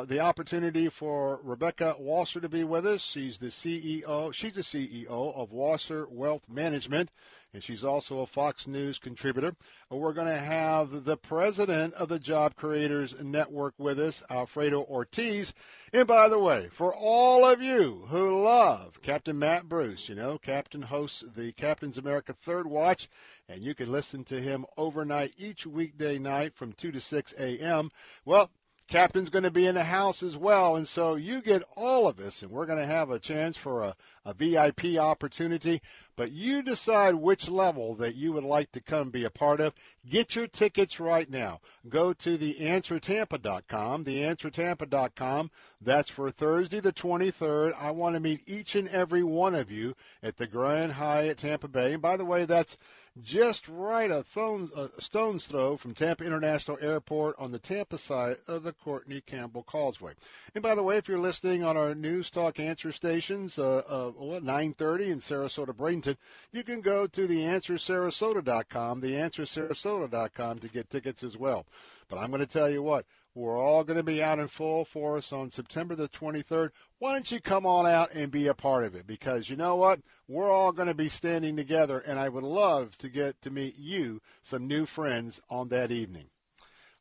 [0.09, 3.03] the opportunity for Rebecca Walser to be with us.
[3.03, 4.33] She's the CEO.
[4.33, 7.11] She's the CEO of Walser Wealth Management.
[7.55, 9.55] And she's also a Fox News contributor.
[9.89, 15.55] We're going to have the president of the Job Creators Network with us, Alfredo Ortiz.
[15.93, 20.37] And by the way, for all of you who love Captain Matt Bruce, you know,
[20.37, 23.09] Captain hosts the Captain's America Third Watch,
[23.49, 27.91] and you can listen to him overnight each weekday night from 2 to 6 a.m.
[28.25, 28.51] Well,
[28.87, 30.77] Captain's going to be in the house as well.
[30.77, 33.83] And so you get all of us, and we're going to have a chance for
[33.83, 35.81] a, a VIP opportunity.
[36.17, 39.75] But you decide which level that you would like to come be a part of.
[40.09, 41.61] Get your tickets right now.
[41.89, 45.51] Go to theanswertampa.com, theanswertampa.com.
[45.81, 47.73] That's for Thursday the 23rd.
[47.81, 51.69] I want to meet each and every one of you at the Grand Hyatt Tampa
[51.69, 51.95] Bay.
[51.95, 52.77] And by the way, that's
[53.23, 58.37] just right a, thone, a stone's throw from Tampa International Airport on the Tampa side
[58.49, 60.15] of the Courtney Campbell Causeway.
[60.55, 64.11] And by the way, if you're listening on our News Talk answer stations, uh, uh,
[64.11, 66.17] what, 930 in Sarasota, Bradenton,
[66.53, 71.67] you can go to theanswersarasota.com, theanswersarasota.com to get tickets as well.
[72.09, 74.85] But I'm going to tell you what, we're all going to be out in full
[74.85, 76.71] force on September the 23rd.
[76.99, 79.07] Why don't you come on out and be a part of it?
[79.07, 80.01] Because you know what?
[80.29, 83.77] We're all going to be standing together, and I would love to get to meet
[83.77, 86.27] you, some new friends, on that evening.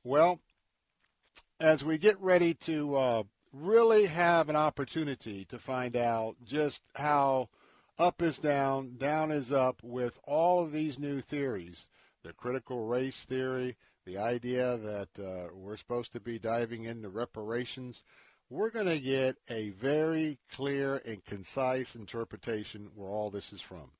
[0.03, 0.39] Well,
[1.59, 3.23] as we get ready to uh,
[3.53, 7.49] really have an opportunity to find out just how
[7.99, 11.87] up is down, down is up with all of these new theories,
[12.23, 18.03] the critical race theory, the idea that uh, we're supposed to be diving into reparations,
[18.49, 23.91] we're going to get a very clear and concise interpretation where all this is from.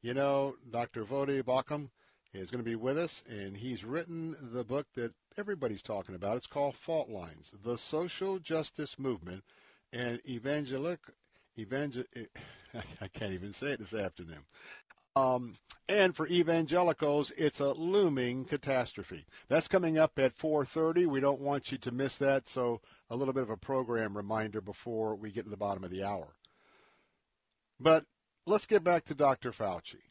[0.00, 1.04] You know, Dr.
[1.04, 1.90] Voddie Baucham
[2.32, 6.36] is going to be with us, and he's written the book that everybody's talking about.
[6.36, 9.42] It's called Fault Lines, The Social Justice Movement
[9.92, 10.98] and Evangelic,
[11.58, 12.04] evangel,
[13.00, 14.44] I can't even say it this afternoon.
[15.16, 15.56] Um,
[15.88, 19.24] and for evangelicals, it's a looming catastrophe.
[19.48, 21.06] That's coming up at 4:30.
[21.06, 22.46] We don't want you to miss that.
[22.46, 25.90] So a little bit of a program reminder before we get to the bottom of
[25.90, 26.36] the hour.
[27.80, 28.04] But
[28.46, 29.50] let's get back to Dr.
[29.50, 30.02] Fauci.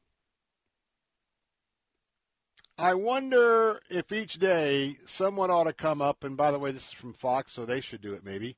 [2.80, 6.88] I wonder if each day someone ought to come up, and by the way, this
[6.88, 8.56] is from Fox, so they should do it maybe.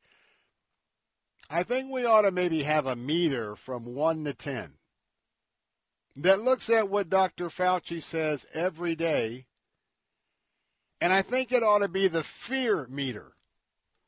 [1.50, 4.79] I think we ought to maybe have a meter from 1 to 10
[6.16, 7.50] that looks at what Dr.
[7.50, 9.46] Fauci says every day,
[11.02, 13.34] and I think it ought to be the fear meter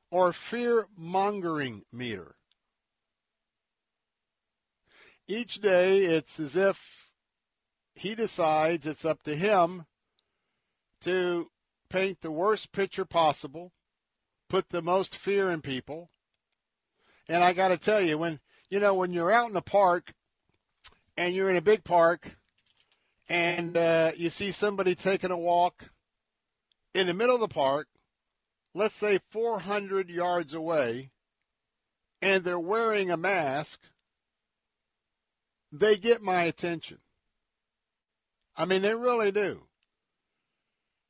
[0.09, 2.35] or fear mongering meter.
[5.27, 7.09] Each day, it's as if
[7.95, 9.85] he decides it's up to him
[11.01, 11.49] to
[11.89, 13.71] paint the worst picture possible,
[14.49, 16.09] put the most fear in people.
[17.29, 20.13] And I got to tell you, when you know when you're out in the park
[21.17, 22.37] and you're in a big park
[23.29, 25.91] and uh, you see somebody taking a walk
[26.93, 27.87] in the middle of the park,
[28.73, 31.11] let's say 400 yards away,
[32.21, 33.79] and they're wearing a mask,
[35.71, 36.99] they get my attention.
[38.55, 39.63] I mean, they really do.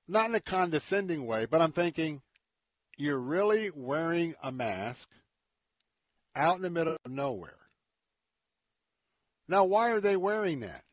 [0.08, 2.22] Not in a condescending way, but I'm thinking,
[2.98, 5.10] you're really wearing a mask
[6.36, 7.61] out in the middle of nowhere.
[9.52, 10.86] Now, why are they wearing that?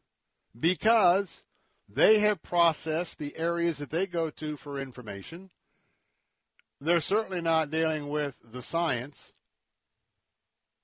[0.58, 1.44] Because
[1.88, 5.50] they have processed the areas that they go to for information.
[6.80, 9.32] They're certainly not dealing with the science.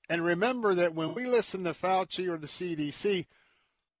[0.07, 3.25] And remember that when we listen to Fauci or the CDC,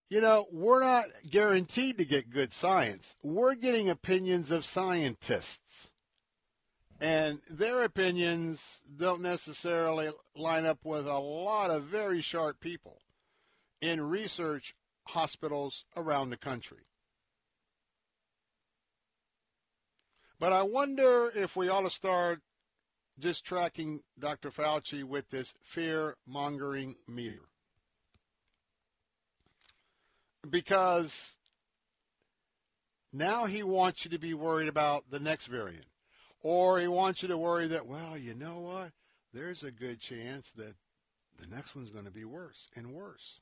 [0.09, 3.17] you know, we're not guaranteed to get good science.
[3.23, 5.91] We're getting opinions of scientists.
[7.01, 13.01] And their opinions don't necessarily line up with a lot of very sharp people
[13.85, 14.75] in research
[15.07, 16.87] hospitals around the country.
[20.39, 22.41] But I wonder if we ought to start
[23.19, 24.49] just tracking Dr.
[24.49, 27.47] Fauci with this fear mongering meter.
[30.49, 31.37] Because
[33.13, 35.85] now he wants you to be worried about the next variant.
[36.41, 38.91] Or he wants you to worry that, well, you know what?
[39.33, 40.75] There's a good chance that
[41.39, 43.39] the next one's going to be worse and worse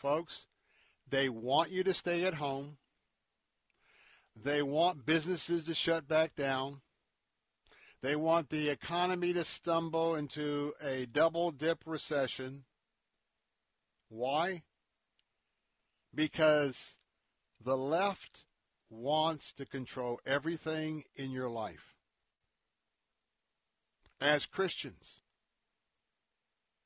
[0.00, 0.46] folks.
[1.08, 2.78] They want you to stay at home.
[4.42, 6.80] They want businesses to shut back down.
[8.02, 12.64] They want the economy to stumble into a double dip recession.
[14.08, 14.62] Why?
[16.14, 16.96] Because
[17.62, 18.44] the left
[18.88, 21.94] wants to control everything in your life.
[24.20, 25.20] As Christians,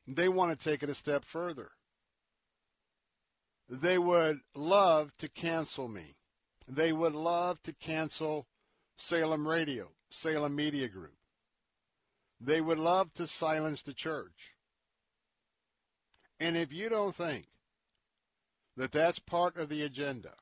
[0.06, 1.70] they want to take it a step further.
[3.68, 6.16] They would love to cancel me.
[6.68, 8.46] They would love to cancel
[8.96, 11.16] Salem Radio, Salem Media Group.
[12.40, 14.54] They would love to silence the church.
[16.40, 17.46] And if you don't think
[18.76, 20.34] that that's part of the agenda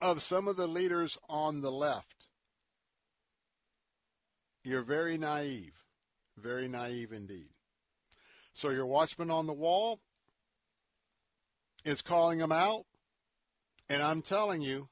[0.00, 2.28] of some of the leaders on the left,
[4.62, 5.72] you're very naive.
[6.36, 7.50] Very naive indeed.
[8.52, 10.00] So your watchman on the wall
[11.84, 12.84] is calling them out.
[13.88, 14.88] And I'm telling you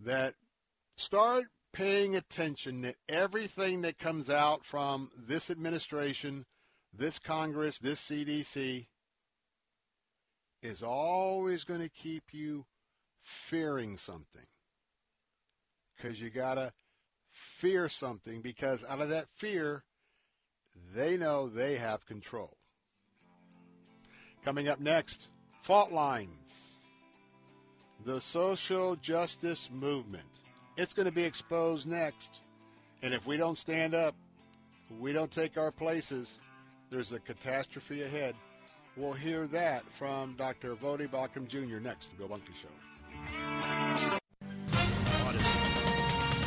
[0.00, 0.34] that
[0.96, 6.46] start paying attention to everything that comes out from this administration,
[6.92, 8.86] this Congress, this CDC
[10.62, 12.64] is always going to keep you
[13.22, 14.46] fearing something.
[15.96, 16.72] Because you got to
[17.30, 19.84] fear something because out of that fear,
[20.94, 22.56] they know they have control.
[24.44, 25.28] Coming up next,
[25.66, 26.76] fault lines.
[28.04, 30.22] The social justice movement.
[30.76, 32.38] It's going to be exposed next.
[33.02, 34.14] And if we don't stand up,
[35.00, 36.38] we don't take our places,
[36.88, 38.36] there's a catastrophe ahead.
[38.96, 40.76] We'll hear that from Dr.
[40.76, 41.80] Voddie Baucham Jr.
[41.80, 42.68] next, the Bill Bunkley Show.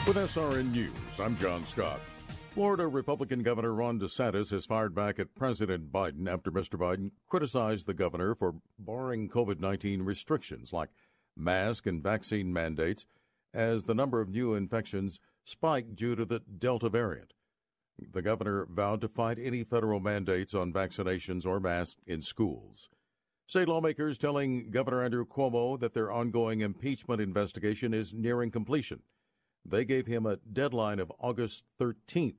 [0.08, 2.00] With SRN News, I'm John Scott.
[2.60, 6.78] Florida Republican Governor Ron DeSantis has fired back at President Biden after Mr.
[6.78, 10.90] Biden criticized the governor for barring COVID 19 restrictions like
[11.38, 13.06] mask and vaccine mandates
[13.54, 17.32] as the number of new infections spiked due to the Delta variant.
[17.98, 22.90] The governor vowed to fight any federal mandates on vaccinations or masks in schools.
[23.48, 29.04] State lawmakers telling Governor Andrew Cuomo that their ongoing impeachment investigation is nearing completion.
[29.64, 32.36] They gave him a deadline of August 13th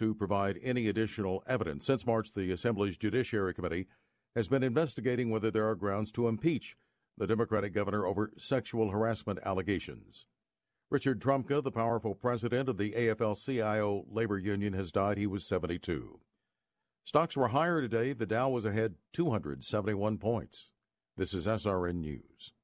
[0.00, 1.84] to provide any additional evidence.
[1.84, 3.86] Since March, the Assembly's Judiciary Committee
[4.34, 6.74] has been investigating whether there are grounds to impeach
[7.18, 10.24] the Democratic governor over sexual harassment allegations.
[10.88, 15.18] Richard Trumka, the powerful president of the AFL CIO labor union, has died.
[15.18, 16.18] He was 72.
[17.04, 18.14] Stocks were higher today.
[18.14, 20.70] The Dow was ahead 271 points.
[21.18, 22.54] This is SRN News.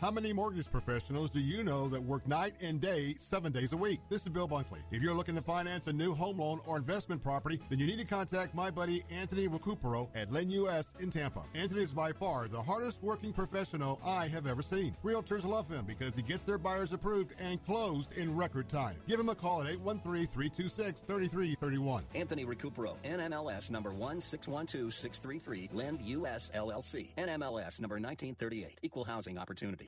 [0.00, 3.76] How many mortgage professionals do you know that work night and day, seven days a
[3.76, 3.98] week?
[4.08, 4.78] This is Bill Bunkley.
[4.92, 7.98] If you're looking to finance a new home loan or investment property, then you need
[7.98, 11.42] to contact my buddy Anthony Recupero at Lend US in Tampa.
[11.52, 14.94] Anthony is by far the hardest working professional I have ever seen.
[15.02, 18.94] Realtors love him because he gets their buyers approved and closed in record time.
[19.08, 22.02] Give him a call at 813-326-3331.
[22.14, 29.87] Anthony Recupero, NMLS number 1612633, Lend US LLC, NMLS number 1938, Equal Housing Opportunity.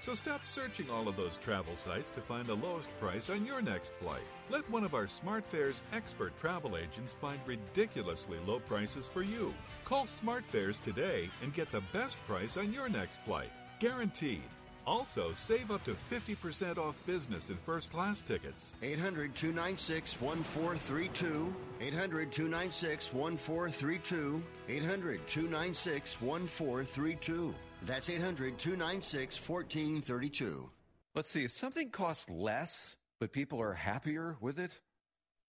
[0.00, 3.60] So stop searching all of those travel sites to find the lowest price on your
[3.60, 4.22] next flight.
[4.50, 9.52] Let one of our SmartFares expert travel agents find ridiculously low prices for you.
[9.84, 13.50] Call SmartFares today and get the best price on your next flight.
[13.80, 14.42] Guaranteed.
[14.86, 18.74] Also, save up to 50% off business and first class tickets.
[18.82, 21.54] 800 296 1432.
[21.80, 24.42] 800 296 1432.
[24.68, 27.54] 800 296 1432.
[27.82, 30.70] That's 800 296 1432.
[31.14, 34.72] Let's see, if something costs less, but people are happier with it,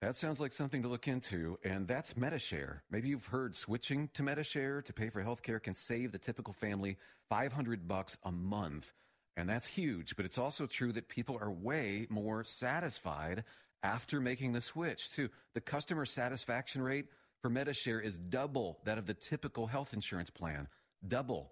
[0.02, 2.84] that sounds like something to look into, and that's Medi-Share.
[2.92, 6.98] Maybe you've heard switching to Medi-Share to pay for healthcare can save the typical family
[7.30, 8.94] 500 bucks a month.
[9.36, 13.44] And that's huge, but it's also true that people are way more satisfied
[13.82, 15.30] after making the switch, too.
[15.56, 17.08] The customer satisfaction rate
[17.42, 20.68] for Medi-Share is double that of the typical health insurance plan.
[21.08, 21.52] Double.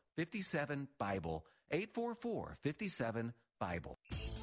[0.15, 1.43] 57 Bible.
[1.69, 3.97] 844 57 Bible.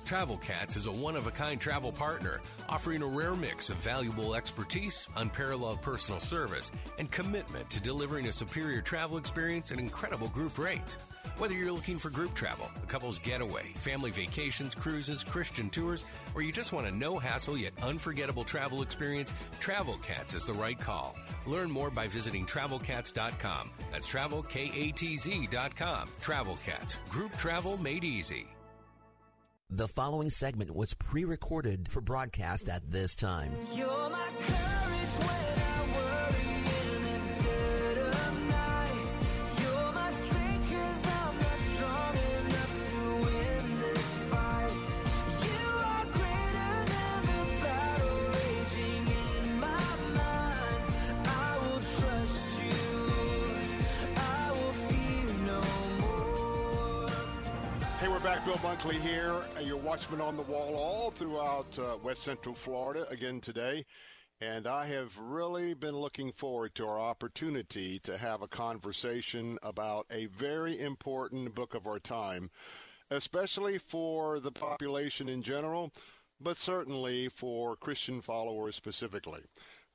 [0.09, 3.77] Travel Katz is a one of a kind travel partner, offering a rare mix of
[3.77, 10.29] valuable expertise, unparalleled personal service, and commitment to delivering a superior travel experience at incredible
[10.29, 10.97] group rates.
[11.37, 16.41] Whether you're looking for group travel, a couple's getaway, family vacations, cruises, Christian tours, or
[16.41, 20.81] you just want a no hassle yet unforgettable travel experience, Travel Katz is the right
[20.81, 21.17] call.
[21.47, 23.71] Learn more by visiting travelkatz.com.
[23.93, 26.09] That's travelkatz.com.
[26.19, 28.47] Travel Katz, group travel made easy.
[29.71, 33.53] The following segment was pre recorded for broadcast at this time.
[58.29, 58.45] Back.
[58.45, 63.07] Bill Bunkley here, uh, your watchman on the wall all throughout uh, West Central Florida
[63.09, 63.87] again today.
[64.43, 70.05] And I have really been looking forward to our opportunity to have a conversation about
[70.11, 72.51] a very important book of our time,
[73.11, 75.91] especially for the population in general,
[76.39, 79.41] but certainly for Christian followers specifically.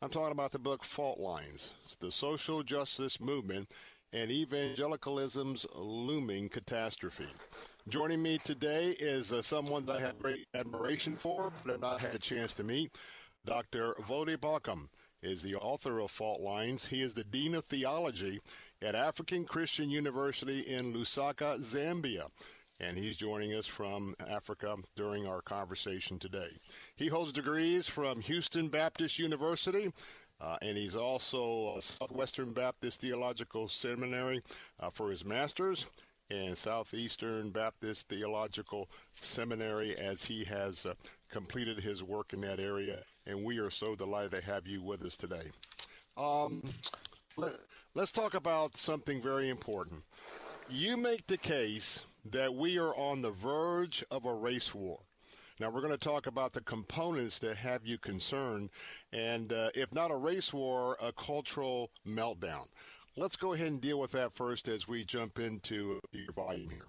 [0.01, 1.69] I'm talking about the book Fault Lines,
[1.99, 3.71] the social justice movement
[4.11, 7.27] and evangelicalism's looming catastrophe.
[7.89, 11.99] Joining me today is uh, someone that I have great admiration for, but have not
[11.99, 12.95] had a chance to meet.
[13.45, 13.95] Dr.
[14.07, 14.87] Voddie Baucham
[15.21, 16.85] is the author of Fault Lines.
[16.85, 18.39] He is the Dean of Theology
[18.81, 22.29] at African Christian University in Lusaka, Zambia.
[22.79, 26.57] And he's joining us from Africa during our conversation today.
[26.95, 29.91] He holds degrees from Houston Baptist University,
[30.39, 34.41] uh, and he's also Southwestern Baptist Theological Seminary
[34.79, 35.85] uh, for his master's
[36.29, 38.89] and Southeastern Baptist Theological
[39.19, 40.93] Seminary as he has uh,
[41.29, 42.99] completed his work in that area.
[43.25, 45.51] And we are so delighted to have you with us today.
[46.17, 46.63] Um,
[47.37, 47.53] let,
[47.95, 50.03] let's talk about something very important.
[50.69, 54.99] You make the case that we are on the verge of a race war.
[55.59, 58.69] Now, we're going to talk about the components that have you concerned,
[59.11, 62.65] and uh, if not a race war, a cultural meltdown.
[63.15, 66.87] Let's go ahead and deal with that first as we jump into your volume here.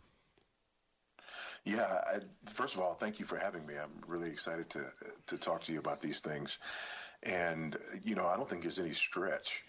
[1.64, 3.74] Yeah, I, first of all, thank you for having me.
[3.76, 4.90] I'm really excited to
[5.28, 6.58] to talk to you about these things.
[7.22, 9.64] And you know, I don't think there's any stretch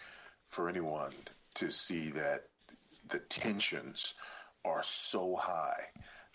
[0.48, 1.14] for anyone
[1.56, 2.44] to see that
[3.10, 4.14] the tensions
[4.64, 5.84] are so high,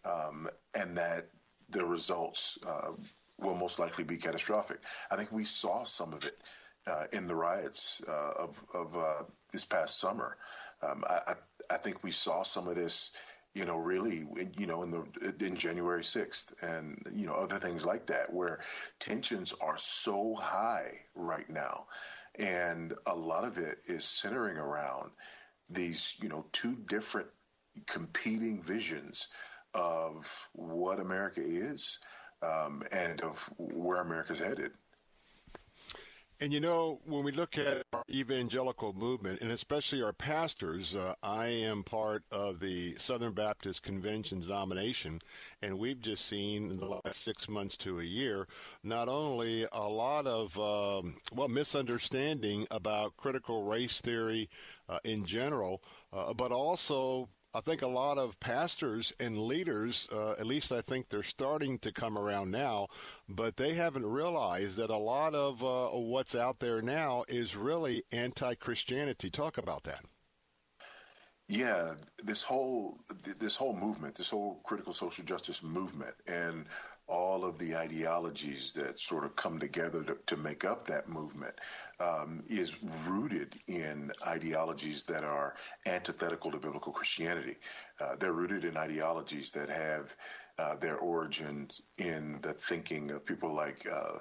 [0.04, 1.28] um, and that
[1.70, 2.92] the results uh,
[3.38, 4.78] will most likely be catastrophic.
[5.10, 6.38] I think we saw some of it
[6.86, 10.36] uh, in the riots uh, of of uh, this past summer.
[10.82, 11.34] Um, I,
[11.70, 13.12] I think we saw some of this,
[13.54, 14.26] you know, really,
[14.56, 18.60] you know, in the in January sixth, and you know, other things like that, where
[18.98, 21.86] tensions are so high right now,
[22.38, 25.10] and a lot of it is centering around
[25.68, 27.28] these, you know, two different
[27.86, 29.28] competing visions
[29.74, 31.98] of what America is
[32.42, 34.72] um, and of where America's headed.
[36.42, 41.14] And you know, when we look at our evangelical movement, and especially our pastors, uh,
[41.22, 45.20] I am part of the Southern Baptist Convention denomination,
[45.60, 48.48] and we've just seen in the last six months to a year
[48.82, 54.48] not only a lot of um, well misunderstanding about critical race theory
[54.88, 60.32] uh, in general, uh, but also I think a lot of pastors and leaders, uh,
[60.32, 62.86] at least I think they're starting to come around now,
[63.28, 68.04] but they haven't realized that a lot of uh, what's out there now is really
[68.12, 69.30] anti Christianity.
[69.30, 70.04] Talk about that.
[71.48, 72.96] Yeah, this whole
[73.40, 76.66] this whole movement, this whole critical social justice movement, and
[77.10, 81.54] all of the ideologies that sort of come together to, to make up that movement
[81.98, 82.76] um, is
[83.06, 85.54] rooted in ideologies that are
[85.86, 87.56] antithetical to biblical Christianity.
[88.00, 90.14] Uh, they're rooted in ideologies that have
[90.58, 94.18] uh, their origins in the thinking of people like uh,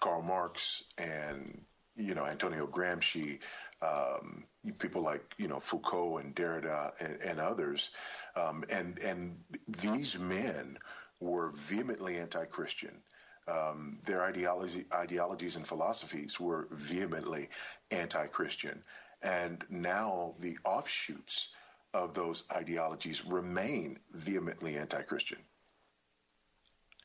[0.00, 1.60] Karl Marx and
[1.96, 3.40] you know Antonio Gramsci,
[3.82, 4.44] um,
[4.78, 7.90] people like you know Foucault and Derrida and, and others,
[8.36, 10.78] um, and and these men
[11.20, 13.02] were vehemently anti-Christian.
[13.46, 17.48] Um, their ideology, ideologies and philosophies were vehemently
[17.90, 18.82] anti-Christian,
[19.22, 21.48] and now the offshoots
[21.94, 25.38] of those ideologies remain vehemently anti-Christian.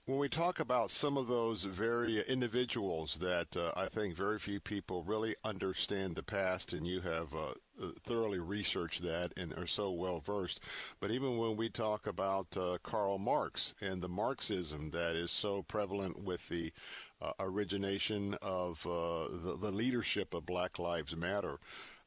[0.06, 4.60] When we talk about some of those very individuals that uh, I think very few
[4.60, 9.66] people really understand the past, and you have uh, uh thoroughly researched that and are
[9.66, 10.60] so well versed.
[11.00, 15.64] But even when we talk about uh, Karl Marx and the Marxism that is so
[15.64, 16.74] prevalent with the
[17.22, 21.60] uh, origination of uh, the, the leadership of Black Lives Matter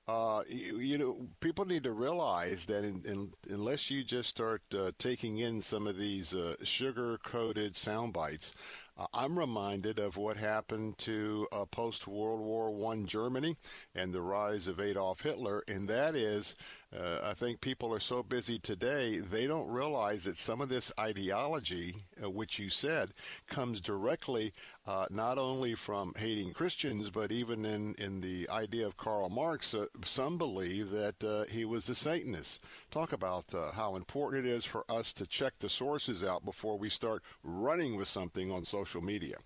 [0.09, 4.63] uh, you, you, know, people need to realize that in, in, unless you just start
[4.73, 8.53] uh, taking in some of these uh, sugar-coated sound bites,
[8.97, 13.57] uh, I'm reminded of what happened to uh, post World War One Germany
[13.97, 16.55] and the rise of Adolf Hitler, and that is,
[16.93, 20.93] uh, I think people are so busy today they don't realize that some of this
[21.01, 23.13] ideology, uh, which you said,
[23.49, 24.53] comes directly
[24.87, 29.75] uh, not only from hating Christians, but even in in the idea of Karl Marx.
[29.75, 32.63] Uh, some believe that he was a Satanist.
[32.91, 36.89] Talk about how important it is for us to check the sources out before we
[36.89, 39.37] start running with something on social media.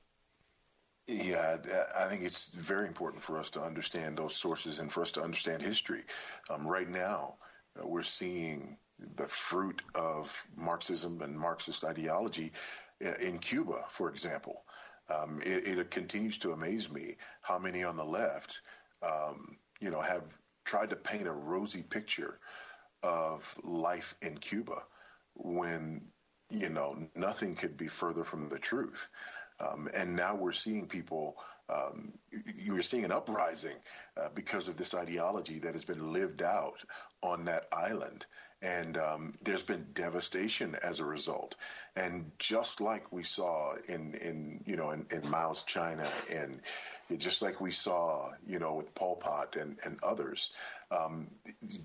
[1.07, 1.57] Yeah,
[1.99, 5.23] I think it's very important for us to understand those sources and for us to
[5.23, 6.03] understand history.
[6.49, 7.35] Um, right now,
[7.79, 8.77] uh, we're seeing
[9.17, 12.53] the fruit of Marxism and Marxist ideology
[13.05, 14.63] uh, in Cuba, for example.
[15.09, 18.61] Um, it, it, continues to amaze me how many on the left,
[19.03, 20.23] um, you know, have
[20.65, 22.39] tried to paint a rosy picture
[23.03, 24.83] of life in Cuba
[25.35, 26.03] when,
[26.51, 29.09] you know, nothing could be further from the truth.
[29.61, 31.37] Um, and now we're seeing people,
[31.69, 32.13] um,
[32.55, 33.77] you're seeing an uprising
[34.17, 36.83] uh, because of this ideology that has been lived out
[37.23, 38.27] on that island.
[38.63, 41.55] And um, there's been devastation as a result.
[41.97, 46.61] And just like we saw in, in you know, in, in Mao's China and
[47.19, 50.53] just like we saw, you know, with Pol Pot and, and others,
[50.91, 51.29] um,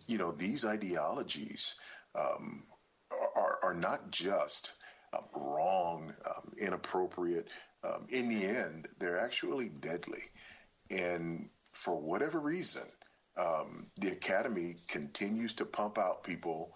[0.08, 1.76] you know, these ideologies
[2.14, 2.64] um,
[3.36, 4.74] are, are not just–
[5.16, 7.52] um, wrong, um, inappropriate.
[7.86, 10.24] Um, in the end, they're actually deadly.
[10.90, 12.84] And for whatever reason,
[13.38, 16.76] um, the academy continues to pump out people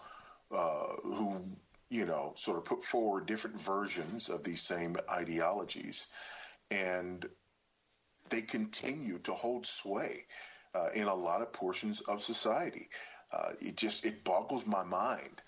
[0.54, 1.40] uh, who,
[1.88, 6.06] you know, sort of put forward different versions of these same ideologies.
[6.70, 7.26] And
[8.28, 10.24] they continue to hold sway
[10.74, 12.88] uh, in a lot of portions of society.
[13.32, 15.40] Uh, it just it boggles my mind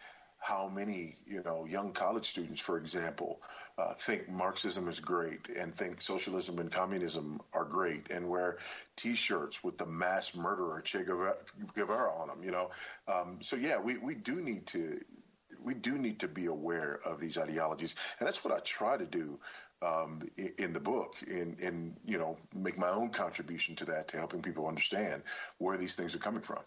[0.43, 3.41] how many you know young college students, for example,
[3.79, 8.59] uh, think Marxism is great and think socialism and communism are great, and wear
[8.97, 12.43] T-shirts with the mass murderer Che Guevara on them.
[12.43, 12.71] You know,
[13.07, 15.01] um, so yeah, we we do need to
[15.63, 19.07] we do need to be aware of these ideologies, and that's what I try to
[19.07, 19.39] do
[19.81, 24.09] um, in, in, the book, and in you know make my own contribution to that,
[24.09, 25.23] to helping people understand
[25.59, 26.63] where these things are coming from.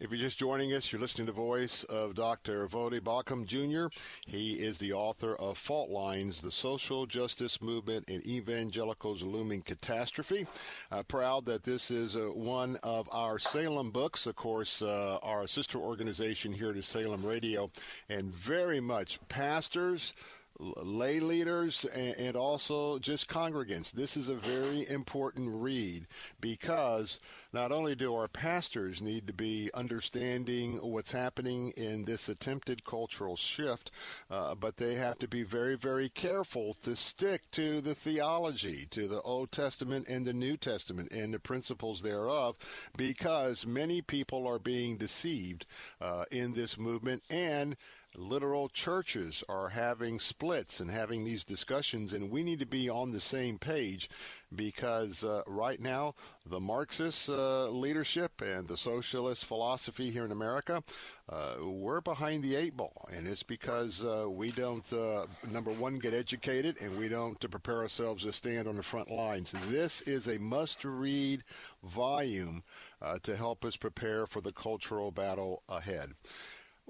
[0.00, 2.66] If you're just joining us, you're listening to the voice of Dr.
[2.66, 3.94] Voddie Baucham Jr.
[4.26, 10.46] He is the author of Fault Lines, The Social Justice Movement and Evangelicals Looming Catastrophe.
[10.90, 15.46] Uh, proud that this is uh, one of our Salem books, of course, uh, our
[15.46, 17.70] sister organization here to Salem Radio,
[18.08, 20.14] and very much pastors,
[20.60, 23.90] lay leaders and, also just congregants.
[23.90, 26.06] This is a very important read
[26.40, 27.18] because
[27.52, 33.36] not only do our pastors need to be understanding what's happening in this attempted cultural
[33.36, 33.90] shift,
[34.30, 39.08] uh, but they have to be very, very careful to stick to the theology, to
[39.08, 42.56] the Old Testament and the New Testament and the principles thereof,
[42.96, 45.66] because many people are being deceived
[46.00, 47.76] uh, in this movement and
[48.16, 53.10] literal churches are having splits and having these discussions, and we need to be on
[53.10, 54.10] the same page
[54.54, 56.14] because uh, right now
[56.46, 60.82] the Marxist uh, leadership and the socialist philosophy here in America,
[61.28, 65.98] uh, we're behind the eight ball, and it's because uh, we don't, uh, number one,
[65.98, 69.54] get educated, and we don't to prepare ourselves to stand on the front lines.
[69.68, 71.44] This is a must-read
[71.84, 72.64] volume
[73.00, 76.10] uh, to help us prepare for the cultural battle ahead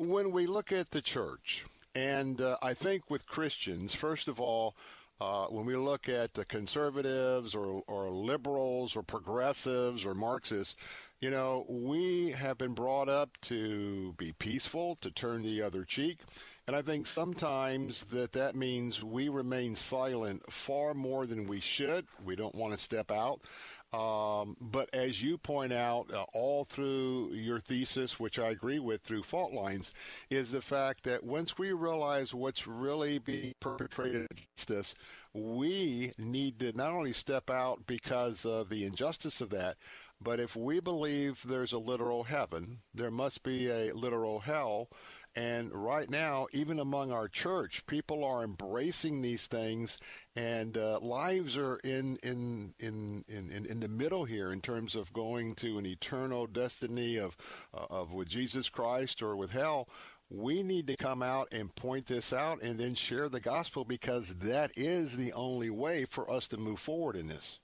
[0.01, 4.75] when we look at the church, and uh, I think with Christians, first of all,
[5.21, 10.75] uh, when we look at the conservatives or, or liberals or progressives or Marxists,
[11.21, 16.21] you know, we have been brought up to be peaceful, to turn the other cheek.
[16.67, 22.07] And I think sometimes that that means we remain silent far more than we should.
[22.25, 23.43] We don't want to step out.
[23.93, 29.03] Um, but as you point out, uh, all through your thesis, which I agree with
[29.03, 29.91] through fault lines,
[30.31, 34.95] is the fact that once we realize what's really being perpetrated against us,
[35.35, 39.77] we need to not only step out because of the injustice of that,
[40.23, 44.89] but if we believe there's a literal heaven, there must be a literal hell.
[45.37, 49.99] And right now, even among our church, people are embracing these things,
[50.35, 55.13] and uh, lives are in in, in in in the middle here in terms of
[55.13, 57.37] going to an eternal destiny of
[57.73, 59.89] uh, of with Jesus Christ or with hell
[60.31, 64.33] we need to come out and point this out and then share the gospel because
[64.37, 67.59] that is the only way for us to move forward in this.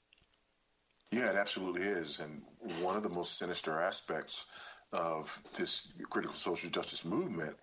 [1.13, 2.19] Yeah, it absolutely is.
[2.19, 2.43] And
[2.83, 4.47] one of the most sinister aspects
[4.97, 7.57] of this critical social justice movement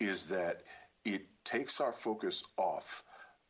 [0.00, 0.62] is that
[1.04, 3.02] it takes our focus off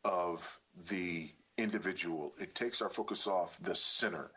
[0.03, 0.57] of
[0.89, 4.31] the individual, it takes our focus off the sinner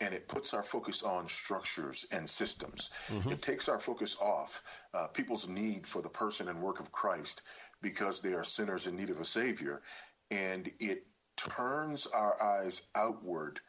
[0.00, 2.90] and it puts our focus on structures and systems.
[3.08, 3.30] Mm-hmm.
[3.32, 4.62] It takes our focus off
[4.94, 7.42] uh, people's need for the person and work of Christ
[7.82, 9.82] because they are sinners in need of a Savior,
[10.30, 11.06] and it
[11.36, 13.60] turns our eyes outward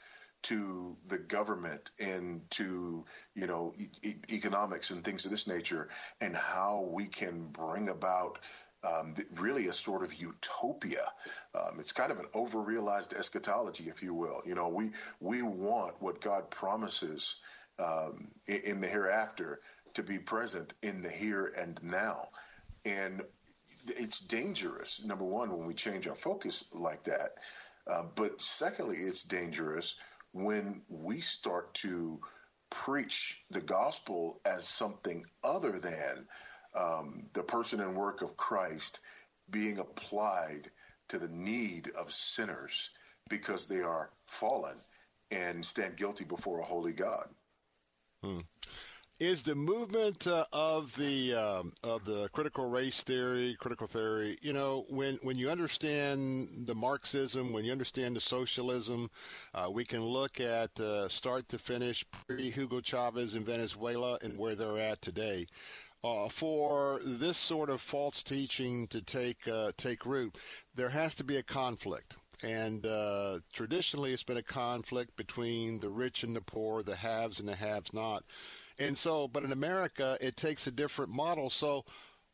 [0.44, 3.06] to the government and to
[3.36, 3.74] you know
[4.04, 5.90] e- economics and things of this nature
[6.20, 8.40] and how we can bring about
[8.84, 11.06] um, really a sort of utopia.
[11.54, 14.42] Um, it's kind of an overrealized eschatology, if you will.
[14.46, 17.38] You know, we we want what God promises
[17.80, 19.60] um, in, the hereafter
[19.94, 22.30] to be present in the here and now,
[22.86, 23.22] and
[23.88, 25.04] it's dangerous.
[25.04, 27.36] Number one, when we change our focus like that,
[27.88, 29.96] uh, but secondly, it's dangerous
[30.34, 32.20] when we start to
[32.70, 36.26] preach the gospel as something other than
[36.74, 39.02] um, the person and work of Christ
[39.50, 40.72] being applied
[41.10, 42.92] to the need of sinners
[43.30, 44.78] because they are fallen
[45.30, 47.28] and stand guilty before a holy God.
[48.24, 48.40] Hmm.
[49.22, 54.52] Is the movement uh, of the um, of the critical race theory, critical theory, you
[54.52, 59.12] know, when when you understand the Marxism, when you understand the socialism,
[59.54, 64.36] uh, we can look at uh, start to finish pre Hugo Chavez in Venezuela and
[64.40, 65.46] where they're at today
[66.04, 70.40] uh, for this sort of false teaching to take uh, take root,
[70.74, 72.16] there has to be a conflict.
[72.44, 77.40] And uh, traditionally, it's been a conflict between the rich and the poor, the haves
[77.40, 78.24] and the haves not.
[78.80, 81.50] And so, but in America, it takes a different model.
[81.50, 81.86] So,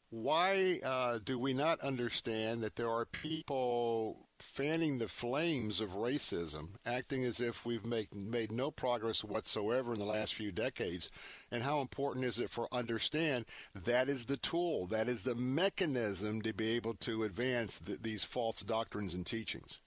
[0.10, 6.70] why uh, do we not understand that there are people fanning the flames of racism,
[6.86, 11.10] acting as if we've make, made no progress whatsoever in the last few decades?
[11.52, 13.46] And how important is it for understand
[13.76, 18.24] that is the tool, that is the mechanism to be able to advance the, these
[18.24, 19.80] false doctrines and teachings?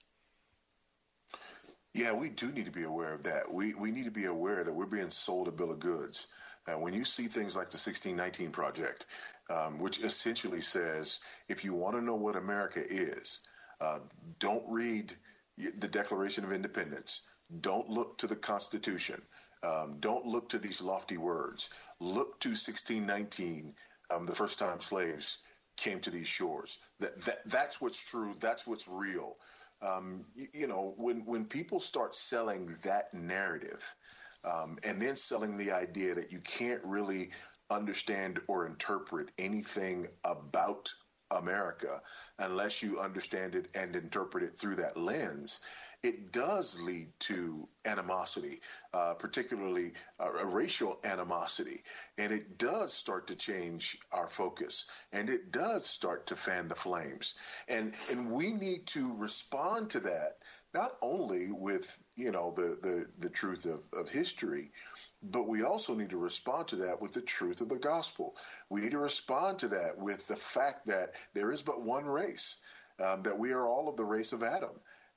[1.93, 3.51] Yeah, we do need to be aware of that.
[3.51, 6.27] We we need to be aware that we're being sold a bill of goods.
[6.67, 9.07] Uh, when you see things like the 1619 Project,
[9.49, 11.19] um, which essentially says
[11.49, 13.41] if you want to know what America is,
[13.81, 13.99] uh,
[14.39, 15.13] don't read
[15.57, 17.23] the Declaration of Independence.
[17.59, 19.21] Don't look to the Constitution.
[19.63, 21.69] Um, don't look to these lofty words.
[21.99, 23.75] Look to 1619,
[24.09, 25.39] um, the first time slaves
[25.77, 26.79] came to these shores.
[26.99, 28.35] That, that that's what's true.
[28.39, 29.35] That's what's real.
[29.81, 33.95] Um, you, you, know, when when people start selling that narrative,
[34.43, 37.31] um, and then selling the idea that you can't really
[37.69, 40.89] understand or interpret anything about
[41.31, 42.01] America
[42.39, 45.61] unless you understand it and interpret it through that lens,
[46.03, 48.59] it does lead to animosity,
[48.93, 51.83] uh, particularly uh, racial animosity.
[52.17, 56.75] And it does start to change our focus and it does start to fan the
[56.75, 57.35] flames.
[57.67, 60.37] And, and we need to respond to that,
[60.73, 64.71] not only with, you know, the, the, the truth of, of history,
[65.21, 68.35] but we also need to respond to that with the truth of the gospel.
[68.69, 72.57] We need to respond to that with the fact that there is but one race,
[72.99, 74.71] um, that we are all of the race of Adam.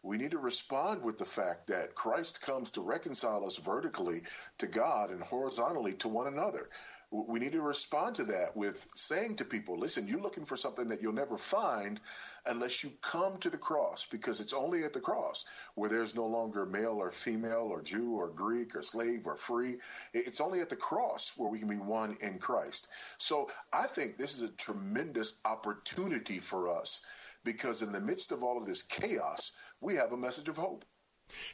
[0.04, 4.22] We need to respond with the fact that Christ comes to reconcile us vertically
[4.58, 6.68] to God and horizontally to one another
[7.14, 10.88] we need to respond to that with saying to people, listen, you're looking for something
[10.88, 12.00] that you'll never find
[12.44, 15.44] unless you come to the cross, because it's only at the cross
[15.76, 19.76] where there's no longer male or female or Jew or Greek or slave or free.
[20.12, 22.88] It's only at the cross where we can be one in Christ.
[23.18, 27.02] So I think this is a tremendous opportunity for us
[27.44, 29.52] because in the midst of all of this chaos,
[29.84, 30.84] we have a message of hope.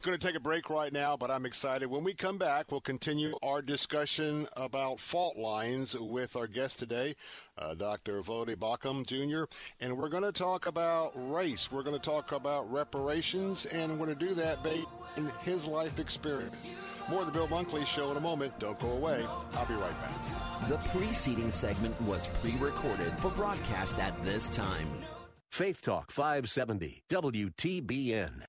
[0.02, 1.89] Going to take a break right now, but I'm excited.
[1.89, 7.15] When we come back, we'll continue our discussion about fault lines with our guest today,
[7.57, 8.20] uh, Dr.
[8.23, 9.44] Voddie Baucham Jr.,
[9.81, 11.70] and we're going to talk about race.
[11.70, 15.66] We're going to talk about reparations, and we're going to do that based on his
[15.66, 16.74] life experience.
[17.09, 18.59] More of the Bill Bunkley Show in a moment.
[18.59, 19.24] Don't go away.
[19.55, 20.69] I'll be right back.
[20.69, 25.05] The preceding segment was pre recorded for broadcast at this time.
[25.51, 28.45] Faith Talk 570, WTBN.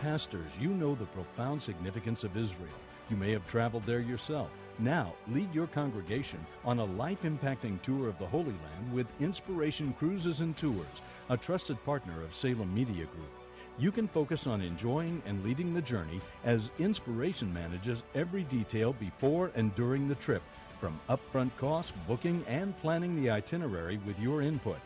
[0.00, 2.72] Pastors, you know the profound significance of Israel.
[3.10, 4.48] You may have traveled there yourself.
[4.78, 9.94] Now, lead your congregation on a life impacting tour of the Holy Land with Inspiration
[9.98, 10.86] Cruises and Tours,
[11.28, 13.30] a trusted partner of Salem Media Group.
[13.78, 19.52] You can focus on enjoying and leading the journey as Inspiration manages every detail before
[19.54, 20.42] and during the trip,
[20.78, 24.78] from upfront costs, booking, and planning the itinerary with your input.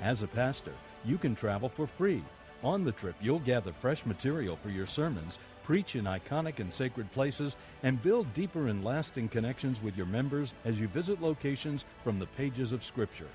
[0.00, 0.72] As a pastor,
[1.04, 2.22] you can travel for free.
[2.62, 7.10] On the trip, you'll gather fresh material for your sermons, preach in iconic and sacred
[7.12, 12.18] places, and build deeper and lasting connections with your members as you visit locations from
[12.18, 13.28] the pages of Scripture.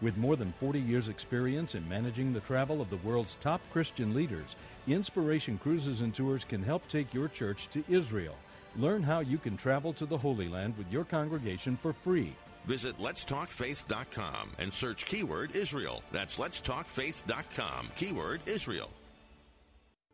[0.00, 4.14] With more than 40 years' experience in managing the travel of the world's top Christian
[4.14, 8.36] leaders, Inspiration Cruises and Tours can help take your church to Israel.
[8.76, 12.34] Learn how you can travel to the Holy Land with your congregation for free.
[12.66, 16.02] Visit letstalkfaith.com and search keyword Israel.
[16.12, 18.90] That's letstalkfaith.com, keyword Israel.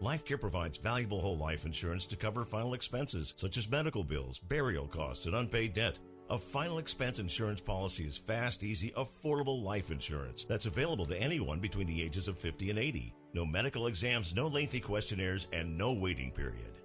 [0.00, 4.86] LifeCare provides valuable whole life insurance to cover final expenses such as medical bills, burial
[4.86, 5.98] costs, and unpaid debt.
[6.30, 11.58] A final expense insurance policy is fast, easy, affordable life insurance that's available to anyone
[11.58, 13.12] between the ages of 50 and 80.
[13.34, 16.77] No medical exams, no lengthy questionnaires, and no waiting period.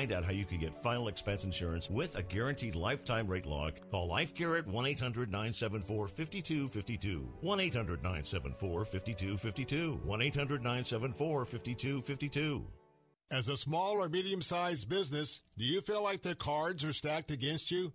[0.00, 3.74] find out how you can get final expense insurance with a guaranteed lifetime rate lock,
[3.90, 7.28] call LifeCare at 1 800 974 5252.
[7.42, 10.00] 1 800 974 5252.
[10.02, 12.66] 1 800 974 5252.
[13.30, 17.30] As a small or medium sized business, do you feel like the cards are stacked
[17.30, 17.92] against you?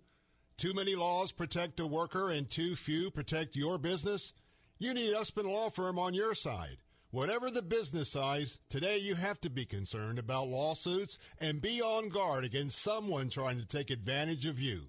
[0.56, 4.32] Too many laws protect a worker and too few protect your business?
[4.78, 6.76] You need Usman Law Firm on your side.
[7.12, 12.08] Whatever the business size, today you have to be concerned about lawsuits and be on
[12.08, 14.88] guard against someone trying to take advantage of you.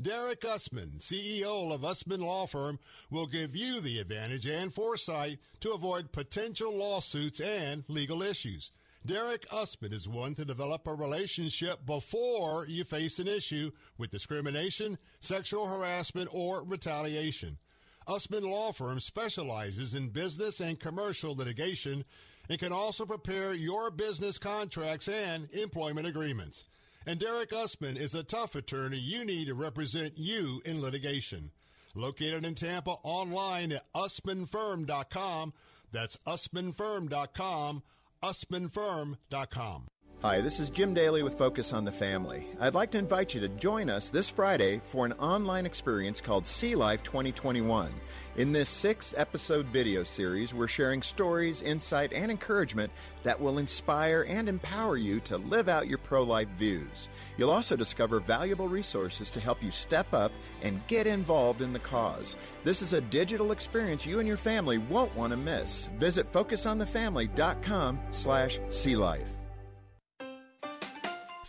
[0.00, 2.78] Derek Usman, CEO of Usman Law Firm,
[3.10, 8.70] will give you the advantage and foresight to avoid potential lawsuits and legal issues.
[9.04, 14.98] Derek Usman is one to develop a relationship before you face an issue with discrimination,
[15.20, 17.58] sexual harassment, or retaliation.
[18.06, 22.04] Usman Law Firm specializes in business and commercial litigation
[22.48, 26.64] and can also prepare your business contracts and employment agreements.
[27.06, 31.50] And Derek Usman is a tough attorney you need to represent you in litigation.
[31.94, 35.52] Located in Tampa online at usmanfirm.com.
[35.92, 37.82] That's usmanfirm.com
[38.22, 39.88] usmanfirm.com.
[40.22, 42.46] Hi, this is Jim Daly with Focus on the Family.
[42.58, 46.46] I'd like to invite you to join us this Friday for an online experience called
[46.46, 47.92] See Life 2021.
[48.36, 52.90] In this six episode video series, we're sharing stories, insight, and encouragement
[53.24, 57.10] that will inspire and empower you to live out your pro life views.
[57.36, 60.32] You'll also discover valuable resources to help you step up
[60.62, 62.36] and get involved in the cause.
[62.64, 65.90] This is a digital experience you and your family won't want to miss.
[65.98, 69.35] Visit focusonthefamily.com slash see life.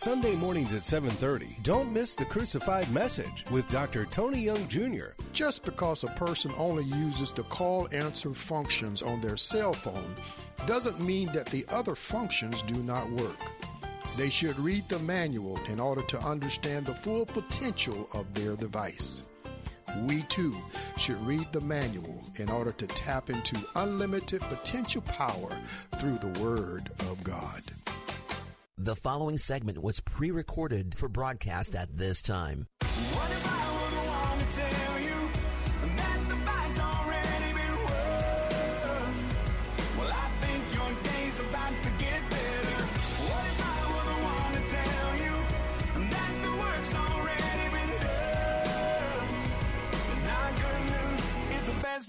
[0.00, 1.60] Sunday mornings at 7:30.
[1.64, 4.04] Don't miss the crucified message with Dr.
[4.04, 5.08] Tony Young Jr.
[5.32, 10.14] Just because a person only uses the call answer functions on their cell phone
[10.66, 13.40] doesn't mean that the other functions do not work.
[14.16, 19.24] They should read the manual in order to understand the full potential of their device.
[20.06, 20.54] We too
[20.96, 25.50] should read the manual in order to tap into unlimited potential power
[25.98, 27.64] through the Word of God.
[28.80, 32.68] The following segment was pre recorded for broadcast at this time.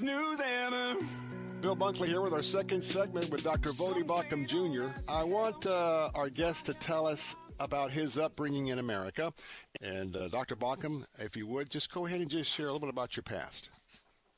[0.01, 1.18] news ever.
[1.61, 3.72] Bill Bunkley here with our second segment with Dr.
[3.72, 4.94] Voddie Baucham Jr.
[5.10, 9.34] I want uh, our guest to tell us about his upbringing in America.
[9.81, 10.56] And uh, Dr.
[10.56, 13.23] Baucham, if you would, just go ahead and just share a little bit about your
[13.23, 13.69] past.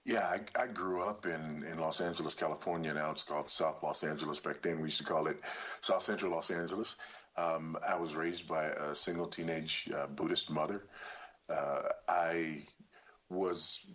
[0.04, 2.92] Yeah, I, I, grew up in, in Los Angeles, California.
[2.92, 4.40] Now it's called South Los Angeles.
[4.40, 5.38] Back then we used to call it
[5.82, 6.98] South Central Los Angeles.
[7.38, 10.86] Um, I was raised by a single teenage uh, Buddhist mother.
[11.48, 12.66] Uh, I
[13.30, 13.86] was,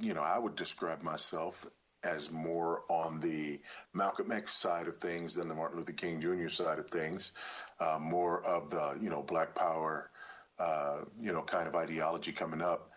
[0.00, 1.66] you know, I would describe myself
[2.04, 3.60] as more on the
[3.94, 6.48] Malcolm X side of things than the Martin Luther King Jr.
[6.48, 7.32] side of things,
[7.80, 10.10] uh, more of the, you know, Black Power,
[10.58, 12.90] uh, you know, kind of ideology coming up.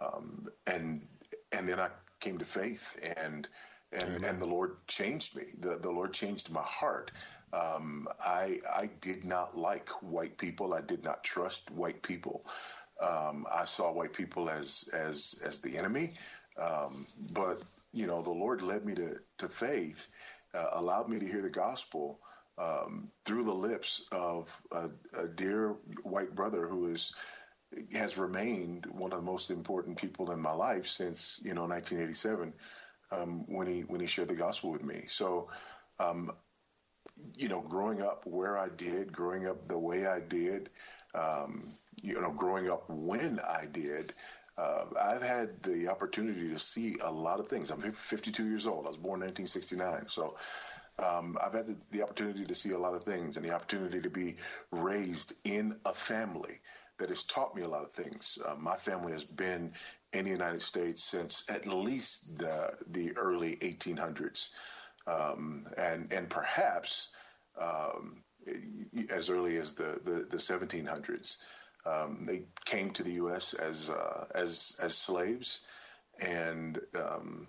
[0.00, 1.06] um, and
[1.52, 1.88] and then I
[2.20, 3.48] came to faith, and
[3.92, 5.44] and and the Lord changed me.
[5.58, 7.12] The the Lord changed my heart.
[7.52, 10.74] Um, I I did not like white people.
[10.74, 12.44] I did not trust white people.
[13.00, 16.14] Um, I saw white people as as as the enemy.
[16.58, 17.62] Um, but
[17.96, 20.10] you know, the Lord led me to to faith,
[20.54, 22.20] uh, allowed me to hear the gospel
[22.58, 27.12] um, through the lips of a, a dear white brother who is
[27.92, 32.54] has remained one of the most important people in my life since you know 1987
[33.10, 35.04] um, when he when he shared the gospel with me.
[35.06, 35.50] So,
[35.98, 36.32] um,
[37.36, 40.70] you know, growing up where I did, growing up the way I did,
[41.14, 44.14] um, you know, growing up when I did.
[44.58, 47.70] Uh, I've had the opportunity to see a lot of things.
[47.70, 48.86] I'm 52 years old.
[48.86, 50.08] I was born in 1969.
[50.08, 50.36] So
[50.98, 54.00] um, I've had the, the, opportunity to see a lot of things and the opportunity
[54.00, 54.36] to be
[54.70, 56.58] raised in a family
[56.98, 58.38] that has taught me a lot of things.
[58.46, 59.72] Uh, my family has been
[60.14, 64.48] in the United States since at least the, the early 1800s,
[65.06, 67.10] um, and and perhaps
[67.60, 68.22] um,
[69.10, 71.36] as early as the, the, the 1700s.
[71.86, 73.54] Um, they came to the U.S.
[73.54, 75.60] as uh, as as slaves,
[76.20, 77.46] and um,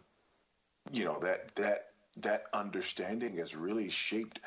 [0.91, 1.87] you know that that
[2.17, 4.39] that understanding has really shaped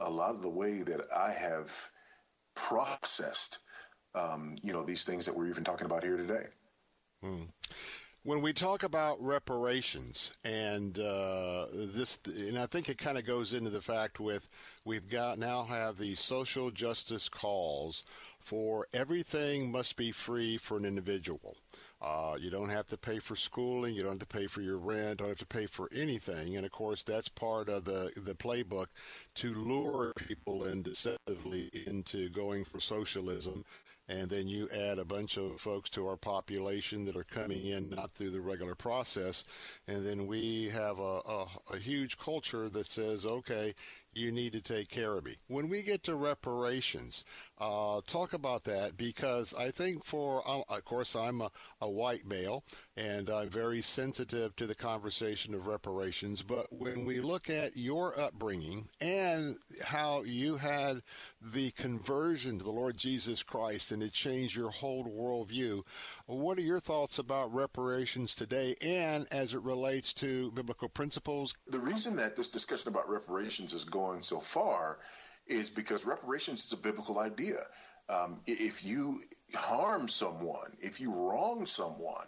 [0.00, 1.70] a lot of the way that I have
[2.54, 3.58] processed,
[4.14, 6.46] um, you know, these things that we're even talking about here today.
[7.22, 7.44] Hmm.
[8.22, 13.52] When we talk about reparations, and uh, this, and I think it kind of goes
[13.52, 14.48] into the fact with
[14.86, 18.02] we've got now have these social justice calls
[18.44, 21.56] for everything must be free for an individual.
[22.02, 23.94] Uh, you don't have to pay for schooling.
[23.94, 25.18] You don't have to pay for your rent.
[25.18, 26.56] Don't have to pay for anything.
[26.56, 28.88] And of course, that's part of the the playbook
[29.36, 33.64] to lure people in deceptively into going for socialism.
[34.06, 37.88] And then you add a bunch of folks to our population that are coming in
[37.88, 39.44] not through the regular process.
[39.88, 43.74] And then we have a, a, a huge culture that says, okay,
[44.12, 45.36] you need to take care of me.
[45.48, 47.24] When we get to reparations,
[47.58, 51.50] uh, talk about that because I think for, uh, of course, I'm a,
[51.80, 52.64] a, white male
[52.96, 56.42] and I'm very sensitive to the conversation of reparations.
[56.42, 61.02] But when we look at your upbringing and how you had
[61.40, 65.82] the conversion to the Lord Jesus Christ and it changed your whole worldview,
[66.26, 71.54] what are your thoughts about reparations today and as it relates to biblical principles?
[71.68, 74.98] The reason that this discussion about reparations is going so far
[75.46, 77.60] is because reparations is a biblical idea.
[78.08, 79.20] Um, if you
[79.54, 82.26] harm someone, if you wrong someone,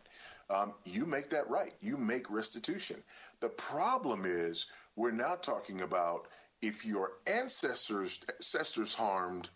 [0.48, 1.72] um, you make that right.
[1.80, 2.96] You make restitution.
[3.40, 6.28] The problem is we're now talking about
[6.62, 9.48] if your ancestors ancestors harmed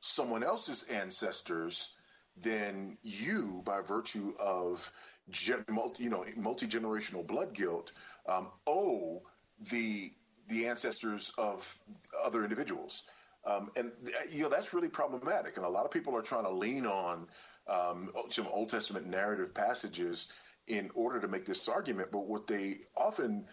[0.00, 1.90] someone else's ancestors,
[2.36, 4.90] then you, by virtue of
[5.30, 7.92] gen, multi, you know multi generational blood guilt,
[8.28, 9.22] um, owe
[9.70, 10.10] the
[10.48, 11.76] the ancestors of
[12.24, 13.04] other individuals.
[13.46, 13.92] Um, and
[14.30, 17.26] you know that's really problematic, and a lot of people are trying to lean on
[17.68, 20.28] um, some Old Testament narrative passages
[20.66, 22.10] in order to make this argument.
[22.10, 23.46] But what they often,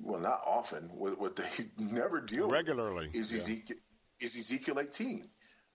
[0.00, 3.38] well, not often, what, what they never deal regularly with is yeah.
[3.38, 3.76] Ezekiel,
[4.20, 5.28] is Ezekiel 18.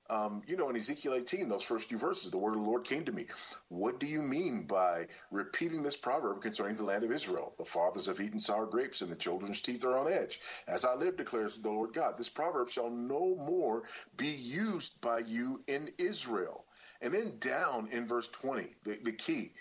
[0.09, 2.85] Um, you know, in Ezekiel 18, those first few verses, the word of the Lord
[2.85, 3.27] came to me.
[3.69, 7.53] What do you mean by repeating this proverb concerning the land of Israel?
[7.57, 10.39] The fathers have eaten sour grapes, and the children's teeth are on edge.
[10.67, 13.83] As I live, declares the Lord God, this proverb shall no more
[14.15, 16.65] be used by you in Israel.
[17.01, 19.51] And then down in verse 20, the, the key,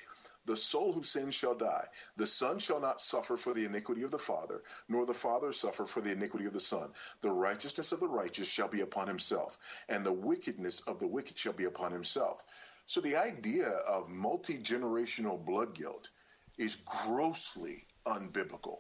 [0.47, 1.87] the soul who sins shall die.
[2.17, 5.85] The Son shall not suffer for the iniquity of the Father, nor the Father suffer
[5.85, 6.91] for the iniquity of the Son.
[7.21, 9.59] The righteousness of the righteous shall be upon himself,
[9.89, 12.43] and the wickedness of the wicked shall be upon himself.
[12.87, 16.11] So the idea of multi generational blood guilt
[16.57, 18.79] is grossly unbiblical.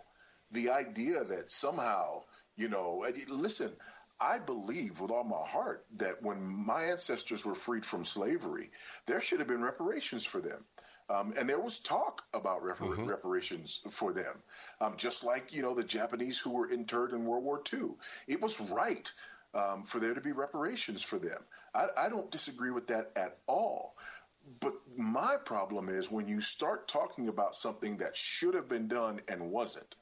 [0.52, 2.22] The idea that somehow,
[2.56, 3.72] you know, listen,
[4.20, 8.70] I believe with all my heart that when my ancestors were freed from slavery,
[9.06, 10.64] there should have been reparations for them.
[11.09, 13.07] Um, and there was talk about repar- mm-hmm.
[13.07, 14.35] reparations for them,
[14.81, 17.91] um, just like you know the Japanese who were interred in World War II.
[18.27, 19.11] It was right
[19.55, 21.39] um, for there to be reparations for them.
[21.74, 23.95] I, I don't disagree with that at all.
[24.61, 29.20] But my problem is when you start talking about something that should have been done
[29.28, 29.97] and wasn't,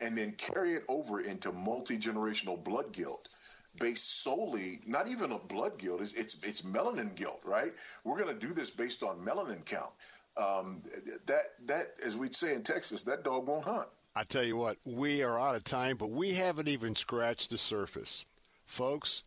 [0.00, 3.28] and then carry it over into multi generational blood guilt
[3.78, 7.72] based solely not even a blood guilt it's it's, it's melanin guilt right
[8.04, 9.90] we're going to do this based on melanin count
[10.36, 10.82] um,
[11.26, 13.88] that that as we'd say in Texas, that dog won't hunt.
[14.14, 17.58] I tell you what, we are out of time, but we haven't even scratched the
[17.58, 18.24] surface,
[18.66, 19.22] folks.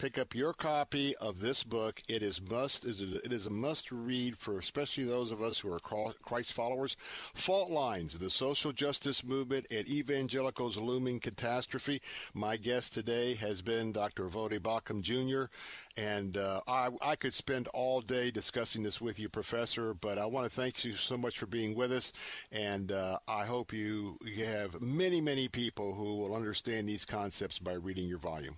[0.00, 2.00] Pick up your copy of this book.
[2.08, 5.78] It is must it is a must read for especially those of us who are
[5.78, 6.96] Christ followers.
[7.34, 12.00] Fault lines: the social justice movement and evangelicals' looming catastrophe.
[12.32, 14.30] My guest today has been Dr.
[14.30, 15.52] Voddie Baucham Jr.
[15.98, 20.24] And uh, I, I could spend all day discussing this with you, Professor, but I
[20.24, 22.14] want to thank you so much for being with us.
[22.50, 27.58] And uh, I hope you, you have many, many people who will understand these concepts
[27.58, 28.56] by reading your volume.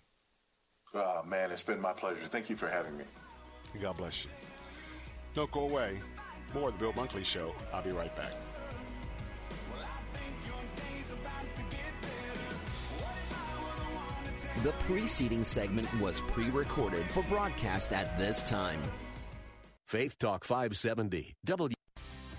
[0.95, 2.27] Oh, man, it's been my pleasure.
[2.27, 3.05] Thank you for having me.
[3.81, 4.31] God bless you.
[5.35, 5.99] Don't go away.
[6.55, 7.55] More of the Bill Bunkley Show.
[7.73, 8.33] I'll be right back.
[14.63, 18.81] The preceding segment was pre recorded for broadcast at this time.
[19.87, 21.35] Faith Talk 570.
[21.47, 21.75] W.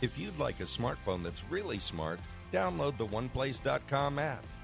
[0.01, 2.19] If you'd like a smartphone that's really smart,
[2.51, 4.45] download the OnePlace.com app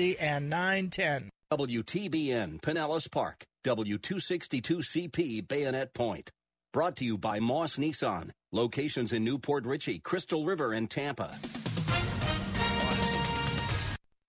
[0.00, 1.30] and 910.
[1.52, 6.30] WTBN Pinellas Park, W262CP Bayonet Point.
[6.72, 8.30] Brought to you by Moss Nissan.
[8.50, 11.36] Locations in New Port Richey, Crystal River, and Tampa.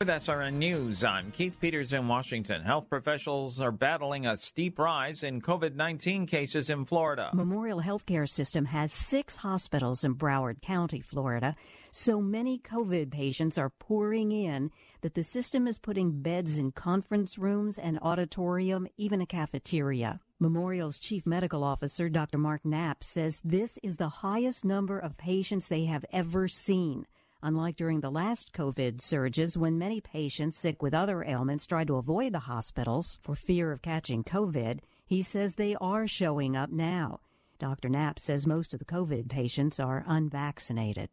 [0.01, 2.61] With SRN News, I'm Keith Peters in Washington.
[2.61, 7.31] Health professionals are battling a steep rise in COVID 19 cases in Florida.
[7.33, 11.55] Memorial Healthcare System has six hospitals in Broward County, Florida.
[11.91, 14.69] So many COVID patients are pouring in
[15.05, 20.19] that the system is putting beds in conference rooms and auditorium, even a cafeteria.
[20.39, 22.39] Memorial's chief medical officer, Dr.
[22.39, 27.05] Mark Knapp, says this is the highest number of patients they have ever seen.
[27.43, 31.97] Unlike during the last COVID surges, when many patients sick with other ailments tried to
[31.97, 37.19] avoid the hospitals for fear of catching COVID, he says they are showing up now.
[37.59, 37.89] Dr.
[37.89, 41.09] Knapp says most of the COVID patients are unvaccinated.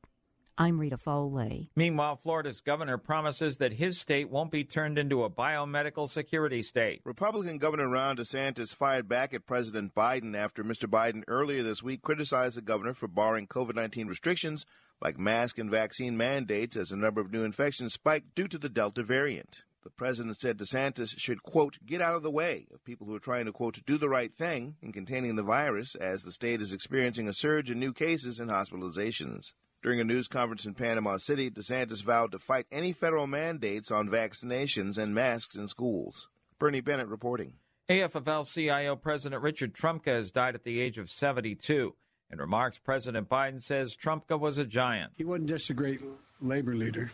[0.59, 1.71] I'm Rita Foley.
[1.75, 7.01] Meanwhile, Florida's governor promises that his state won't be turned into a biomedical security state.
[7.07, 10.85] Republican Governor Ron DeSantis fired back at President Biden after Mr.
[10.85, 14.67] Biden earlier this week criticized the governor for barring COVID 19 restrictions
[15.01, 18.69] like mask and vaccine mandates as the number of new infections spiked due to the
[18.69, 19.63] Delta variant.
[19.85, 23.21] The president said DeSantis should, quote, get out of the way of people who are
[23.21, 26.75] trying to, quote, do the right thing in containing the virus as the state is
[26.75, 29.55] experiencing a surge in new cases and hospitalizations.
[29.83, 34.09] During a news conference in Panama City, DeSantis vowed to fight any federal mandates on
[34.09, 36.29] vaccinations and masks in schools.
[36.61, 37.55] Bernie Bennett reporting.
[37.89, 41.97] AFL CIO President Richard Trumka has died at the age of 72.
[42.31, 45.15] In remarks, President Biden says Trumka was a giant.
[45.17, 46.01] He wasn't just a great
[46.41, 47.11] labor leader,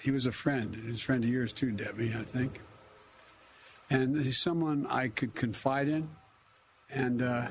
[0.00, 0.74] he was a friend.
[0.74, 2.60] and His friend of yours, too, Debbie, I think.
[3.90, 6.08] And he's someone I could confide in.
[6.88, 7.48] And uh,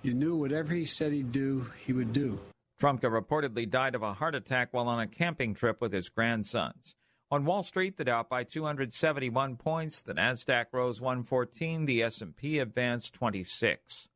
[0.00, 2.40] you knew whatever he said he'd do, he would do.
[2.80, 6.94] Trumka reportedly died of a heart attack while on a camping trip with his grandsons.
[7.30, 13.14] On Wall Street, the Dow by 271 points, the Nasdaq rose 114, the S&P advanced
[13.14, 14.08] 26.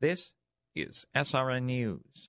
[0.00, 0.34] This
[0.74, 2.28] is SRN News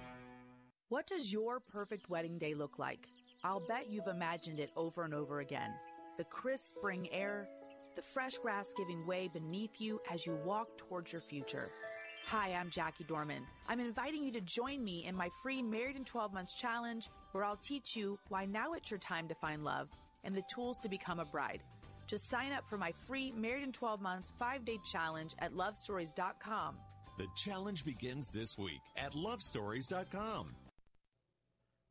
[0.91, 3.07] What does your perfect wedding day look like?
[3.45, 5.73] I'll bet you've imagined it over and over again.
[6.17, 7.47] The crisp spring air,
[7.95, 11.69] the fresh grass giving way beneath you as you walk towards your future.
[12.27, 13.43] Hi, I'm Jackie Dorman.
[13.69, 17.45] I'm inviting you to join me in my free Married in 12 Months challenge, where
[17.45, 19.87] I'll teach you why now it's your time to find love
[20.25, 21.63] and the tools to become a bride.
[22.05, 26.75] Just sign up for my free Married in 12 Months five day challenge at lovestories.com
[27.17, 30.53] The challenge begins this week at lovestories.com.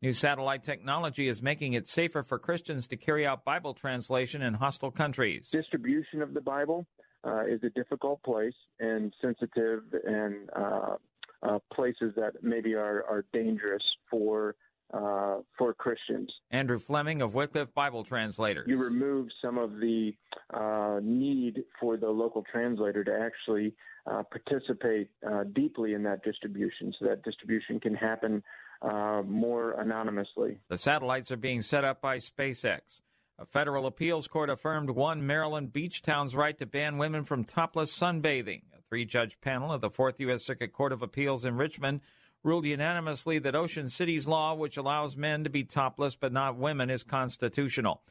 [0.02, 4.54] New satellite technology is making it safer for Christians to carry out Bible translation in
[4.54, 5.50] hostile countries.
[5.50, 6.86] Distribution of the Bible
[7.22, 10.94] uh, is a difficult place and sensitive and uh,
[11.42, 14.54] uh, places that maybe are, are dangerous for
[14.92, 16.32] uh, for Christians.
[16.50, 18.66] Andrew Fleming of Wycliffe Bible Translators.
[18.66, 20.12] You remove some of the
[20.52, 23.74] uh, need for the local translator to actually
[24.10, 28.42] uh, participate uh, deeply in that distribution, so that distribution can happen
[28.82, 30.58] uh, more anonymously.
[30.68, 33.00] The satellites are being set up by SpaceX.
[33.38, 37.96] A federal appeals court affirmed one Maryland beach town's right to ban women from topless
[37.96, 38.62] sunbathing.
[38.76, 40.44] A three judge panel of the Fourth U.S.
[40.44, 42.00] Circuit Court of Appeals in Richmond
[42.42, 46.90] ruled unanimously that Ocean City's law, which allows men to be topless but not women,
[46.90, 48.02] is constitutional.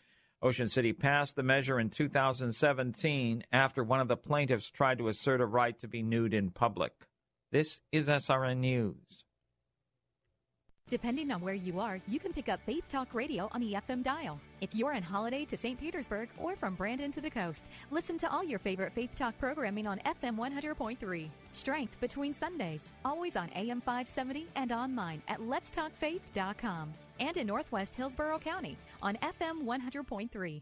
[0.42, 5.42] Ocean City passed the measure in 2017 after one of the plaintiffs tried to assert
[5.42, 6.94] a right to be nude in public.
[7.52, 9.26] This is SRN News.
[10.90, 14.02] Depending on where you are, you can pick up Faith Talk Radio on the FM
[14.02, 14.40] dial.
[14.60, 15.80] If you're on holiday to St.
[15.80, 19.86] Petersburg or from Brandon to the coast, listen to all your favorite Faith Talk programming
[19.86, 21.30] on FM 100.3.
[21.52, 26.94] Strength between Sundays, always on AM 570 and online at letstalkfaith.com.
[27.20, 30.62] And in Northwest Hillsborough County on FM 100.3.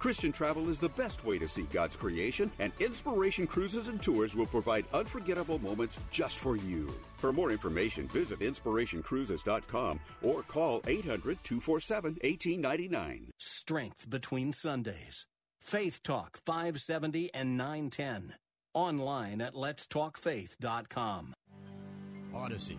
[0.00, 4.34] Christian travel is the best way to see God's creation, and Inspiration Cruises and Tours
[4.34, 6.88] will provide unforgettable moments just for you.
[7.18, 13.30] For more information, visit inspirationcruises.com or call 800 247 1899.
[13.38, 15.26] Strength between Sundays.
[15.60, 18.34] Faith Talk 570 and 910.
[18.72, 21.34] Online at letstalkfaith.com.
[22.34, 22.78] Odyssey.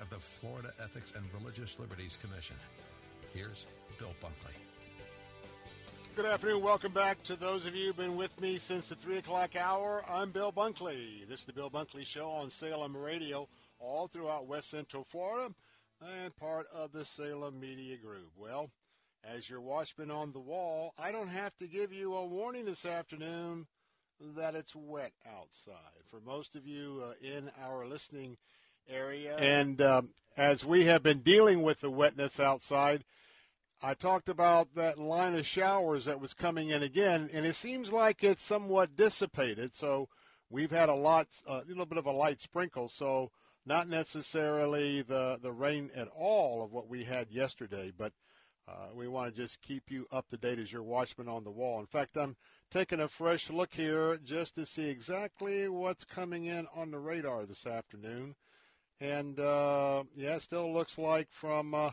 [0.00, 2.56] of the Florida Ethics and Religious Liberties Commission.
[3.34, 3.66] Here's
[3.98, 4.54] Bill Bunkley.
[6.16, 6.62] Good afternoon.
[6.62, 10.04] Welcome back to those of you who've been with me since the 3 o'clock hour.
[10.08, 11.28] I'm Bill Bunkley.
[11.28, 13.48] This is the Bill Bunkley Show on Salem Radio,
[13.78, 15.54] all throughout West Central Florida
[16.00, 18.30] and part of the Salem Media Group.
[18.36, 18.70] Well,
[19.24, 22.86] as your watchman on the wall, I don't have to give you a warning this
[22.86, 23.66] afternoon
[24.36, 25.74] that it's wet outside.
[26.08, 28.36] For most of you uh, in our listening
[28.88, 29.36] area.
[29.36, 33.04] And um, as we have been dealing with the wetness outside,
[33.82, 37.92] I talked about that line of showers that was coming in again, and it seems
[37.92, 39.74] like it's somewhat dissipated.
[39.74, 40.08] So
[40.50, 42.88] we've had a lot, a little bit of a light sprinkle.
[42.88, 43.30] So
[43.64, 48.12] not necessarily the the rain at all of what we had yesterday, but
[48.66, 51.50] uh, we want to just keep you up to date as your watchman on the
[51.50, 51.80] wall.
[51.80, 52.36] In fact, I'm
[52.70, 57.46] taking a fresh look here just to see exactly what's coming in on the radar
[57.46, 58.34] this afternoon.
[59.00, 61.90] And uh, yeah, it still looks like from uh,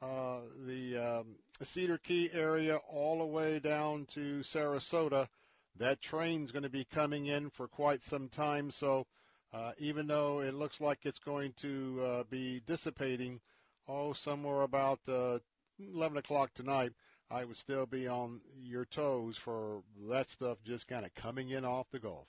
[0.00, 5.28] uh, the um, Cedar Key area all the way down to Sarasota,
[5.76, 8.70] that train's going to be coming in for quite some time.
[8.70, 9.06] So
[9.52, 13.40] uh, even though it looks like it's going to uh, be dissipating,
[13.88, 15.38] oh, somewhere about uh,
[15.78, 16.92] 11 o'clock tonight,
[17.30, 21.64] I would still be on your toes for that stuff just kind of coming in
[21.64, 22.28] off the Gulf.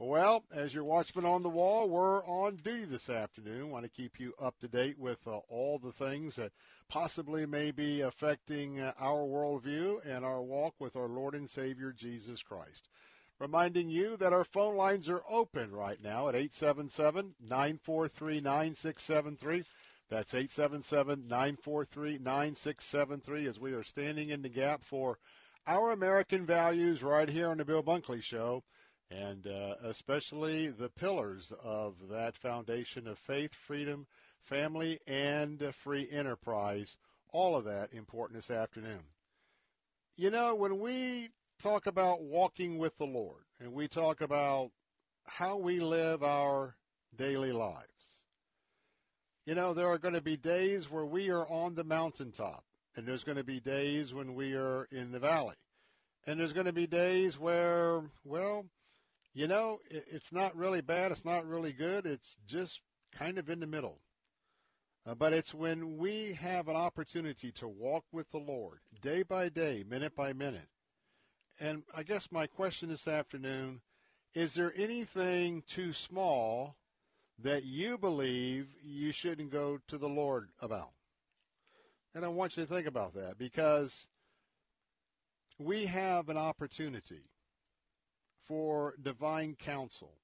[0.00, 3.70] Well, as your watchman on the wall, we're on duty this afternoon.
[3.70, 6.52] Want to keep you up to date with uh, all the things that
[6.88, 11.92] possibly may be affecting uh, our worldview and our walk with our Lord and Savior
[11.92, 12.88] Jesus Christ.
[13.40, 19.64] Reminding you that our phone lines are open right now at 877 943 9673.
[20.08, 25.18] That's 877 943 9673 as we are standing in the gap for
[25.66, 28.62] our American values right here on the Bill Bunkley Show.
[29.10, 34.06] And uh, especially the pillars of that foundation of faith, freedom,
[34.42, 36.96] family, and free enterprise.
[37.30, 39.00] All of that important this afternoon.
[40.16, 41.30] You know, when we
[41.62, 44.70] talk about walking with the Lord and we talk about
[45.24, 46.74] how we live our
[47.16, 47.86] daily lives,
[49.44, 52.64] you know, there are going to be days where we are on the mountaintop,
[52.96, 55.56] and there's going to be days when we are in the valley.
[56.26, 58.66] And there's going to be days where, well,
[59.34, 62.80] you know, it's not really bad, it's not really good, it's just
[63.12, 64.00] kind of in the middle.
[65.06, 69.48] Uh, but it's when we have an opportunity to walk with the Lord day by
[69.48, 70.68] day, minute by minute.
[71.60, 73.80] And I guess my question this afternoon
[74.34, 76.76] is there anything too small
[77.38, 80.90] that you believe you shouldn't go to the Lord about?
[82.14, 84.08] And I want you to think about that because
[85.58, 87.22] we have an opportunity
[88.48, 90.14] for divine counsel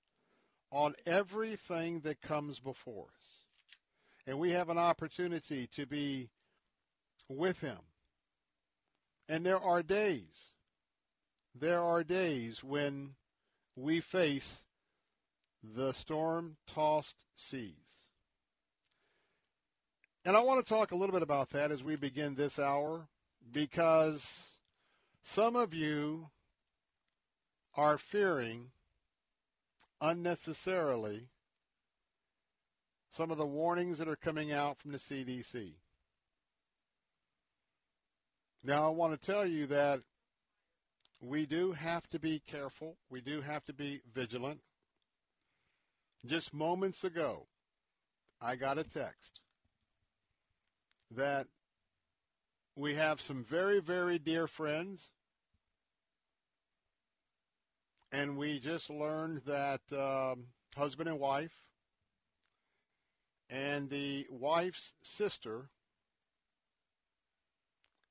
[0.71, 3.29] on everything that comes before us.
[4.27, 6.31] And we have an opportunity to be
[7.29, 7.79] with him.
[9.29, 10.53] And there are days,
[11.55, 13.11] there are days when
[13.77, 14.65] we face
[15.63, 17.73] the storm tossed seas.
[20.25, 23.07] And I want to talk a little bit about that as we begin this hour
[23.53, 24.55] because
[25.23, 26.29] some of you
[27.77, 28.71] are fearing
[30.01, 31.29] unnecessarily
[33.11, 35.73] some of the warnings that are coming out from the CDC.
[38.65, 40.01] Now, I want to tell you that
[41.21, 42.97] we do have to be careful.
[43.11, 44.61] We do have to be vigilant.
[46.27, 47.47] Just moments ago,
[48.41, 49.41] I got a text
[51.11, 51.47] that
[52.77, 55.11] we have some very, very dear friends,
[58.15, 60.45] and we just learned that um,
[60.77, 61.67] husband and wife
[63.51, 65.69] and the wife's sister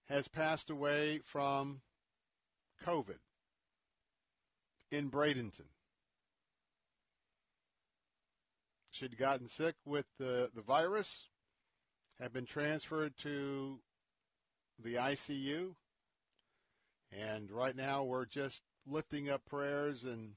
[0.10, 1.80] has passed away from
[2.86, 3.20] COVID
[4.92, 5.70] in Bradenton.
[8.92, 11.30] She'd gotten sick with the, the virus,
[12.20, 13.80] had been transferred to
[14.78, 15.76] the ICU,
[17.10, 20.32] and right now we're just lifting up prayers and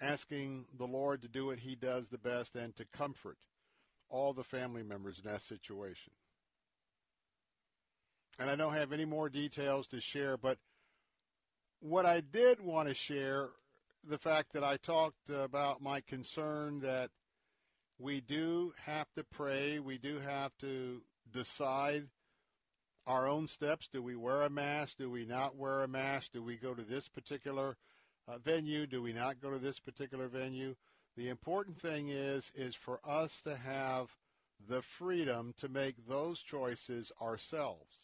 [0.00, 3.36] asking the Lord to do what he does the best and to comfort
[4.08, 6.12] all the family members in that situation.
[8.38, 10.58] And I don't have any more details to share, but
[11.80, 13.48] what I did want to share,
[14.08, 17.10] the fact that I talked about my concern that
[17.98, 21.02] we do have to pray, we do have to
[21.32, 22.06] decide
[23.08, 23.88] our own steps.
[23.90, 24.98] Do we wear a mask?
[24.98, 26.32] Do we not wear a mask?
[26.32, 27.76] Do we go to this particular
[28.28, 28.86] uh, venue?
[28.86, 30.76] Do we not go to this particular venue?
[31.16, 34.14] The important thing is is for us to have
[34.68, 37.96] the freedom to make those choices ourselves.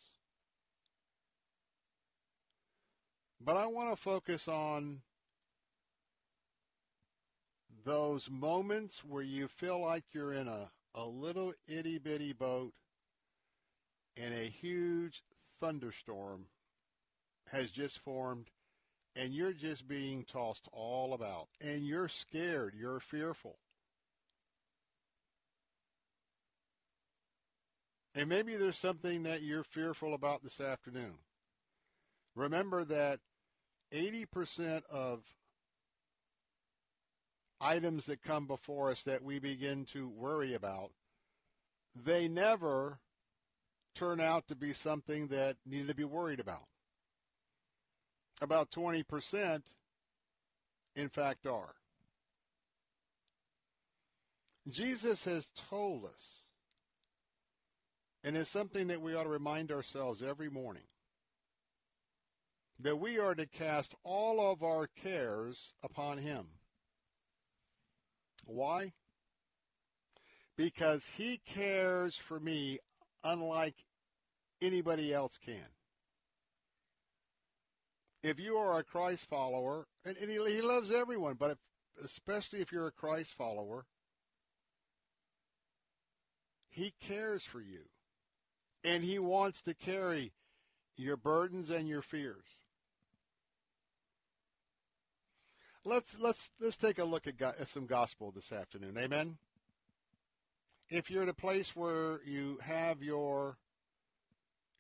[3.41, 5.03] But I want to focus on
[7.85, 12.73] those moments where you feel like you're in a, a little itty bitty boat
[14.17, 15.23] and a huge
[15.61, 16.47] thunderstorm
[17.49, 18.51] has just formed
[19.17, 23.59] and you're just being tossed all about and you're scared, you're fearful.
[28.15, 31.15] And maybe there's something that you're fearful about this afternoon.
[32.37, 33.21] Remember that
[33.93, 35.23] 80% of
[37.61, 40.91] items that come before us that we begin to worry about,
[41.95, 42.99] they never
[43.95, 46.67] turn out to be something that needed to be worried about
[48.43, 49.63] about 20%,
[50.97, 51.75] in fact, are.
[54.69, 56.41] Jesus has told us,
[58.23, 60.85] and it's something that we ought to remind ourselves every morning,
[62.81, 66.47] that we are to cast all of our cares upon him.
[68.47, 68.93] Why?
[70.57, 72.79] Because he cares for me
[73.25, 73.75] unlike
[74.61, 75.67] anybody else can
[78.25, 81.59] if you are a Christ follower, and, and he, he, loves everyone, but if,
[82.03, 83.85] especially if you're a Christ follower,
[86.71, 87.83] he cares for you.
[88.83, 90.33] And he wants to carry
[90.97, 92.45] your burdens and your fears.
[95.87, 98.97] Let's let's let's take a look at, go, at some gospel this afternoon.
[98.99, 99.37] Amen.
[100.95, 103.57] If you're at a place where you have your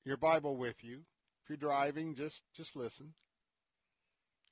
[0.04, 1.00] your Bible with you,
[1.42, 3.14] if you're driving, just just listen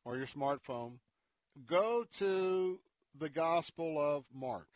[0.04, 0.94] or your smartphone,
[1.64, 2.80] go to
[3.16, 4.66] the Gospel of Mark.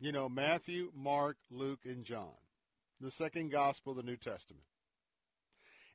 [0.00, 2.38] You know, Matthew, Mark, Luke, and John,
[3.02, 4.64] the second Gospel of the New Testament.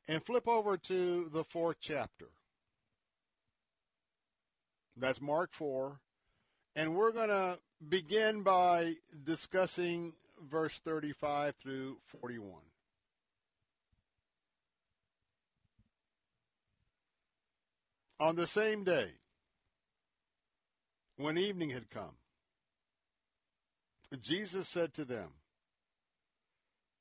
[0.06, 2.28] And flip over to the fourth chapter.
[4.96, 5.98] That's Mark 4.
[6.74, 8.94] And we're going to begin by
[9.24, 10.14] discussing
[10.50, 12.50] verse 35 through 41.
[18.20, 19.08] On the same day,
[21.16, 22.16] when evening had come,
[24.20, 25.28] Jesus said to them,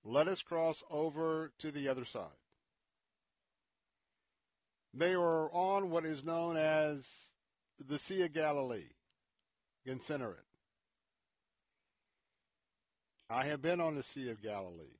[0.03, 2.26] Let us cross over to the other side.
[4.93, 7.31] They were on what is known as
[7.85, 8.89] the Sea of Galilee,
[9.86, 10.45] Gennesaret.
[13.30, 14.99] I have been on the Sea of Galilee.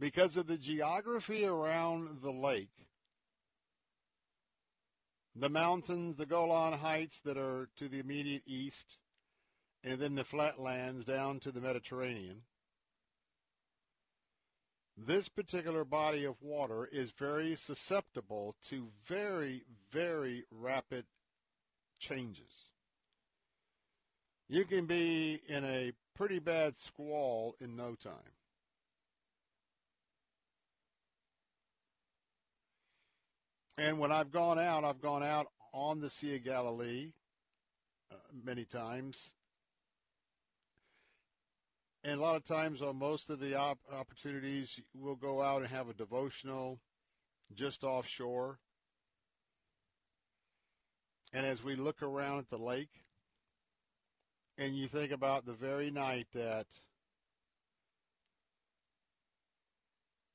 [0.00, 2.88] Because of the geography around the lake,
[5.36, 8.98] the mountains, the Golan Heights that are to the immediate east,
[9.84, 12.42] and then the flatlands down to the Mediterranean.
[14.96, 21.06] This particular body of water is very susceptible to very, very rapid
[21.98, 22.71] changes.
[24.52, 28.12] You can be in a pretty bad squall in no time.
[33.78, 37.12] And when I've gone out, I've gone out on the Sea of Galilee
[38.12, 39.32] uh, many times.
[42.04, 45.70] And a lot of times on most of the op- opportunities, we'll go out and
[45.70, 46.78] have a devotional
[47.54, 48.58] just offshore.
[51.32, 52.90] And as we look around at the lake,
[54.58, 56.66] and you think about the very night that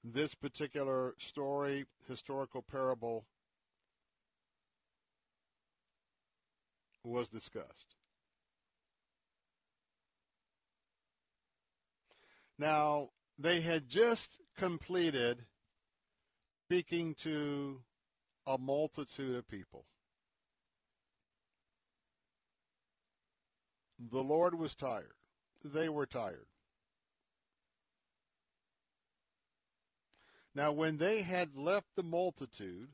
[0.04, 3.26] this particular story, historical parable,
[7.04, 7.96] was discussed.
[12.60, 15.46] Now, they had just completed
[16.66, 17.82] speaking to
[18.46, 19.86] a multitude of people.
[24.00, 25.14] The Lord was tired.
[25.64, 26.46] They were tired.
[30.54, 32.90] Now, when they had left the multitude,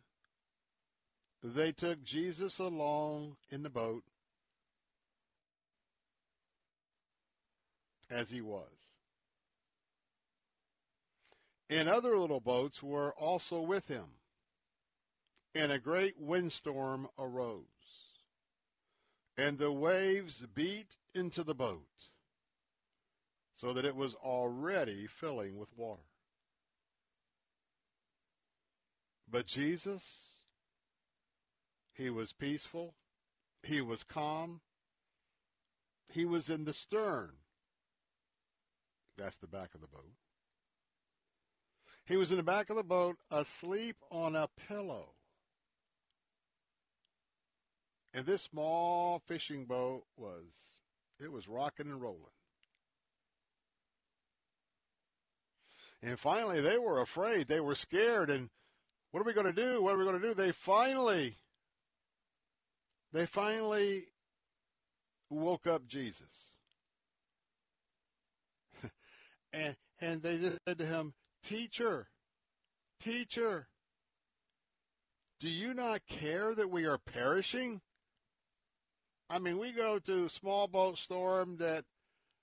[1.42, 4.04] they took Jesus along in the boat
[8.10, 8.92] as he was.
[11.70, 14.06] And other little boats were also with him.
[15.56, 17.73] And a great windstorm arose
[19.38, 22.10] and the waves beat into the boat
[23.54, 26.02] so that it was already filling with water.
[29.30, 30.30] But Jesus,
[31.94, 32.94] he was peaceful,
[33.64, 34.62] he was calm,
[36.10, 37.32] he was in the stern.
[39.18, 40.14] That's the back of the boat.
[42.06, 45.14] He was in the back of the boat asleep on a pillow.
[48.14, 50.78] And this small fishing boat was,
[51.20, 52.20] it was rocking and rolling.
[56.04, 57.48] And finally, they were afraid.
[57.48, 58.30] They were scared.
[58.30, 58.50] And
[59.12, 59.82] what are we going to do?
[59.82, 60.34] What are we going to do?
[60.34, 61.38] They finally,
[63.14, 64.04] they finally
[65.30, 66.52] woke up Jesus.
[69.54, 72.08] and, and they said to him, Teacher,
[73.00, 73.68] teacher,
[75.40, 77.82] do you not care that we are perishing?
[79.34, 81.86] I mean, we go to small boat storm that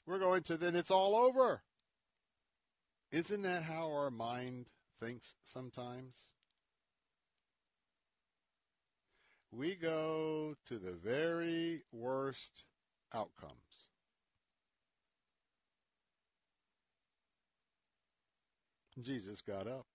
[0.08, 1.62] we're going to, then it's all over.
[3.12, 4.66] Isn't that how our mind
[4.98, 6.16] thinks sometimes?
[9.52, 12.64] We go to the very worst
[13.14, 13.54] outcomes.
[19.00, 19.86] Jesus got up.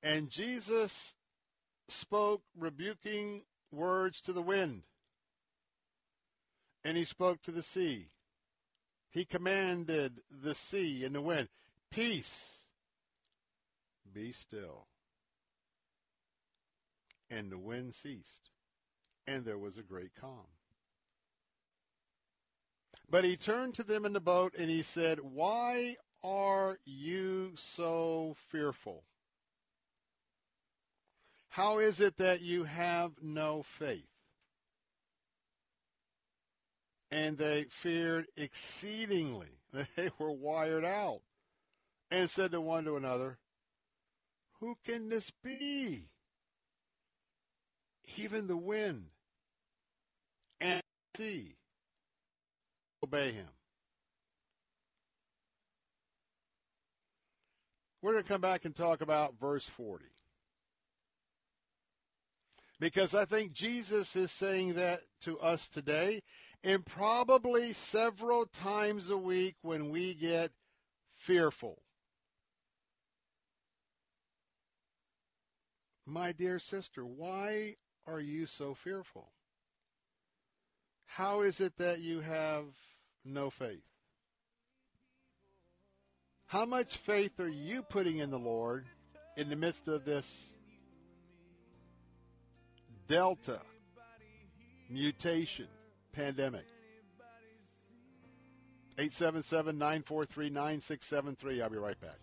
[0.00, 1.16] And Jesus
[1.88, 3.42] spoke rebuking
[3.72, 4.82] words to the wind,
[6.84, 8.08] and he spoke to the sea.
[9.10, 11.48] He commanded the sea and the wind,
[11.90, 12.66] Peace,
[14.12, 14.86] be still.
[17.30, 18.50] And the wind ceased,
[19.26, 20.48] and there was a great calm.
[23.08, 28.34] But he turned to them in the boat and he said, Why are you so
[28.48, 29.04] fearful?
[31.52, 34.08] How is it that you have no faith?
[37.10, 39.58] And they feared exceedingly.
[39.96, 41.20] They were wired out
[42.10, 43.38] and said to one to another,
[44.60, 46.08] Who can this be?
[48.16, 49.08] Even the wind
[50.58, 50.82] and
[51.14, 51.56] the sea
[53.04, 53.48] obey him.
[58.00, 60.11] We're going to come back and talk about verse 40.
[62.82, 66.20] Because I think Jesus is saying that to us today,
[66.64, 70.50] and probably several times a week when we get
[71.14, 71.80] fearful.
[76.04, 79.30] My dear sister, why are you so fearful?
[81.06, 82.64] How is it that you have
[83.24, 83.86] no faith?
[86.46, 88.86] How much faith are you putting in the Lord
[89.36, 90.51] in the midst of this
[93.06, 93.60] Delta
[94.88, 95.68] mutation
[96.12, 96.64] pandemic?
[98.98, 101.62] 877 943 9673.
[101.62, 102.18] I'll be right back.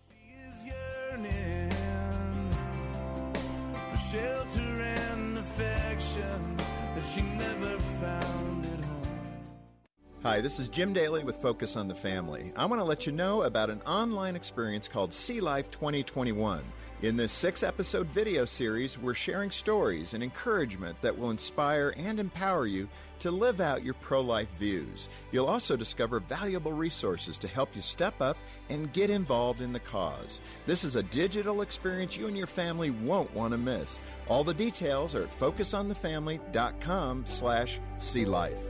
[4.10, 8.59] Shelter and affection that she never found.
[10.22, 12.52] Hi, this is Jim Daly with Focus on the Family.
[12.54, 16.62] I want to let you know about an online experience called See Life 2021.
[17.00, 22.20] In this six episode video series, we're sharing stories and encouragement that will inspire and
[22.20, 22.86] empower you
[23.20, 25.08] to live out your pro life views.
[25.32, 28.36] You'll also discover valuable resources to help you step up
[28.68, 30.42] and get involved in the cause.
[30.66, 34.02] This is a digital experience you and your family won't want to miss.
[34.28, 38.69] All the details are at focusonthefamily.com slash see life.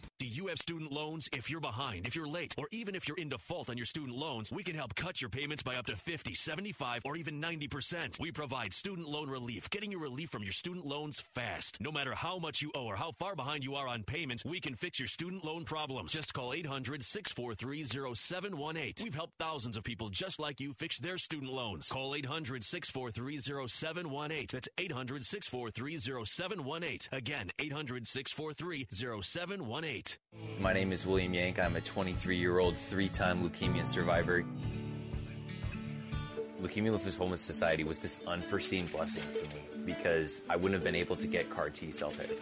[0.21, 1.27] Do you have student loans?
[1.33, 4.15] If you're behind, if you're late, or even if you're in default on your student
[4.15, 8.19] loans, we can help cut your payments by up to 50, 75, or even 90%.
[8.19, 11.81] We provide student loan relief, getting you relief from your student loans fast.
[11.81, 14.59] No matter how much you owe or how far behind you are on payments, we
[14.59, 16.11] can fix your student loan problems.
[16.11, 19.03] Just call 800 643 0718.
[19.03, 21.87] We've helped thousands of people just like you fix their student loans.
[21.87, 24.45] Call 800 643 0718.
[24.51, 26.99] That's 800 643 0718.
[27.11, 30.10] Again, 800 643 0718.
[30.59, 31.59] My name is William Yank.
[31.59, 34.45] I'm a 23 year old three time leukemia survivor.
[36.61, 41.15] Leukemia Lymphoma Society was this unforeseen blessing for me because I wouldn't have been able
[41.15, 42.37] to get CAR T cell therapy.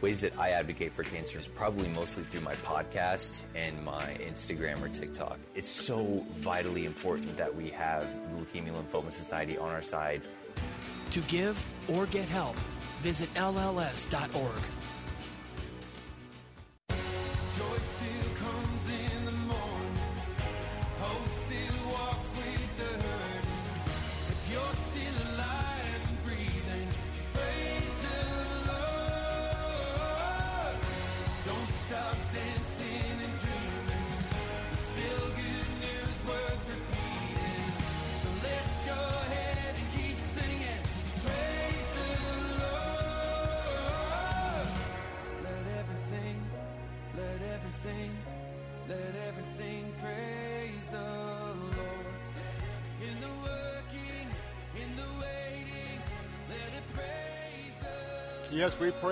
[0.00, 4.82] Ways that I advocate for cancer is probably mostly through my podcast and my Instagram
[4.82, 5.38] or TikTok.
[5.54, 10.22] It's so vitally important that we have the Leukemia Lymphoma Society on our side.
[11.12, 12.56] To give or get help,
[13.00, 14.62] visit LLS.org.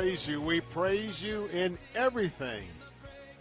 [0.02, 0.40] praise you.
[0.40, 2.66] We praise you in everything.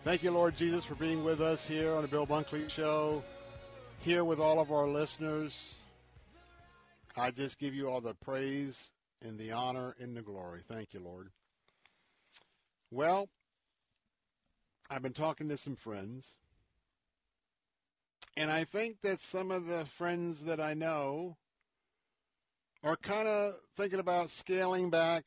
[0.04, 3.24] Thank you, Lord Jesus, for being with us here on the Bill Bunkley Show,
[4.02, 5.74] here with all of our listeners.
[7.18, 8.92] I just give you all the praise
[9.24, 10.62] and the honor and the glory.
[10.72, 11.30] Thank you, Lord.
[12.92, 13.28] Well,
[14.88, 16.36] I've been talking to some friends,
[18.38, 21.38] and I think that some of the friends that I know
[22.84, 25.24] are kind of thinking about scaling back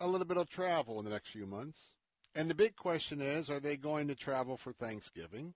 [0.00, 1.94] a little bit of travel in the next few months.
[2.34, 5.54] And the big question is, are they going to travel for Thanksgiving?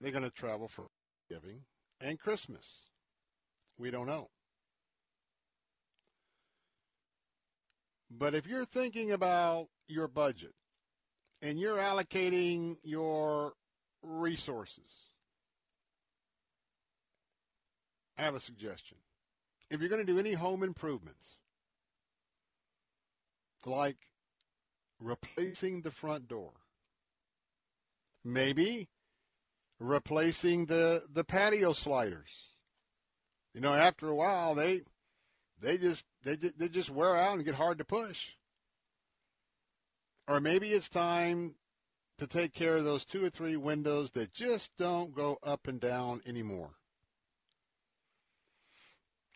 [0.00, 0.86] Are they going to travel for
[1.28, 1.62] Thanksgiving
[2.00, 2.82] and Christmas?
[3.78, 4.28] We don't know.
[8.10, 10.54] But if you're thinking about your budget
[11.42, 13.52] and you're allocating your
[14.02, 14.88] resources,
[18.16, 18.98] I have a suggestion.
[19.70, 21.36] If you're going to do any home improvements,
[23.66, 23.96] like
[25.00, 26.52] replacing the front door,
[28.24, 28.88] maybe
[29.80, 32.30] replacing the, the patio sliders,
[33.54, 34.82] You know, after a while, they
[35.60, 38.34] they just they they just wear out and get hard to push.
[40.28, 41.54] Or maybe it's time
[42.18, 45.80] to take care of those two or three windows that just don't go up and
[45.80, 46.72] down anymore.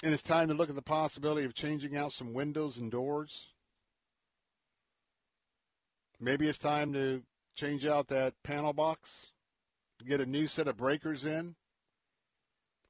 [0.02, 3.51] And it's time to look at the possibility of changing out some windows and doors.
[6.24, 7.24] Maybe it's time to
[7.56, 9.32] change out that panel box,
[10.06, 11.56] get a new set of breakers in,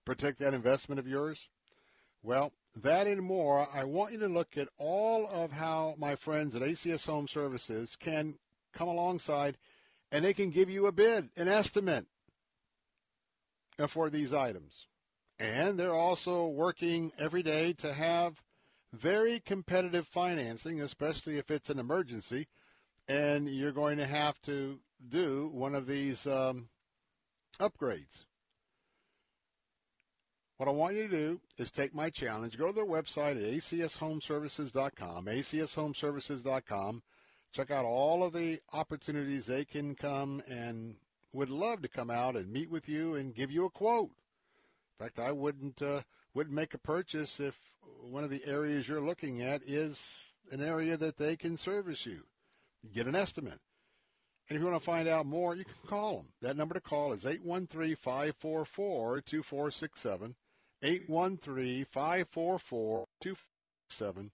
[0.05, 1.49] protect that investment of yours.
[2.23, 6.55] Well, that and more, I want you to look at all of how my friends
[6.55, 8.35] at ACS Home Services can
[8.75, 9.57] come alongside
[10.11, 12.05] and they can give you a bid, an estimate
[13.89, 14.89] for these items.
[15.39, 18.43] And they're also working every day to have
[18.93, 22.47] very competitive financing, especially if it's an emergency
[23.09, 26.69] and you're going to have to do one of these um,
[27.59, 28.25] upgrades.
[30.57, 33.53] What I want you to do is take my challenge, go to their website at
[33.53, 37.03] acshomeservices.com, acshomeservices.com,
[37.53, 40.95] check out all of the opportunities they can come and
[41.33, 44.11] would love to come out and meet with you and give you a quote.
[45.01, 46.03] In fact, I wouldn't uh,
[46.35, 47.59] wouldn't make a purchase if
[48.01, 52.23] one of the areas you're looking at is an area that they can service you.
[52.93, 53.61] Get an estimate.
[54.49, 56.27] And if you want to find out more, you can call them.
[56.41, 60.35] That number to call is 813 544 2467.
[60.83, 64.31] 813 544 2467.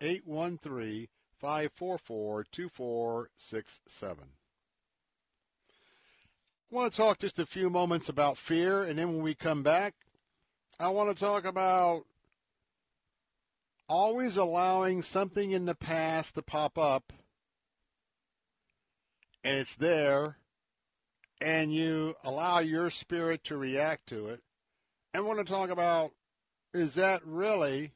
[0.00, 4.24] 813 544 2467.
[6.72, 9.62] I want to talk just a few moments about fear, and then when we come
[9.62, 9.94] back,
[10.78, 12.04] I want to talk about
[13.88, 17.12] always allowing something in the past to pop up,
[19.42, 20.36] and it's there,
[21.40, 24.40] and you allow your spirit to react to it.
[25.14, 26.12] And I want to talk about
[26.72, 27.92] is that really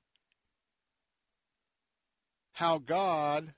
[2.52, 3.55] how God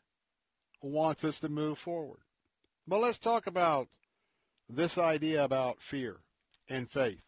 [0.83, 2.21] wants us to move forward?
[2.87, 3.89] But let's talk about
[4.69, 6.19] this idea about fear
[6.69, 7.23] and faith.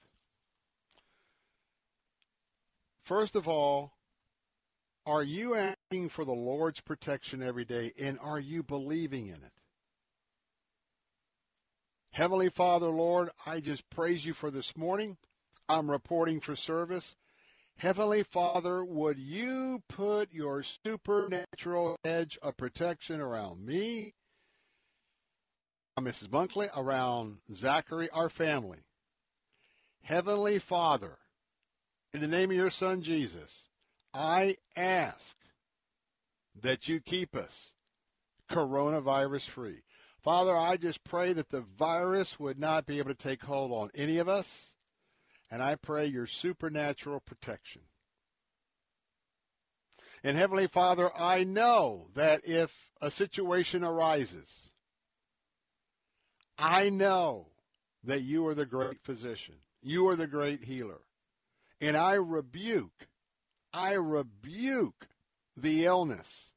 [3.03, 3.93] First of all,
[5.07, 9.58] are you asking for the Lord's protection every day and are you believing in it?
[12.11, 15.17] Heavenly Father, Lord, I just praise you for this morning.
[15.69, 17.15] I'm reporting for service.
[17.77, 24.15] Heavenly Father, would you put your supernatural edge of protection around me,
[26.01, 26.28] Mrs.
[26.28, 28.78] Bunkley, around Zachary, our family?
[30.03, 31.19] Heavenly Father,
[32.12, 33.69] in the name of your Son Jesus,
[34.12, 35.37] I ask
[36.61, 37.75] that you keep us
[38.51, 39.83] coronavirus free.
[40.29, 43.91] Father, I just pray that the virus would not be able to take hold on
[43.95, 44.75] any of us
[45.51, 47.81] and I pray your supernatural protection.
[50.23, 54.69] And Heavenly Father, I know that if a situation arises,
[56.59, 57.47] I know
[58.05, 59.55] that you are the great physician.
[59.81, 61.01] You are the great healer.
[61.81, 63.09] And I rebuke,
[63.73, 65.09] I rebuke
[65.57, 66.53] the illness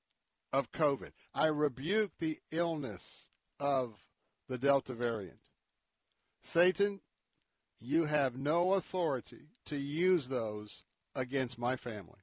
[0.52, 1.12] of COVID.
[1.34, 3.30] I rebuke the illness
[3.62, 3.94] of
[4.50, 5.38] the Delta variant.
[6.42, 7.00] Satan,
[7.80, 10.84] you have no authority to use those
[11.16, 12.20] against my family.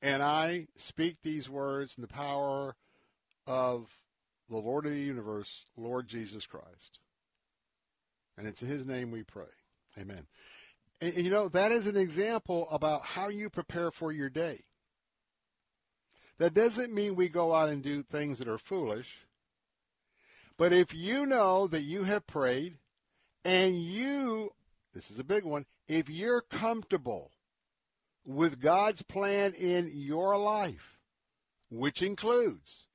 [0.00, 2.74] And I speak these words in the power
[3.46, 3.88] of
[4.48, 6.98] the Lord of the universe, Lord Jesus Christ.
[8.36, 9.44] And it's in his name we pray.
[9.98, 10.26] Amen.
[11.00, 14.60] And, and, you know, that is an example about how you prepare for your day.
[16.38, 19.26] That doesn't mean we go out and do things that are foolish.
[20.56, 22.78] But if you know that you have prayed
[23.44, 24.50] and you,
[24.92, 27.32] this is a big one, if you're comfortable
[28.24, 30.98] with God's plan in your life,
[31.70, 32.86] which includes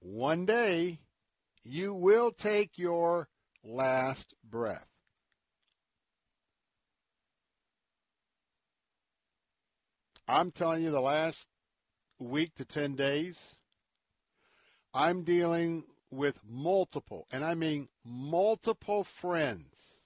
[0.00, 0.98] one day
[1.62, 3.28] you will take your
[3.64, 4.86] last breath.
[10.28, 11.48] I'm telling you, the last
[12.18, 13.56] week to 10 days,
[14.92, 20.00] I'm dealing with multiple, and I mean multiple friends,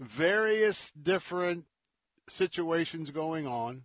[0.00, 1.66] various different
[2.28, 3.82] situations going on,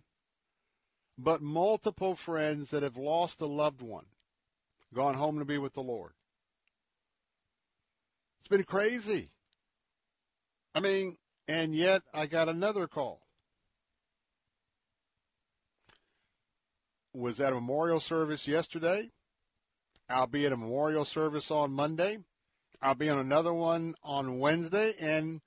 [1.18, 4.06] but multiple friends that have lost a loved one,
[4.94, 6.12] gone home to be with the Lord.
[8.40, 9.30] It's been crazy.
[10.74, 11.16] I mean,
[11.48, 13.20] and yet I got another call.
[17.12, 19.10] Was at a memorial service yesterday.
[20.08, 22.18] I'll be at a memorial service on Monday.
[22.82, 24.94] I'll be on another one on Wednesday.
[25.00, 25.40] And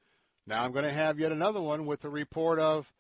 [0.46, 2.92] Now I'm going to have yet another one with a report of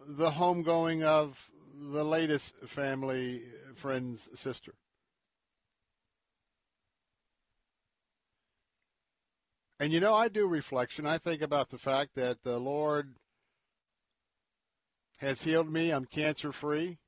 [0.00, 3.42] the homegoing of the latest family
[3.74, 4.74] friend's sister.
[9.80, 11.06] And you know, I do reflection.
[11.06, 13.14] I think about the fact that the Lord
[15.18, 15.92] has healed me.
[15.92, 16.98] I'm cancer free.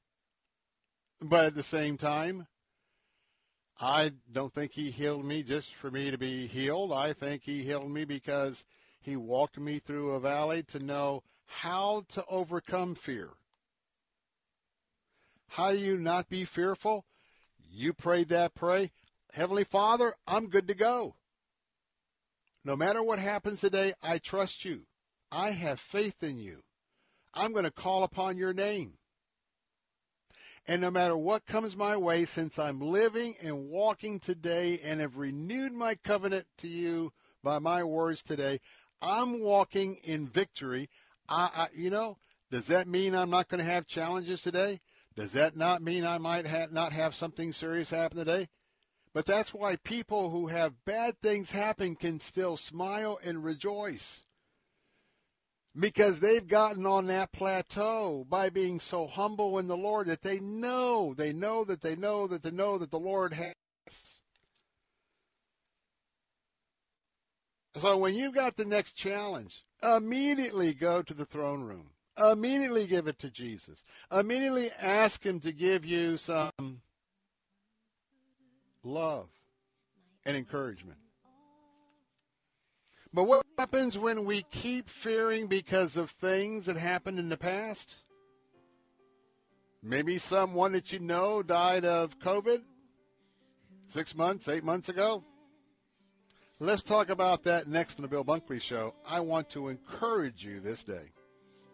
[1.20, 2.46] But at the same time,
[3.80, 6.92] I don't think He healed me just for me to be healed.
[6.92, 8.64] I think He healed me because
[9.00, 13.30] He walked me through a valley to know how to overcome fear.
[15.48, 17.06] How do you not be fearful?
[17.72, 18.92] You prayed that pray.
[19.32, 21.14] Heavenly Father, I'm good to go.
[22.64, 24.82] No matter what happens today, I trust you.
[25.32, 26.62] I have faith in you.
[27.32, 28.94] I'm going to call upon your name.
[30.66, 35.16] And no matter what comes my way, since I'm living and walking today and have
[35.16, 38.60] renewed my covenant to you by my words today,
[39.02, 40.88] I'm walking in victory.
[41.28, 42.18] I, I you know,
[42.50, 44.80] does that mean I'm not going to have challenges today?
[45.16, 48.48] Does that not mean I might ha- not have something serious happen today?
[49.12, 54.22] But that's why people who have bad things happen can still smile and rejoice.
[55.78, 60.40] Because they've gotten on that plateau by being so humble in the Lord that they
[60.40, 63.54] know, they know that they know that they know that the Lord has.
[67.76, 71.90] So when you've got the next challenge, immediately go to the throne room.
[72.18, 73.84] Immediately give it to Jesus.
[74.10, 76.82] Immediately ask Him to give you some
[78.82, 79.28] love
[80.24, 80.98] and encouragement.
[83.12, 87.98] But what happens when we keep fearing because of things that happened in the past?
[89.82, 92.62] Maybe someone that you know died of COVID
[93.88, 95.24] six months, eight months ago.
[96.60, 98.94] Let's talk about that next on the Bill Bunkley Show.
[99.06, 101.12] I want to encourage you this day.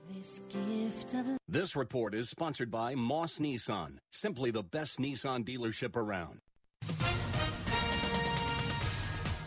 [0.08, 5.97] This gift of This report is sponsored by Moss Nissan, simply the best Nissan dealership
[5.97, 6.40] around.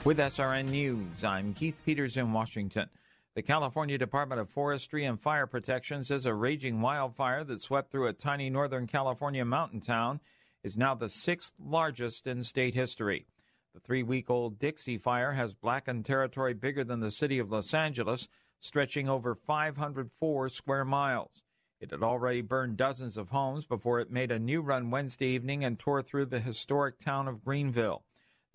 [0.06, 2.90] With SRN News, I'm Keith Peters in Washington.
[3.36, 8.08] The California Department of Forestry and Fire Protection says a raging wildfire that swept through
[8.08, 10.22] a tiny Northern California mountain town
[10.64, 13.28] is now the sixth largest in state history.
[13.74, 17.74] The three week old Dixie Fire has blackened territory bigger than the city of Los
[17.74, 21.44] Angeles, stretching over 504 square miles.
[21.82, 25.66] It had already burned dozens of homes before it made a new run Wednesday evening
[25.66, 28.06] and tore through the historic town of Greenville.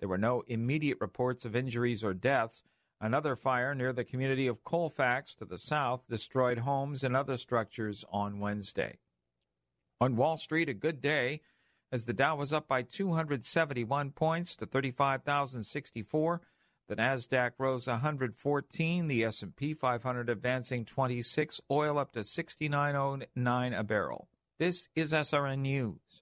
[0.05, 2.63] There were no immediate reports of injuries or deaths.
[3.01, 8.05] Another fire near the community of Colfax to the south destroyed homes and other structures
[8.11, 8.99] on Wednesday.
[9.99, 11.41] On Wall Street, a good day
[11.91, 16.41] as the Dow was up by 271 points to 35,064.
[16.87, 24.27] The Nasdaq rose 114, the S&P 500 advancing 26, oil up to 69.09 a barrel.
[24.59, 26.21] This is SRN News.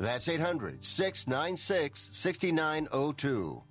[0.00, 3.62] That's 800 696 6902.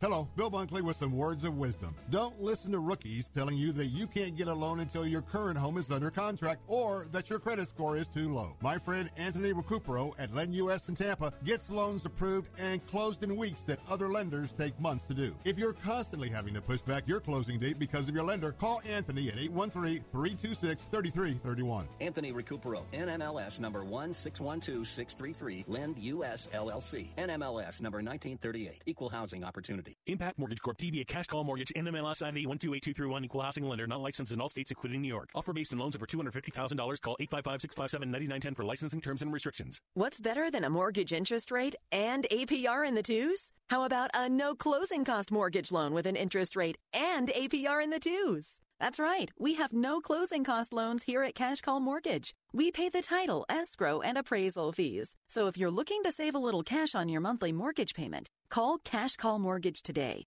[0.00, 1.92] Hello, Bill Bunkley with some words of wisdom.
[2.10, 5.58] Don't listen to rookies telling you that you can't get a loan until your current
[5.58, 8.54] home is under contract or that your credit score is too low.
[8.60, 13.36] My friend Anthony Recupero at Lend US in Tampa gets loans approved and closed in
[13.36, 15.34] weeks that other lenders take months to do.
[15.44, 18.80] If you're constantly having to push back your closing date because of your lender, call
[18.88, 21.88] Anthony at 813-326-3331.
[22.00, 29.87] Anthony Recupero, NMLS number 1612633, Lend US LLC, NMLS number 1938, Equal Housing Opportunity.
[30.06, 30.78] Impact Mortgage Corp.
[30.78, 31.72] DBA Cash Call Mortgage.
[31.76, 33.24] NMLS ID 128231.
[33.24, 33.86] Equal Housing Lender.
[33.86, 35.30] Not licensed in all states, including New York.
[35.34, 37.02] Offer based on loans over $250,000.
[37.02, 39.80] Call 855-657-9910 for licensing terms and restrictions.
[39.94, 43.52] What's better than a mortgage interest rate and APR in the twos?
[43.68, 47.90] How about a no closing cost mortgage loan with an interest rate and APR in
[47.90, 48.56] the twos?
[48.80, 49.30] That's right.
[49.36, 52.32] We have no closing cost loans here at Cash Call Mortgage.
[52.52, 55.16] We pay the title, escrow, and appraisal fees.
[55.28, 58.78] So if you're looking to save a little cash on your monthly mortgage payment, call
[58.78, 60.26] Cash Call Mortgage today.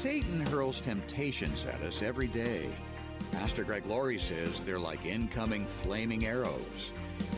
[0.00, 2.70] Satan hurls temptations at us every day.
[3.32, 6.92] Pastor Greg Laurie says they're like incoming flaming arrows.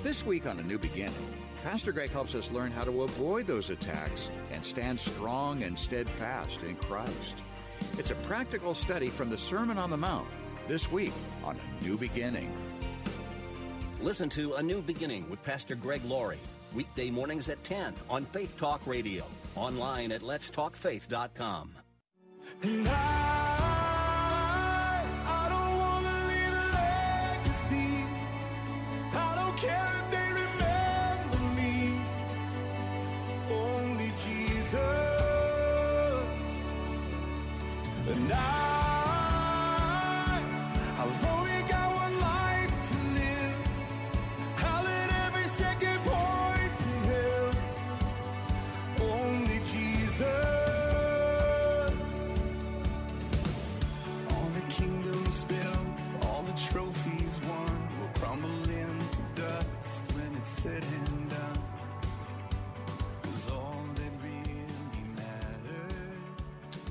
[0.05, 1.35] This week on A New Beginning,
[1.65, 6.63] Pastor Greg helps us learn how to avoid those attacks and stand strong and steadfast
[6.63, 7.35] in Christ.
[7.99, 10.29] It's a practical study from the Sermon on the Mount
[10.69, 12.57] this week on A New Beginning.
[14.01, 16.39] Listen to A New Beginning with Pastor Greg Laurie,
[16.73, 19.25] weekday mornings at 10 on Faith Talk Radio,
[19.57, 21.82] online at letstalkfaith.com.
[22.61, 23.72] And I,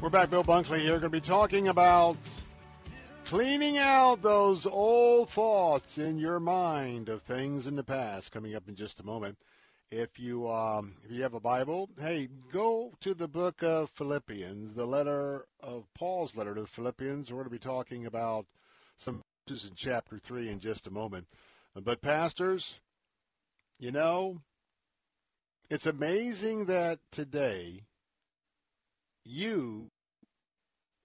[0.02, 0.32] We're back.
[0.32, 0.94] Bill Bunkley here.
[0.94, 2.18] Going to be talking about
[3.26, 8.32] cleaning out those old thoughts in your mind of things in the past.
[8.32, 9.38] Coming up in just a moment.
[9.92, 14.74] If you um, if you have a Bible, hey, go to the book of Philippians,
[14.74, 17.30] the letter of Paul's letter to the Philippians.
[17.30, 18.48] We're going to be talking about
[18.98, 21.28] some verses in chapter three in just a moment.
[21.76, 22.80] But pastors,
[23.78, 24.42] you know,
[25.70, 27.84] it's amazing that today
[29.26, 29.91] you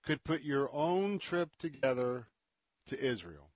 [0.07, 2.29] could put your own trip together
[2.87, 3.51] to Israel.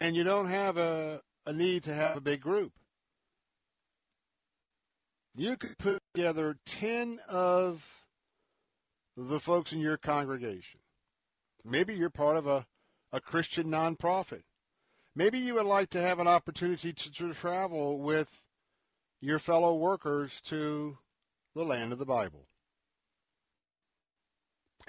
[0.00, 2.72] And you don't have a, a need to have a big group.
[5.36, 7.86] You could put together 10 of
[9.16, 10.80] the folks in your congregation.
[11.64, 12.66] Maybe you're part of a,
[13.12, 14.42] a Christian nonprofit.
[15.14, 18.40] Maybe you would like to have an opportunity to, to travel with
[19.20, 20.96] your fellow workers to
[21.54, 22.46] the land of the Bible.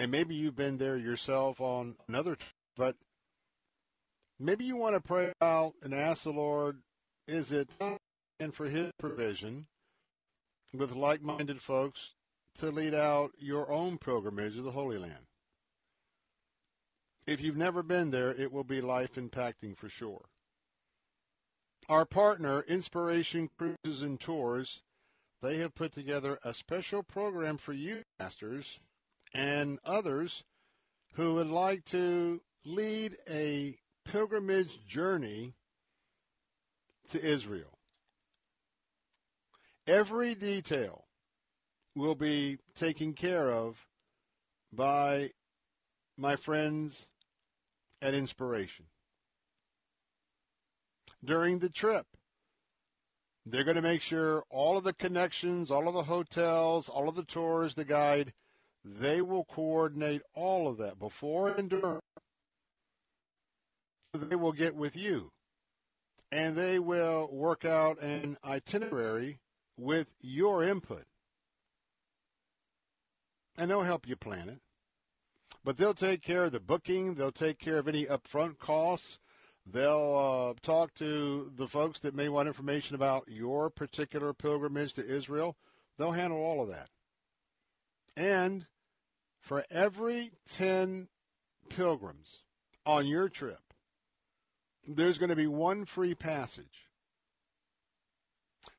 [0.01, 2.35] And maybe you've been there yourself on another,
[2.75, 2.95] but
[4.39, 6.79] maybe you want to pray out and ask the Lord,
[7.27, 7.69] is it
[8.39, 9.67] and for His provision
[10.73, 12.15] with like-minded folks
[12.55, 15.27] to lead out your own pilgrimage to the Holy Land?
[17.27, 20.25] If you've never been there, it will be life impacting for sure.
[21.87, 24.81] Our partner, Inspiration Cruises and Tours,
[25.43, 28.79] they have put together a special program for you, masters,
[29.33, 30.43] and others
[31.13, 35.53] who would like to lead a pilgrimage journey
[37.09, 37.77] to Israel.
[39.87, 41.05] Every detail
[41.95, 43.85] will be taken care of
[44.71, 45.31] by
[46.17, 47.09] my friends
[48.01, 48.85] at Inspiration.
[51.23, 52.05] During the trip,
[53.45, 57.15] they're going to make sure all of the connections, all of the hotels, all of
[57.15, 58.33] the tours, the guide,
[58.83, 61.99] they will coordinate all of that before and during.
[64.13, 65.31] They will get with you
[66.31, 69.39] and they will work out an itinerary
[69.77, 71.03] with your input.
[73.57, 74.59] And they'll help you plan it.
[75.63, 79.19] But they'll take care of the booking, they'll take care of any upfront costs.
[79.63, 85.07] They'll uh, talk to the folks that may want information about your particular pilgrimage to
[85.07, 85.55] Israel.
[85.97, 86.89] They'll handle all of that.
[88.15, 88.67] And
[89.39, 91.07] for every 10
[91.69, 92.43] pilgrims
[92.85, 93.73] on your trip,
[94.87, 96.89] there's going to be one free passage.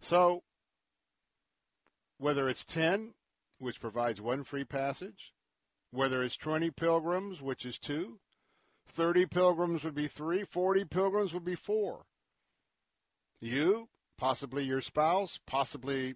[0.00, 0.42] So,
[2.18, 3.14] whether it's 10,
[3.58, 5.32] which provides one free passage,
[5.90, 8.18] whether it's 20 pilgrims, which is two,
[8.88, 12.06] 30 pilgrims would be three, 40 pilgrims would be four.
[13.40, 13.88] You,
[14.18, 16.14] possibly your spouse, possibly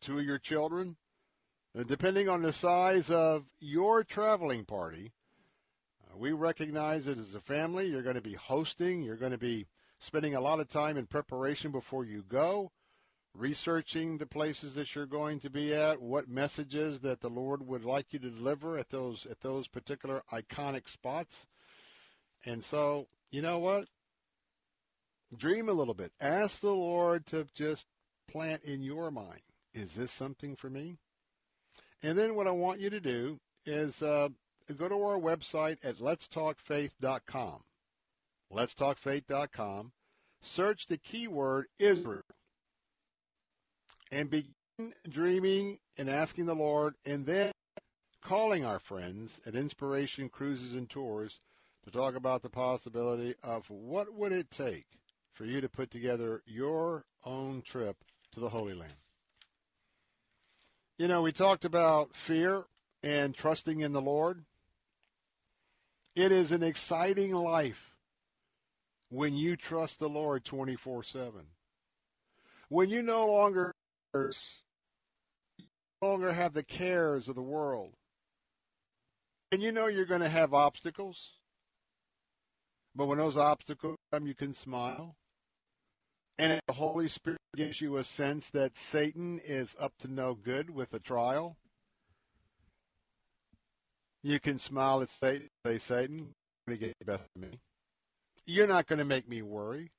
[0.00, 0.96] two of your children,
[1.84, 5.12] depending on the size of your traveling party,
[6.02, 7.86] uh, We recognize it as a family.
[7.86, 9.02] You're going to be hosting.
[9.02, 9.66] You're going to be
[9.98, 12.72] spending a lot of time in preparation before you go,
[13.34, 17.84] researching the places that you're going to be at, what messages that the Lord would
[17.84, 21.46] like you to deliver at those at those particular iconic spots.
[22.44, 23.88] And so, you know what?
[25.36, 26.12] Dream a little bit.
[26.20, 27.86] Ask the Lord to just
[28.28, 29.42] plant in your mind,
[29.74, 30.98] is this something for me?
[32.06, 34.28] And then what I want you to do is uh,
[34.76, 37.62] go to our website at letstalkfaith.com.
[38.54, 39.90] Letstalkfaith.com.
[40.40, 42.22] Search the keyword Israel
[44.12, 47.50] and begin dreaming and asking the Lord, and then
[48.22, 51.40] calling our friends at Inspiration Cruises and Tours
[51.84, 54.86] to talk about the possibility of what would it take
[55.34, 57.96] for you to put together your own trip
[58.30, 59.05] to the Holy Land.
[60.98, 62.64] You know, we talked about fear
[63.02, 64.44] and trusting in the Lord.
[66.14, 67.94] It is an exciting life
[69.10, 71.32] when you trust the Lord 24 7.
[72.70, 73.74] When you no longer,
[74.14, 74.30] no
[76.00, 77.92] longer have the cares of the world.
[79.52, 81.32] And you know you're going to have obstacles.
[82.94, 85.14] But when those obstacles come, you can smile.
[86.38, 90.68] And the Holy Spirit gives you a sense that Satan is up to no good
[90.68, 91.56] with a trial.
[94.22, 97.60] You can smile at Satan, say, Satan, you're going to get the best of me.
[98.44, 99.92] You're not going to make me worry.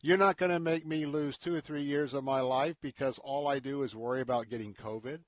[0.00, 3.18] You're not going to make me lose two or three years of my life because
[3.18, 5.20] all I do is worry about getting COVID.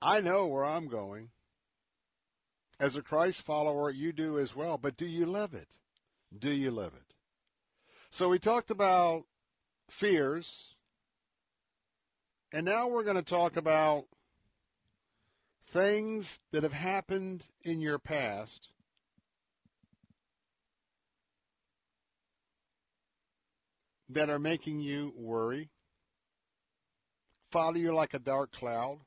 [0.00, 1.30] I know where I'm going.
[2.80, 5.76] As a Christ follower, you do as well, but do you live it?
[6.38, 7.14] Do you live it?
[8.10, 9.24] So we talked about
[9.90, 10.74] fears,
[12.52, 14.04] and now we're going to talk about
[15.68, 18.68] things that have happened in your past
[24.10, 25.70] that are making you worry,
[27.50, 28.98] follow you like a dark cloud,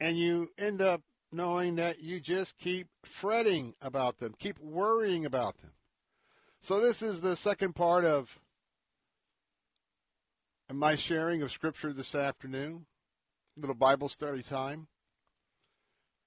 [0.00, 1.02] and you end up
[1.32, 5.70] knowing that you just keep fretting about them, keep worrying about them.
[6.58, 8.38] So, this is the second part of
[10.72, 12.86] my sharing of Scripture this afternoon,
[13.56, 14.88] little Bible study time.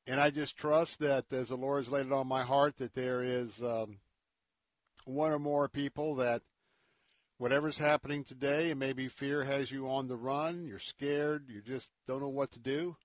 [0.06, 2.94] And I just trust that as the Lord has laid it on my heart, that
[2.94, 4.00] there is um,
[5.06, 6.42] one or more people that
[7.38, 11.92] whatever's happening today, and maybe fear has you on the run, you're scared, you just
[12.06, 12.98] don't know what to do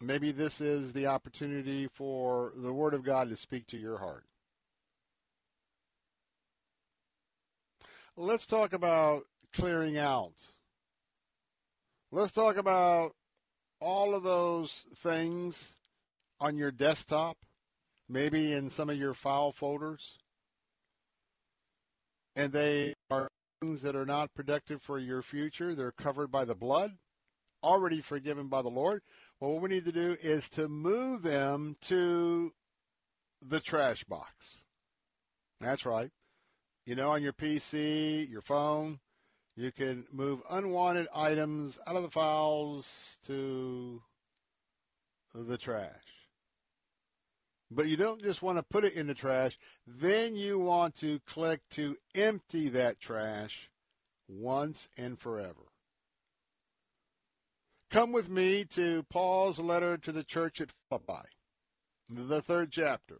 [0.00, 4.24] maybe this is the opportunity for the Word of God to speak to your heart.
[8.16, 10.34] Let's talk about clearing out.
[12.12, 13.12] Let's talk about
[13.80, 15.72] all of those things
[16.40, 17.36] on your desktop,
[18.08, 20.18] maybe in some of your file folders.
[22.36, 23.28] And they are
[23.60, 25.74] things that are not productive for your future.
[25.74, 26.92] They're covered by the blood,
[27.62, 29.02] already forgiven by the Lord.
[29.40, 32.52] Well, what we need to do is to move them to
[33.40, 34.60] the trash box.
[35.62, 36.10] That's right.
[36.84, 39.00] You know, on your PC, your phone,
[39.56, 44.02] you can move unwanted items out of the files to
[45.34, 45.88] the trash.
[47.70, 49.58] But you don't just want to put it in the trash.
[49.86, 53.70] Then you want to click to empty that trash
[54.28, 55.69] once and forever.
[57.90, 61.28] Come with me to Paul's letter to the church at Philippi,
[62.08, 63.18] the third chapter.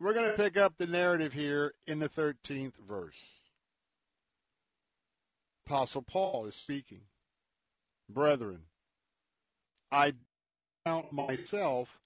[0.00, 3.22] We're going to pick up the narrative here in the 13th verse.
[5.66, 7.02] Apostle Paul is speaking.
[8.08, 8.62] Brethren,
[9.92, 10.14] I
[10.84, 12.00] count myself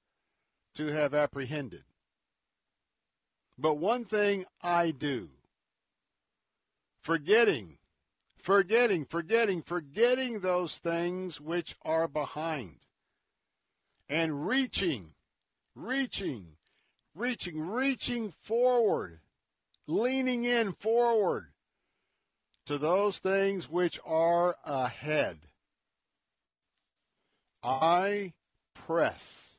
[0.75, 1.85] to have apprehended.
[3.59, 5.31] But one thing I do,
[7.01, 7.79] forgetting
[8.47, 12.77] Forgetting, forgetting, forgetting those things which are behind.
[14.09, 15.15] And reaching,
[15.75, 16.53] reaching,
[17.13, 19.19] reaching, reaching forward,
[19.89, 21.47] leaning in forward
[22.67, 25.39] to those things which are ahead.
[27.65, 28.35] I
[28.75, 29.57] press.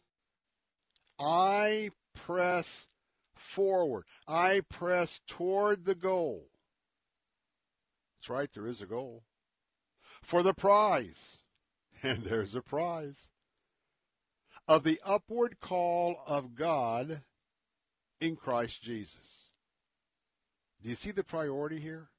[1.20, 2.88] I press
[3.36, 4.06] forward.
[4.30, 6.48] I press toward the goal
[8.18, 9.24] that's right, there is a goal.
[10.22, 11.40] For the prize,
[12.04, 13.30] and there's a prize,
[14.68, 17.22] of the upward call of God
[18.20, 19.52] in Christ Jesus.
[20.82, 22.10] Do you see the priority here?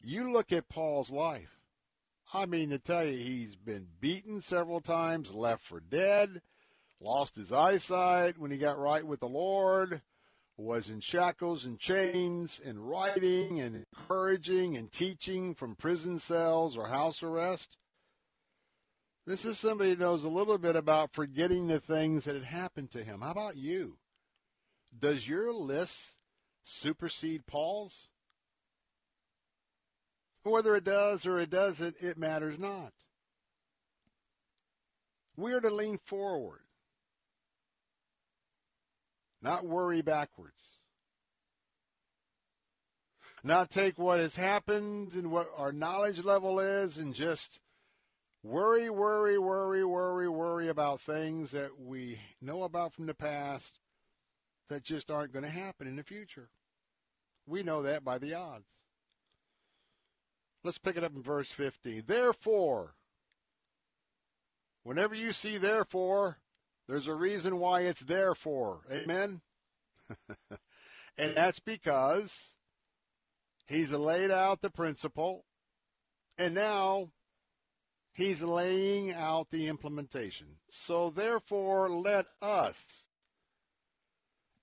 [0.00, 1.60] You look at Paul's life.
[2.32, 6.42] I mean, to tell you, he's been beaten several times, left for dead,
[7.00, 10.02] lost his eyesight when he got right with the Lord,
[10.56, 16.88] was in shackles and chains, and writing and encouraging and teaching from prison cells or
[16.88, 17.76] house arrest.
[19.26, 22.90] This is somebody who knows a little bit about forgetting the things that had happened
[22.92, 23.20] to him.
[23.20, 23.98] How about you?
[24.96, 26.12] Does your list
[26.62, 28.08] supersede Paul's?
[30.44, 32.92] Whether it does or it doesn't, it matters not.
[35.36, 36.60] We are to lean forward,
[39.42, 40.60] not worry backwards.
[43.44, 47.60] Not take what has happened and what our knowledge level is and just
[48.42, 53.78] worry, worry, worry, worry, worry about things that we know about from the past
[54.68, 56.48] that just aren't going to happen in the future.
[57.46, 58.72] We know that by the odds.
[60.64, 62.02] Let's pick it up in verse 15.
[62.06, 62.94] Therefore,
[64.82, 66.38] whenever you see therefore,
[66.88, 68.80] there's a reason why it's there for.
[68.90, 69.40] Amen?
[71.18, 72.52] and that's because
[73.66, 75.44] he's laid out the principle,
[76.38, 77.10] and now
[78.12, 80.46] he's laying out the implementation.
[80.68, 83.08] So therefore, let us,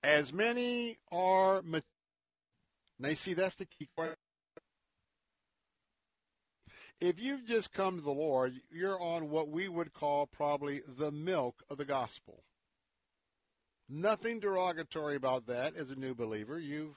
[0.02, 1.84] as many are mature.
[3.00, 4.16] Now, you see, that's the key question.
[7.00, 11.12] If you've just come to the Lord, you're on what we would call probably the
[11.12, 12.44] milk of the gospel.
[13.90, 16.58] Nothing derogatory about that as a new believer.
[16.60, 16.96] You've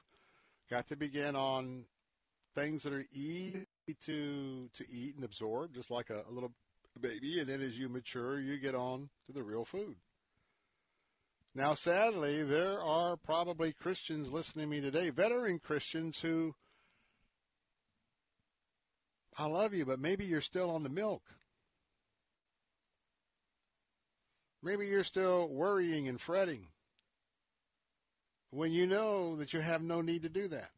[0.71, 1.85] got to begin on
[2.55, 3.67] things that are easy
[4.05, 6.53] to to eat and absorb, just like a, a little
[7.01, 9.97] baby, and then as you mature, you get on to the real food.
[11.55, 16.55] Now, sadly, there are probably Christians listening to me today, veteran Christians who,
[19.39, 21.23] I love you, but maybe you're still on the milk.
[24.63, 26.69] Maybe you're still worrying and fretting
[28.51, 30.71] when you know that you have no need to do that.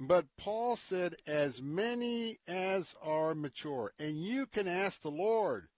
[0.00, 3.92] But Paul said, as many as are mature.
[4.00, 5.68] And you can ask the Lord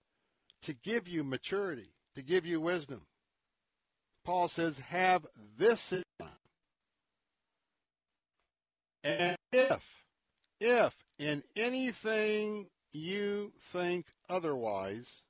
[0.62, 3.02] to give you maturity, to give you wisdom.
[4.24, 5.26] Paul says, have
[5.58, 6.32] this in mind.
[9.04, 9.84] And if,
[10.60, 15.22] if in anything you think otherwise,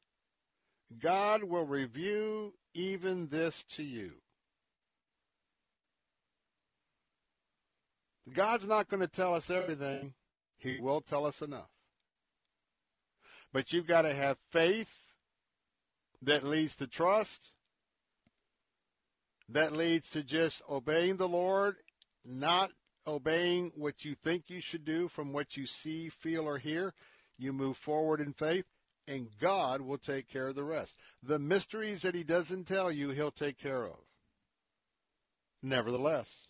[1.03, 4.13] God will review even this to you.
[8.33, 10.15] God's not going to tell us everything.
[10.57, 11.69] He will tell us enough.
[13.53, 14.95] But you've got to have faith
[16.23, 17.53] that leads to trust,
[19.49, 21.77] that leads to just obeying the Lord,
[22.25, 22.71] not
[23.07, 26.93] obeying what you think you should do from what you see, feel, or hear.
[27.39, 28.67] You move forward in faith,
[29.07, 30.97] and God will take care of the rest.
[31.23, 33.99] The mysteries that He doesn't tell you, He'll take care of.
[35.63, 36.49] Nevertheless,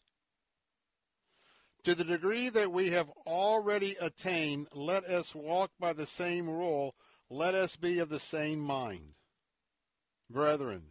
[1.85, 6.95] to the degree that we have already attained, let us walk by the same rule.
[7.29, 9.15] Let us be of the same mind.
[10.31, 10.85] Brethren,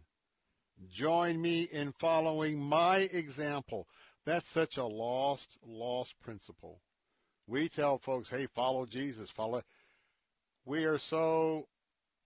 [0.88, 3.88] join me in following my example.
[4.26, 6.80] That's such a lost, lost principle.
[7.46, 9.62] We tell folks, hey, follow Jesus, follow.
[10.64, 11.68] We are so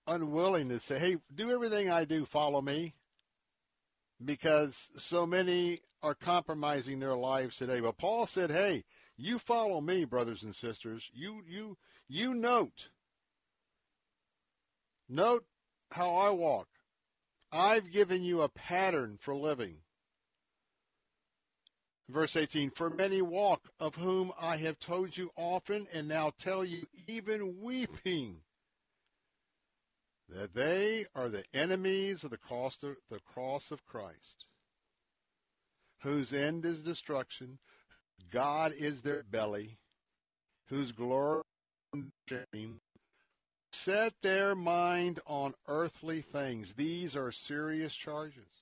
[0.07, 2.95] unwilling to say, hey, do everything I do, follow me.
[4.25, 7.81] Because so many are compromising their lives today.
[7.81, 8.85] But Paul said, hey,
[9.17, 11.11] you follow me, brothers and sisters.
[11.13, 11.77] You, you,
[12.09, 12.91] you note.
[15.09, 15.45] Note
[15.91, 16.69] how I walk.
[17.51, 19.79] I've given you a pattern for living.
[22.09, 26.65] Verse 18, For many walk, of whom I have told you often, and now tell
[26.65, 28.41] you, even weeping,
[30.31, 34.47] that they are the enemies of the cross, of, the cross of Christ,
[36.01, 37.59] whose end is destruction,
[38.31, 39.79] God is their belly,
[40.69, 41.43] whose glory
[43.73, 46.75] set their mind on earthly things.
[46.75, 48.58] These are serious charges.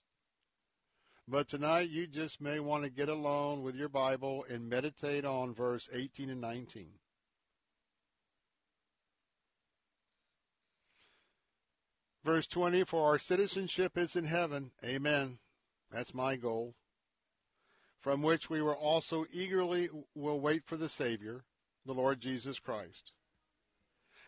[1.28, 5.54] But tonight you just may want to get alone with your Bible and meditate on
[5.54, 6.86] verse 18 and 19.
[12.24, 14.70] Verse 20, for our citizenship is in heaven.
[14.84, 15.38] Amen.
[15.90, 16.74] That's my goal.
[18.00, 21.44] From which we will also eagerly will wait for the Savior,
[21.84, 23.12] the Lord Jesus Christ.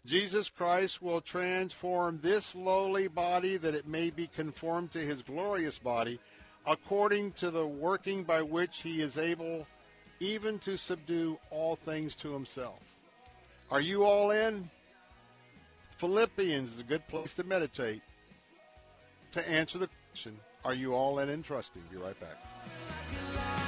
[0.04, 5.78] Jesus Christ will transform this lowly body that it may be conformed to his glorious
[5.78, 6.18] body
[6.68, 9.66] according to the working by which he is able
[10.20, 12.78] even to subdue all things to himself.
[13.70, 14.68] Are you all in?
[15.96, 18.02] Philippians is a good place to meditate.
[19.32, 21.82] To answer the question, are you all in and trusting?
[21.90, 23.67] Be right back.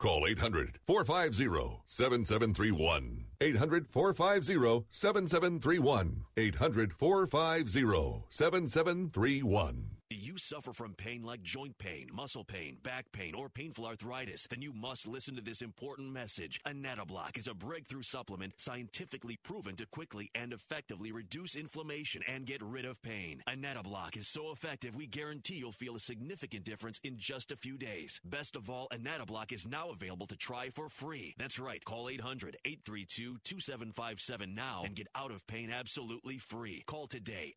[0.00, 3.26] Call 800 450 7731.
[3.38, 6.24] 800 450 7731.
[6.38, 9.99] 800 450 7731.
[10.10, 14.48] Do you suffer from pain like joint pain, muscle pain, back pain, or painful arthritis?
[14.50, 16.58] Then you must listen to this important message.
[16.66, 22.60] Anatabloc is a breakthrough supplement scientifically proven to quickly and effectively reduce inflammation and get
[22.60, 23.40] rid of pain.
[23.48, 27.78] Anatabloc is so effective we guarantee you'll feel a significant difference in just a few
[27.78, 28.20] days.
[28.24, 31.36] Best of all, Anatabloc is now available to try for free.
[31.38, 31.84] That's right.
[31.84, 36.82] Call 800-832-2757 now and get out of pain absolutely free.
[36.88, 37.54] Call today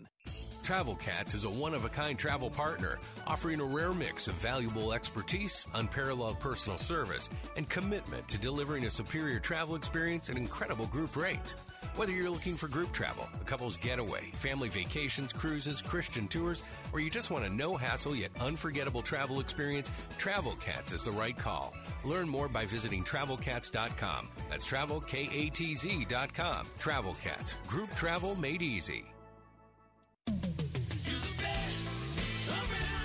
[0.00, 0.40] 800-832-2757.
[0.62, 4.34] Travel Katz is a one of a kind travel partner offering a rare mix of
[4.34, 10.86] valuable expertise, unparalleled personal service, and commitment to delivering a superior travel experience at incredible
[10.86, 11.56] group rates.
[11.96, 16.62] Whether you're looking for group travel, a couple's getaway, family vacations, cruises, Christian tours,
[16.92, 21.10] or you just want a no hassle yet unforgettable travel experience, Travel Katz is the
[21.10, 21.74] right call.
[22.04, 24.28] Learn more by visiting travelkatz.com.
[24.48, 26.66] That's travelkatz.com.
[26.78, 29.04] Travel Katz, group travel made easy.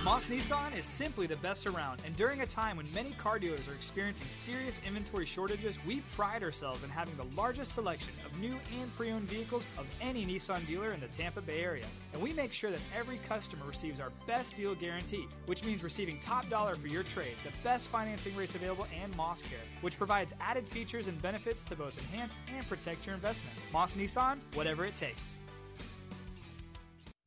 [0.05, 3.67] Moss Nissan is simply the best around, and during a time when many car dealers
[3.67, 8.55] are experiencing serious inventory shortages, we pride ourselves in having the largest selection of new
[8.79, 11.85] and pre owned vehicles of any Nissan dealer in the Tampa Bay area.
[12.13, 16.19] And we make sure that every customer receives our best deal guarantee, which means receiving
[16.19, 20.35] top dollar for your trade, the best financing rates available, and Moss Care, which provides
[20.39, 23.57] added features and benefits to both enhance and protect your investment.
[23.73, 25.41] Moss Nissan, whatever it takes.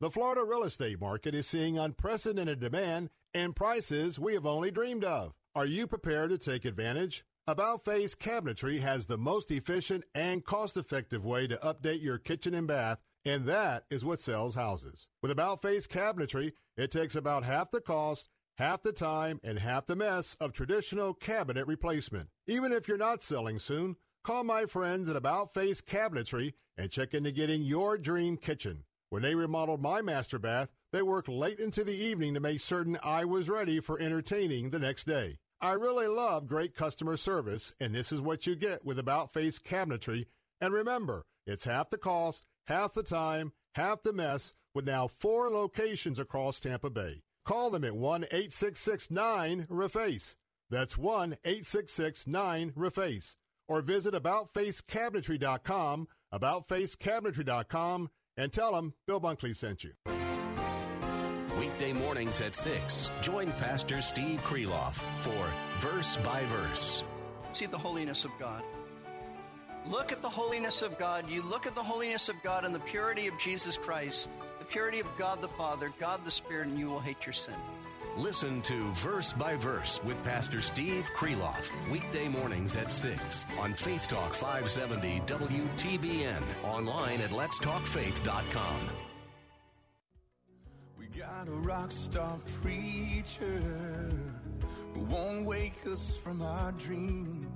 [0.00, 5.02] The Florida real estate market is seeing unprecedented demand and prices we have only dreamed
[5.02, 5.34] of.
[5.56, 7.24] Are you prepared to take advantage?
[7.48, 12.54] About Face Cabinetry has the most efficient and cost effective way to update your kitchen
[12.54, 15.08] and bath, and that is what sells houses.
[15.20, 19.86] With About Face Cabinetry, it takes about half the cost, half the time, and half
[19.86, 22.28] the mess of traditional cabinet replacement.
[22.46, 27.14] Even if you're not selling soon, call my friends at About Face Cabinetry and check
[27.14, 28.84] into getting your dream kitchen.
[29.10, 32.98] When they remodeled my master bath, they worked late into the evening to make certain
[33.02, 35.38] I was ready for entertaining the next day.
[35.60, 39.58] I really love great customer service, and this is what you get with About Face
[39.58, 40.26] Cabinetry.
[40.60, 45.50] And remember, it's half the cost, half the time, half the mess, with now four
[45.50, 47.22] locations across Tampa Bay.
[47.46, 50.36] Call them at 1 866 9 REFACE.
[50.68, 53.36] That's 1 866 9 REFACE.
[53.66, 59.92] Or visit AboutFaceCabinetry.com, AboutFaceCabinetry.com, and tell them Bill Bunkley sent you.
[61.58, 63.10] Weekday mornings at 6.
[63.20, 67.04] Join Pastor Steve Kreloff for Verse by Verse.
[67.52, 68.62] See the holiness of God.
[69.86, 71.28] Look at the holiness of God.
[71.28, 74.28] You look at the holiness of God and the purity of Jesus Christ,
[74.60, 77.54] the purity of God the Father, God the Spirit, and you will hate your sin.
[78.16, 81.70] Listen to Verse by Verse with Pastor Steve Kreloff.
[81.90, 86.42] Weekday mornings at 6 on Faith Talk 570 WTBN.
[86.64, 88.80] Online at letstalkfaith.com.
[90.98, 94.12] We got a rock star preacher
[94.94, 97.46] who won't wake us from our dreams.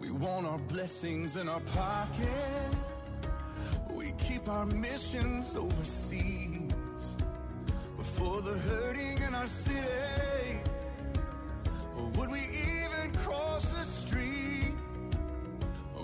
[0.00, 2.74] We want our blessings in our pocket.
[3.90, 6.55] We keep our missions overseas.
[8.16, 10.60] For the hurting in our city,
[11.98, 14.72] or would we even cross the street?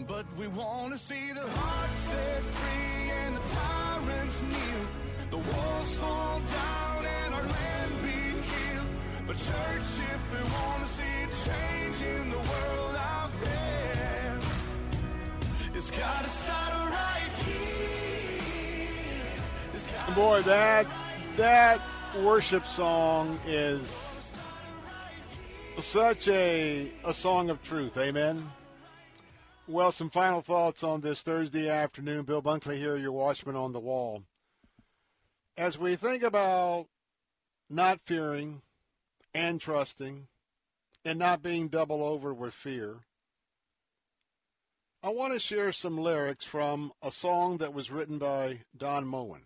[0.07, 4.87] But we want to see the heart set free and the tyrants kneel.
[5.31, 8.11] The walls fall down and our land be
[8.51, 8.87] healed.
[9.27, 14.39] But church, if we want to see change in the world out there,
[15.73, 17.75] it's gotta start right here.
[20.15, 20.87] Boy, that
[21.37, 21.81] that
[22.21, 24.33] worship song is
[25.79, 27.97] such a a song of truth.
[27.97, 28.51] Amen.
[29.67, 32.25] Well, some final thoughts on this Thursday afternoon.
[32.25, 34.25] Bill Bunkley here, your watchman on the wall.
[35.57, 36.87] As we think about
[37.71, 38.63] not fearing
[39.35, 40.27] and trusting
[41.05, 42.97] and not being double over with fear,
[45.03, 49.43] I want to share some lyrics from a song that was written by Don Moen.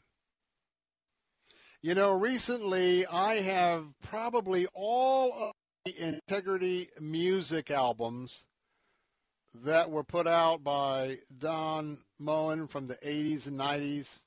[1.83, 5.53] You know, recently I have probably all of
[5.85, 8.45] the Integrity music albums
[9.55, 14.19] that were put out by Don Moen from the 80s and 90s.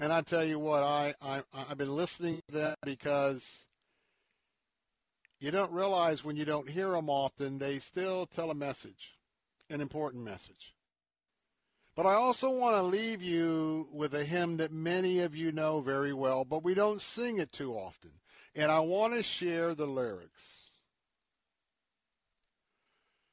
[0.00, 3.66] And I tell you what, I, I, I've been listening to them because
[5.40, 9.18] you don't realize when you don't hear them often, they still tell a message,
[9.70, 10.72] an important message.
[11.94, 15.80] But I also want to leave you with a hymn that many of you know
[15.80, 18.12] very well, but we don't sing it too often.
[18.54, 20.70] And I want to share the lyrics.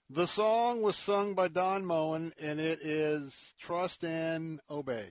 [0.10, 5.10] The song was sung by Don Moen, and it is Trust and Obey.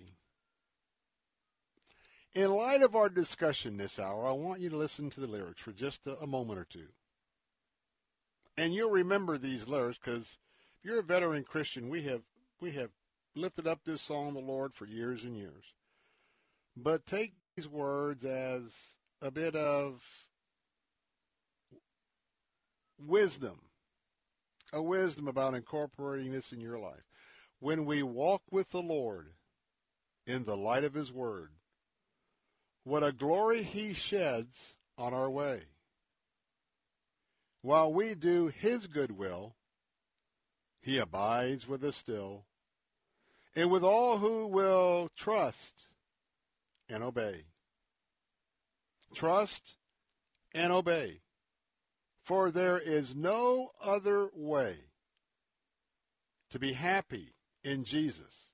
[2.34, 5.62] In light of our discussion this hour, I want you to listen to the lyrics
[5.62, 6.88] for just a, a moment or two.
[8.56, 10.36] And you'll remember these lyrics because
[10.78, 12.22] if you're a veteran Christian, we have
[12.60, 12.90] we have
[13.38, 15.72] lifted up this song the Lord for years and years.
[16.76, 20.04] But take these words as a bit of
[22.98, 23.60] wisdom,
[24.72, 27.04] a wisdom about incorporating this in your life.
[27.60, 29.28] When we walk with the Lord
[30.26, 31.50] in the light of His Word,
[32.84, 35.62] what a glory He sheds on our way.
[37.62, 39.54] While we do His good will,
[40.80, 42.44] He abides with us still,
[43.54, 45.88] and with all who will trust
[46.88, 47.44] and obey.
[49.14, 49.76] Trust
[50.52, 51.20] and obey.
[52.22, 54.76] For there is no other way
[56.50, 58.52] to be happy in Jesus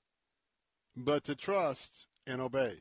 [0.96, 2.78] but to trust and obey.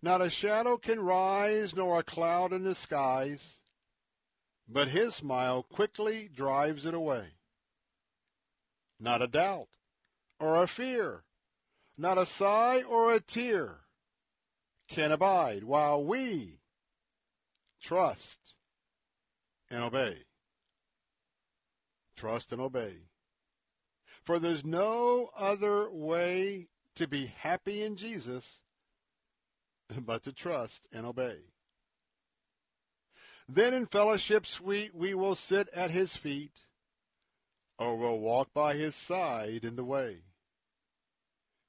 [0.00, 3.62] Not a shadow can rise, nor a cloud in the skies,
[4.68, 7.37] but his smile quickly drives it away.
[9.00, 9.68] Not a doubt
[10.40, 11.24] or a fear,
[11.96, 13.80] not a sigh or a tear
[14.88, 16.60] can abide while we
[17.80, 18.54] trust
[19.70, 20.16] and obey.
[22.16, 22.94] Trust and obey.
[24.24, 28.62] For there's no other way to be happy in Jesus
[30.00, 31.38] but to trust and obey.
[33.48, 36.64] Then in fellowship sweet we will sit at his feet,
[37.78, 40.22] or we'll walk by his side in the way.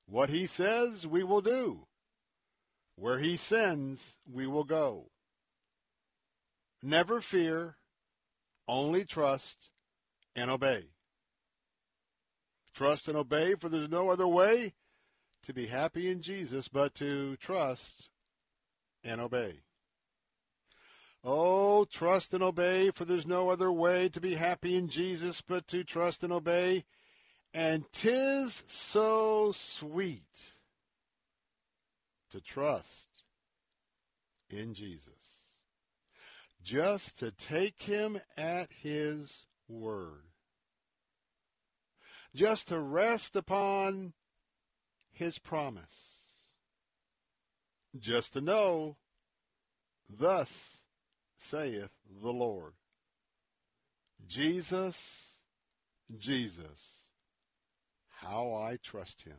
[0.07, 1.85] What he says we will do.
[2.95, 5.11] Where he sends we will go.
[6.81, 7.75] Never fear,
[8.67, 9.69] only trust
[10.35, 10.85] and obey.
[12.73, 14.73] Trust and obey, for there's no other way
[15.43, 18.09] to be happy in Jesus but to trust
[19.03, 19.59] and obey.
[21.23, 25.67] Oh, trust and obey, for there's no other way to be happy in Jesus but
[25.67, 26.85] to trust and obey.
[27.53, 30.53] And 'tis so sweet
[32.29, 33.23] to trust
[34.49, 35.13] in Jesus.
[36.61, 40.25] Just to take him at his word.
[42.35, 44.13] Just to rest upon
[45.11, 46.19] his promise.
[47.97, 48.97] Just to know,
[50.07, 50.78] thus
[51.39, 52.73] saith the Lord.
[54.27, 55.31] Jesus,
[56.17, 57.07] Jesus,
[58.09, 59.37] how I trust him.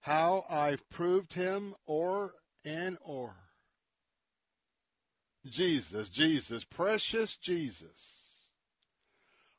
[0.00, 2.32] How I've proved him o'er
[2.64, 3.34] and o'er.
[5.44, 8.20] Jesus, Jesus, precious Jesus.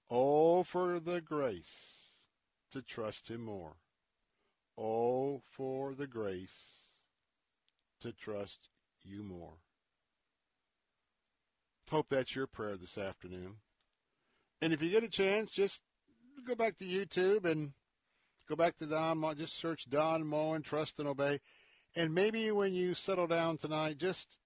[0.10, 2.08] Oh, for the grace
[2.72, 3.76] to trust him more.
[4.78, 6.80] Oh, for the grace
[8.00, 8.70] to trust
[9.04, 9.58] you more.
[11.92, 13.58] Hope that's your prayer this afternoon.
[14.62, 15.84] And if you get a chance, just
[16.48, 17.74] go back to YouTube and
[18.48, 19.22] go back to Don.
[19.38, 21.42] Just search Don Moen, Trust and Obey.
[21.94, 24.40] And maybe when you settle down tonight, just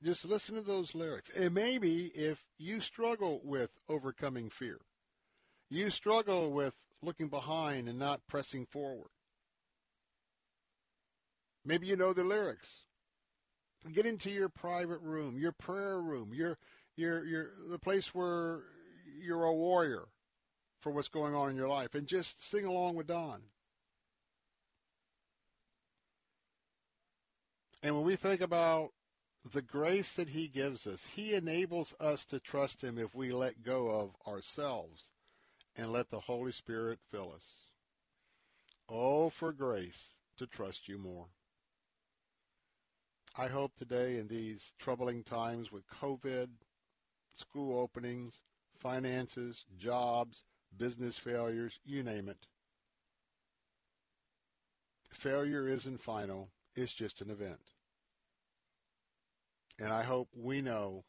[0.00, 1.28] just listen to those lyrics.
[1.30, 4.78] And maybe if you struggle with overcoming fear,
[5.70, 9.10] you struggle with looking behind and not pressing forward.
[11.64, 12.82] Maybe you know the lyrics
[13.90, 16.58] get into your private room, your prayer room, your
[16.96, 18.60] your your the place where
[19.20, 20.04] you're a warrior
[20.80, 23.40] for what's going on in your life and just sing along with Don.
[27.82, 28.90] And when we think about
[29.52, 33.64] the grace that he gives us, he enables us to trust him if we let
[33.64, 35.12] go of ourselves
[35.76, 37.46] and let the Holy Spirit fill us.
[38.88, 41.26] Oh, for grace to trust you more.
[43.36, 46.48] I hope today in these troubling times with COVID,
[47.32, 48.42] school openings,
[48.78, 50.44] finances, jobs,
[50.76, 52.46] business failures, you name it.
[55.10, 57.72] Failure isn't final, it's just an event.
[59.78, 61.04] And I hope we know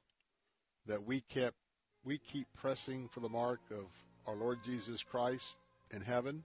[0.85, 1.57] that we kept
[2.05, 3.85] we keep pressing for the mark of
[4.27, 5.57] our Lord Jesus Christ
[5.91, 6.43] in heaven,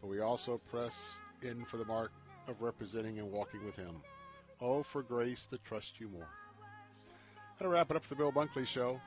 [0.00, 2.12] but we also press in for the mark
[2.46, 4.02] of representing and walking with him.
[4.66, 6.26] Oh, for grace to trust you more.
[7.58, 8.98] That'll wrap it up for the Bill Bunkley Show.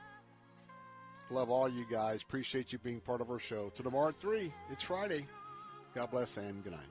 [1.30, 2.22] Love all you guys.
[2.22, 3.72] Appreciate you being part of our show.
[3.74, 4.52] To tomorrow at 3.
[4.70, 5.26] It's Friday.
[5.96, 6.82] God bless and good night.